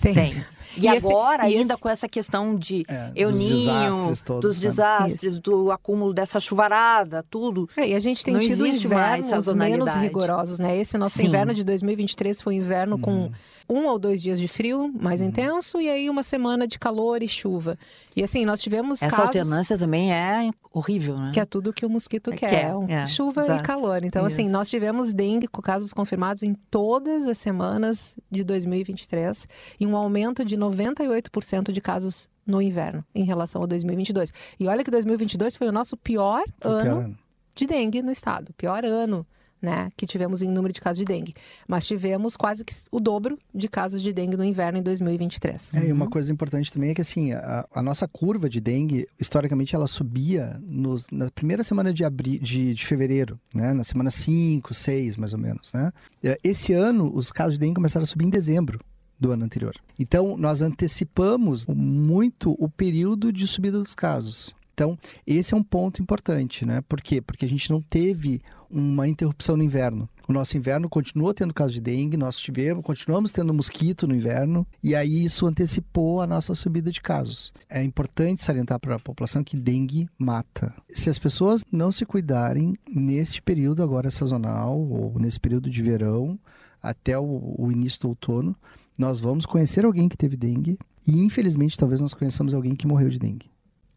Tem. 0.00 0.14
Tem. 0.14 0.44
E, 0.78 0.86
E 0.86 0.88
esse- 0.96 1.06
agora, 1.06 1.48
e 1.48 1.56
ainda 1.56 1.74
esse- 1.74 1.82
com 1.82 1.88
essa 1.88 2.08
questão 2.08 2.54
de 2.56 2.84
É, 2.88 3.12
El 3.16 3.30
dos 3.30 3.38
Ninho, 3.40 3.56
desastres 3.56 4.20
todos, 4.20 4.42
dos 4.50 4.58
né? 4.58 4.68
desastres, 4.68 5.38
do 5.40 5.70
acúmulo 5.72 6.12
dessa 6.14 6.38
chuvarada, 6.40 7.24
tudo. 7.28 7.66
É, 7.76 7.88
e 7.88 7.94
a 7.94 8.00
gente 8.00 8.24
tem 8.24 8.34
Não 8.34 8.40
tido 8.40 8.64
existe 8.66 8.86
mais 8.88 9.26
invernos 9.26 9.52
menos 9.54 9.94
rigorosos, 9.94 10.58
né? 10.58 10.76
Esse 10.78 10.96
nosso 10.96 11.18
Sim. 11.18 11.26
inverno 11.26 11.52
de 11.52 11.64
2023 11.64 12.40
foi 12.40 12.54
um 12.54 12.58
inverno 12.58 12.98
com 12.98 13.30
um 13.68 13.86
ou 13.86 13.98
dois 13.98 14.22
dias 14.22 14.38
de 14.40 14.48
frio 14.48 14.90
mais 14.98 15.20
intenso 15.20 15.78
e 15.80 15.88
aí 15.90 16.08
uma 16.08 16.22
semana 16.22 16.66
de 16.66 16.78
calor 16.78 17.22
e 17.22 17.28
chuva. 17.28 17.76
E 18.16 18.22
assim, 18.22 18.44
nós 18.44 18.60
tivemos 18.62 19.02
Essa 19.02 19.10
casos 19.14 19.26
alternância 19.26 19.76
também 19.76 20.12
é 20.12 20.50
horrível, 20.72 21.18
né? 21.18 21.30
que 21.34 21.40
é 21.40 21.44
tudo 21.44 21.72
que 21.72 21.84
o 21.84 21.90
mosquito 21.90 22.30
É, 22.32 22.36
quer, 22.36 22.48
quer, 22.48 22.74
um- 22.74 22.88
é, 22.88 23.04
chuva 23.04 23.42
exato. 23.42 23.60
e 23.60 23.62
calor. 23.62 24.04
Então, 24.04 24.24
assim, 24.24 24.42
Isso. 24.44 24.52
nós 24.52 24.70
tivemos 24.70 25.12
dengue 25.12 25.46
com 25.46 25.60
casos 25.60 25.92
confirmados 25.92 26.42
em 26.42 26.54
todas 26.70 27.26
as 27.26 27.36
semanas 27.38 28.16
de 28.30 28.42
2023 28.44 29.46
e 29.78 29.86
um 29.86 29.96
aumento 29.96 30.44
de 30.44 30.56
98% 30.70 31.72
de 31.72 31.80
casos 31.80 32.28
no 32.46 32.60
inverno 32.62 33.04
em 33.14 33.24
relação 33.24 33.62
a 33.62 33.66
2022. 33.66 34.32
E 34.58 34.66
olha 34.66 34.82
que 34.84 34.90
2022 34.90 35.56
foi 35.56 35.68
o 35.68 35.72
nosso 35.72 35.96
pior 35.96 36.42
Foi 36.60 36.70
ano 36.70 36.82
pior 36.82 37.04
ano. 37.04 37.18
de 37.54 37.66
dengue 37.66 38.02
no 38.02 38.10
estado, 38.12 38.52
pior 38.54 38.84
ano. 38.84 39.26
Né, 39.60 39.90
que 39.96 40.06
tivemos 40.06 40.40
em 40.40 40.48
número 40.48 40.72
de 40.72 40.80
casos 40.80 40.98
de 40.98 41.04
dengue. 41.04 41.34
Mas 41.66 41.84
tivemos 41.84 42.36
quase 42.36 42.64
que 42.64 42.72
o 42.92 43.00
dobro 43.00 43.36
de 43.52 43.66
casos 43.68 44.00
de 44.00 44.12
dengue 44.12 44.36
no 44.36 44.44
inverno 44.44 44.78
em 44.78 44.82
2023. 44.84 45.74
É, 45.74 45.78
e 45.80 45.86
Uhum. 45.88 45.96
uma 45.96 46.08
coisa 46.08 46.30
importante 46.32 46.70
também 46.70 46.90
é 46.90 46.94
que 46.94 47.00
assim, 47.00 47.32
a, 47.32 47.66
a 47.74 47.82
nossa 47.82 48.06
curva 48.06 48.48
de 48.48 48.60
dengue, 48.60 49.08
historicamente, 49.20 49.74
ela 49.74 49.88
subia 49.88 50.60
nos- 50.64 51.08
na 51.10 51.28
primeira 51.32 51.64
semana 51.64 51.92
de, 51.92 52.04
abri, 52.04 52.38
de, 52.38 52.72
de 52.72 52.86
fevereiro, 52.86 53.36
né? 53.52 53.72
Na 53.72 53.82
semana 53.82 54.12
5, 54.12 54.72
6, 54.72 55.16
mais 55.16 55.32
ou 55.32 55.40
menos, 55.40 55.72
né? 55.74 55.90
É, 56.22 56.38
Esse 56.44 56.72
ano, 56.72 57.10
os 57.12 57.32
casos 57.32 57.54
de 57.54 57.58
dengue 57.58 57.74
começaram 57.74 58.04
a 58.04 58.06
subir 58.06 58.26
em 58.26 58.30
dezembro 58.30 58.78
do 59.18 59.32
ano 59.32 59.44
anterior. 59.44 59.74
Então, 59.98 60.36
nós 60.36 60.62
antecipamos 60.62 61.66
muito 61.66 62.56
o 62.58 62.68
período 62.68 63.32
de 63.32 63.46
subida 63.46 63.78
dos 63.78 63.94
casos. 63.94 64.54
Então, 64.78 64.96
esse 65.26 65.54
é 65.54 65.56
um 65.56 65.62
ponto 65.62 66.00
importante, 66.00 66.64
né? 66.64 66.80
Por 66.88 67.00
quê? 67.00 67.20
Porque 67.20 67.44
a 67.44 67.48
gente 67.48 67.68
não 67.68 67.82
teve 67.82 68.40
uma 68.70 69.08
interrupção 69.08 69.56
no 69.56 69.62
inverno. 69.64 70.08
O 70.28 70.32
nosso 70.32 70.56
inverno 70.56 70.88
continuou 70.88 71.34
tendo 71.34 71.54
casos 71.54 71.72
de 71.72 71.80
dengue, 71.80 72.16
nós 72.16 72.36
tivemos, 72.36 72.84
continuamos 72.84 73.32
tendo 73.32 73.52
mosquito 73.52 74.06
no 74.06 74.14
inverno, 74.14 74.66
e 74.84 74.94
aí 74.94 75.24
isso 75.24 75.46
antecipou 75.46 76.20
a 76.20 76.26
nossa 76.26 76.54
subida 76.54 76.92
de 76.92 77.00
casos. 77.00 77.52
É 77.68 77.82
importante 77.82 78.44
salientar 78.44 78.78
para 78.78 78.96
a 78.96 79.00
população 79.00 79.42
que 79.42 79.56
dengue 79.56 80.06
mata. 80.18 80.72
Se 80.90 81.08
as 81.08 81.18
pessoas 81.18 81.64
não 81.72 81.90
se 81.90 82.04
cuidarem 82.04 82.74
neste 82.88 83.42
período 83.42 83.82
agora 83.82 84.10
sazonal, 84.10 84.78
ou 84.78 85.18
nesse 85.18 85.40
período 85.40 85.68
de 85.70 85.82
verão, 85.82 86.38
até 86.80 87.18
o, 87.18 87.54
o 87.58 87.72
início 87.72 88.00
do 88.02 88.08
outono, 88.10 88.54
nós 88.98 89.20
vamos 89.20 89.46
conhecer 89.46 89.84
alguém 89.84 90.08
que 90.08 90.16
teve 90.16 90.36
dengue, 90.36 90.76
e 91.06 91.20
infelizmente 91.20 91.78
talvez 91.78 92.00
nós 92.00 92.12
conheçamos 92.12 92.52
alguém 92.52 92.74
que 92.74 92.86
morreu 92.86 93.08
de 93.08 93.18
dengue. 93.18 93.48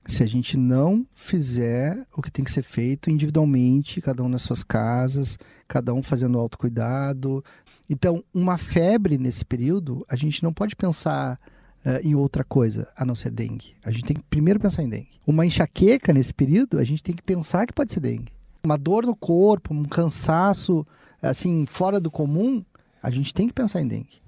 Se 0.06 0.24
a 0.24 0.28
gente 0.28 0.58
não 0.58 1.06
fizer 1.14 2.06
o 2.16 2.22
que 2.22 2.32
tem 2.32 2.45
que 2.45 2.52
ser 2.52 2.64
feito 2.64 3.10
individualmente, 3.10 4.02
cada 4.02 4.24
um 4.24 4.30
nas 4.30 4.41
suas 4.41 4.64
casas, 4.64 5.38
cada 5.68 5.93
um 5.93 6.02
fazendo 6.02 6.39
autocuidado. 6.39 7.43
Então, 7.89 8.24
uma 8.34 8.58
febre 8.58 9.18
nesse 9.18 9.45
período, 9.45 10.06
a 10.10 10.16
gente 10.16 10.43
não 10.43 10.52
pode 10.52 10.76
pensar 10.76 11.39
eh, 11.84 12.02
em 12.04 12.16
outra 12.16 12.43
coisa 12.43 12.88
a 12.95 13.04
não 13.04 13.16
ser 13.16 13.32
dengue. 13.32 13.76
A 13.84 13.91
gente 13.91 14.06
tem 14.06 14.16
que 14.16 14.24
primeiro 14.24 14.60
pensar 14.60 14.84
em 14.84 14.89
dengue. 14.89 15.20
Uma 15.26 15.45
enxaqueca 15.45 16.14
nesse 16.14 16.34
período, 16.34 16.80
a 16.80 16.84
gente 16.84 17.02
tem 17.02 17.16
que 17.16 17.24
pensar 17.24 17.66
que 17.66 17.74
pode 17.74 17.91
ser 17.91 17.99
dengue. 17.99 18.32
Uma 18.64 18.78
dor 18.78 19.06
no 19.06 19.16
corpo, 19.16 19.74
um 19.74 19.84
cansaço, 19.84 20.86
assim, 21.22 21.66
fora 21.66 21.99
do 21.99 22.12
comum, 22.12 22.64
A 23.04 23.10
gente 23.10 23.34
tem 23.34 23.47
que 23.47 23.54
pensar 23.54 23.82
em 23.82 23.88
dengue. 23.88 24.22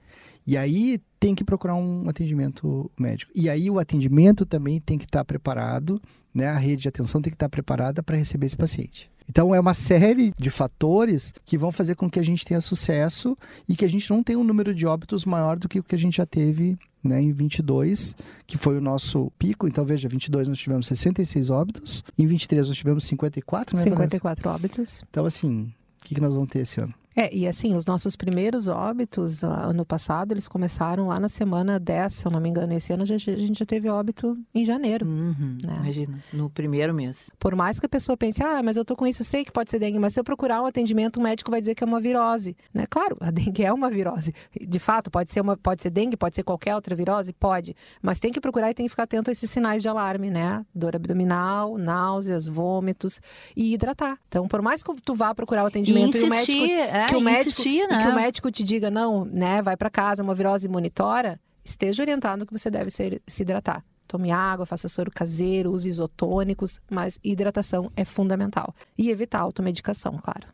E 0.45 0.57
aí 0.57 0.99
tem 1.19 1.33
que 1.33 1.43
procurar 1.43 1.75
um 1.75 2.07
atendimento 2.09 2.91
médico. 2.99 3.31
E 3.35 3.49
aí 3.49 3.69
o 3.69 3.79
atendimento 3.79 4.45
também 4.45 4.79
tem 4.79 4.97
que 4.97 5.05
estar 5.05 5.23
preparado, 5.23 6.01
né? 6.33 6.47
A 6.47 6.57
rede 6.57 6.83
de 6.83 6.87
atenção 6.89 7.21
tem 7.21 7.31
que 7.31 7.35
estar 7.35 7.49
preparada 7.49 8.03
para 8.03 8.17
receber 8.17 8.45
esse 8.45 8.57
paciente. 8.57 9.09
Então 9.29 9.55
é 9.55 9.59
uma 9.59 9.73
série 9.73 10.33
de 10.37 10.49
fatores 10.49 11.33
que 11.45 11.57
vão 11.57 11.71
fazer 11.71 11.95
com 11.95 12.09
que 12.09 12.19
a 12.19 12.23
gente 12.23 12.43
tenha 12.43 12.59
sucesso 12.59 13.37
e 13.67 13.75
que 13.75 13.85
a 13.85 13.89
gente 13.89 14.09
não 14.09 14.21
tenha 14.21 14.37
um 14.37 14.43
número 14.43 14.75
de 14.75 14.85
óbitos 14.85 15.25
maior 15.25 15.57
do 15.57 15.69
que 15.69 15.79
o 15.79 15.83
que 15.83 15.95
a 15.95 15.97
gente 15.97 16.17
já 16.17 16.25
teve 16.25 16.77
né, 17.03 17.21
em 17.21 17.31
22, 17.31 18.15
que 18.47 18.57
foi 18.57 18.77
o 18.77 18.81
nosso 18.81 19.31
pico. 19.37 19.67
Então, 19.67 19.83
veja, 19.85 20.07
22 20.07 20.47
nós 20.47 20.57
tivemos 20.57 20.87
66 20.87 21.49
óbitos, 21.49 22.03
em 22.17 22.25
23 22.25 22.67
nós 22.67 22.77
tivemos 22.77 23.03
54, 23.03 23.75
né? 23.75 23.83
54 23.83 24.49
óbitos. 24.49 25.03
Então, 25.09 25.25
assim, 25.25 25.73
o 26.01 26.05
que, 26.05 26.15
que 26.15 26.21
nós 26.21 26.33
vamos 26.33 26.49
ter 26.49 26.59
esse 26.59 26.79
ano? 26.79 26.93
É, 27.15 27.33
e 27.33 27.47
assim, 27.47 27.75
os 27.75 27.85
nossos 27.85 28.15
primeiros 28.15 28.67
óbitos, 28.67 29.43
ah, 29.43 29.65
ano 29.65 29.85
passado, 29.85 30.31
eles 30.31 30.47
começaram 30.47 31.07
lá 31.07 31.19
na 31.19 31.29
semana 31.29 31.79
10, 31.79 32.13
se 32.13 32.25
eu 32.25 32.31
não 32.31 32.39
me 32.39 32.49
engano. 32.49 32.73
Esse 32.73 32.91
ano 32.91 33.03
a 33.03 33.05
gente, 33.05 33.29
a 33.29 33.37
gente 33.37 33.59
já 33.59 33.65
teve 33.65 33.87
óbito 33.87 34.37
em 34.53 34.65
janeiro. 34.65 35.05
Uhum, 35.05 35.57
né? 35.63 35.75
Imagina, 35.77 36.19
no 36.33 36.49
primeiro 36.49 36.93
mês. 36.93 37.29
Por 37.39 37.55
mais 37.55 37.79
que 37.79 37.85
a 37.85 37.89
pessoa 37.89 38.17
pense, 38.17 38.41
ah, 38.43 38.61
mas 38.63 38.77
eu 38.77 38.83
tô 38.83 38.95
com 38.95 39.05
isso, 39.05 39.23
sei 39.23 39.45
que 39.45 39.51
pode 39.51 39.69
ser 39.69 39.79
dengue, 39.79 39.99
mas 39.99 40.13
se 40.13 40.19
eu 40.19 40.23
procurar 40.23 40.61
um 40.61 40.65
atendimento, 40.65 41.17
o 41.17 41.21
médico 41.21 41.51
vai 41.51 41.59
dizer 41.59 41.75
que 41.75 41.83
é 41.83 41.87
uma 41.87 42.01
virose. 42.01 42.55
Né? 42.73 42.85
Claro, 42.89 43.17
a 43.19 43.29
dengue 43.31 43.63
é 43.63 43.71
uma 43.71 43.89
virose. 43.89 44.33
De 44.59 44.79
fato, 44.79 45.11
pode 45.11 45.31
ser, 45.31 45.41
uma, 45.41 45.55
pode 45.55 45.83
ser 45.83 45.91
dengue, 45.91 46.17
pode 46.17 46.35
ser 46.35 46.43
qualquer 46.43 46.73
outra 46.73 46.95
virose? 46.95 47.31
Pode. 47.33 47.75
Mas 48.01 48.19
tem 48.19 48.31
que 48.31 48.41
procurar 48.41 48.71
e 48.71 48.73
tem 48.73 48.85
que 48.85 48.89
ficar 48.89 49.03
atento 49.03 49.29
a 49.29 49.31
esses 49.31 49.49
sinais 49.49 49.81
de 49.81 49.87
alarme, 49.87 50.31
né? 50.31 50.65
Dor 50.73 50.95
abdominal, 50.95 51.77
náuseas, 51.77 52.47
vômitos 52.47 53.21
e 53.55 53.73
hidratar. 53.73 54.17
Então, 54.27 54.47
por 54.47 54.61
mais 54.61 54.81
que 54.81 54.91
tu 55.01 55.13
vá 55.13 55.35
procurar 55.35 55.63
o 55.63 55.67
atendimento 55.67 56.17
e, 56.17 56.25
insistir, 56.25 56.57
e 56.57 56.63
o 56.63 56.67
médico. 56.67 57.02
É, 57.03 57.07
que 57.07 57.15
o 57.15 57.21
médico 57.21 57.49
insistir, 57.49 57.87
né? 57.87 58.03
que 58.03 58.07
o 58.09 58.15
médico 58.15 58.51
te 58.51 58.63
diga, 58.63 58.89
não, 58.89 59.25
né, 59.25 59.61
vai 59.61 59.75
para 59.75 59.89
casa, 59.89 60.23
uma 60.23 60.35
virose 60.35 60.67
monitora, 60.67 61.39
esteja 61.63 62.03
orientado 62.03 62.45
que 62.45 62.51
você 62.51 62.69
deve 62.69 62.89
se, 62.89 63.21
se 63.27 63.43
hidratar. 63.43 63.83
Tome 64.07 64.31
água, 64.31 64.65
faça 64.65 64.87
soro 64.89 65.09
caseiro, 65.09 65.71
use 65.71 65.87
isotônicos, 65.87 66.79
mas 66.89 67.19
hidratação 67.23 67.91
é 67.95 68.05
fundamental. 68.05 68.75
E 68.97 69.09
evitar 69.09 69.39
automedicação, 69.39 70.19
claro. 70.21 70.47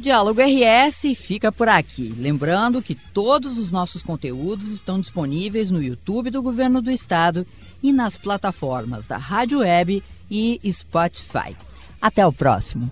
Diálogo 0.00 0.40
RS 0.40 1.14
fica 1.14 1.52
por 1.52 1.68
aqui. 1.68 2.14
Lembrando 2.18 2.82
que 2.82 2.94
todos 2.94 3.58
os 3.58 3.70
nossos 3.70 4.02
conteúdos 4.02 4.68
estão 4.70 4.98
disponíveis 5.00 5.70
no 5.70 5.82
YouTube 5.82 6.30
do 6.30 6.42
Governo 6.42 6.80
do 6.82 6.90
Estado 6.90 7.46
e 7.82 7.92
nas 7.92 8.16
plataformas 8.16 9.06
da 9.06 9.16
Rádio 9.16 9.60
Web 9.60 10.02
e 10.30 10.60
Spotify. 10.72 11.56
Até 12.00 12.26
o 12.26 12.32
próximo. 12.32 12.90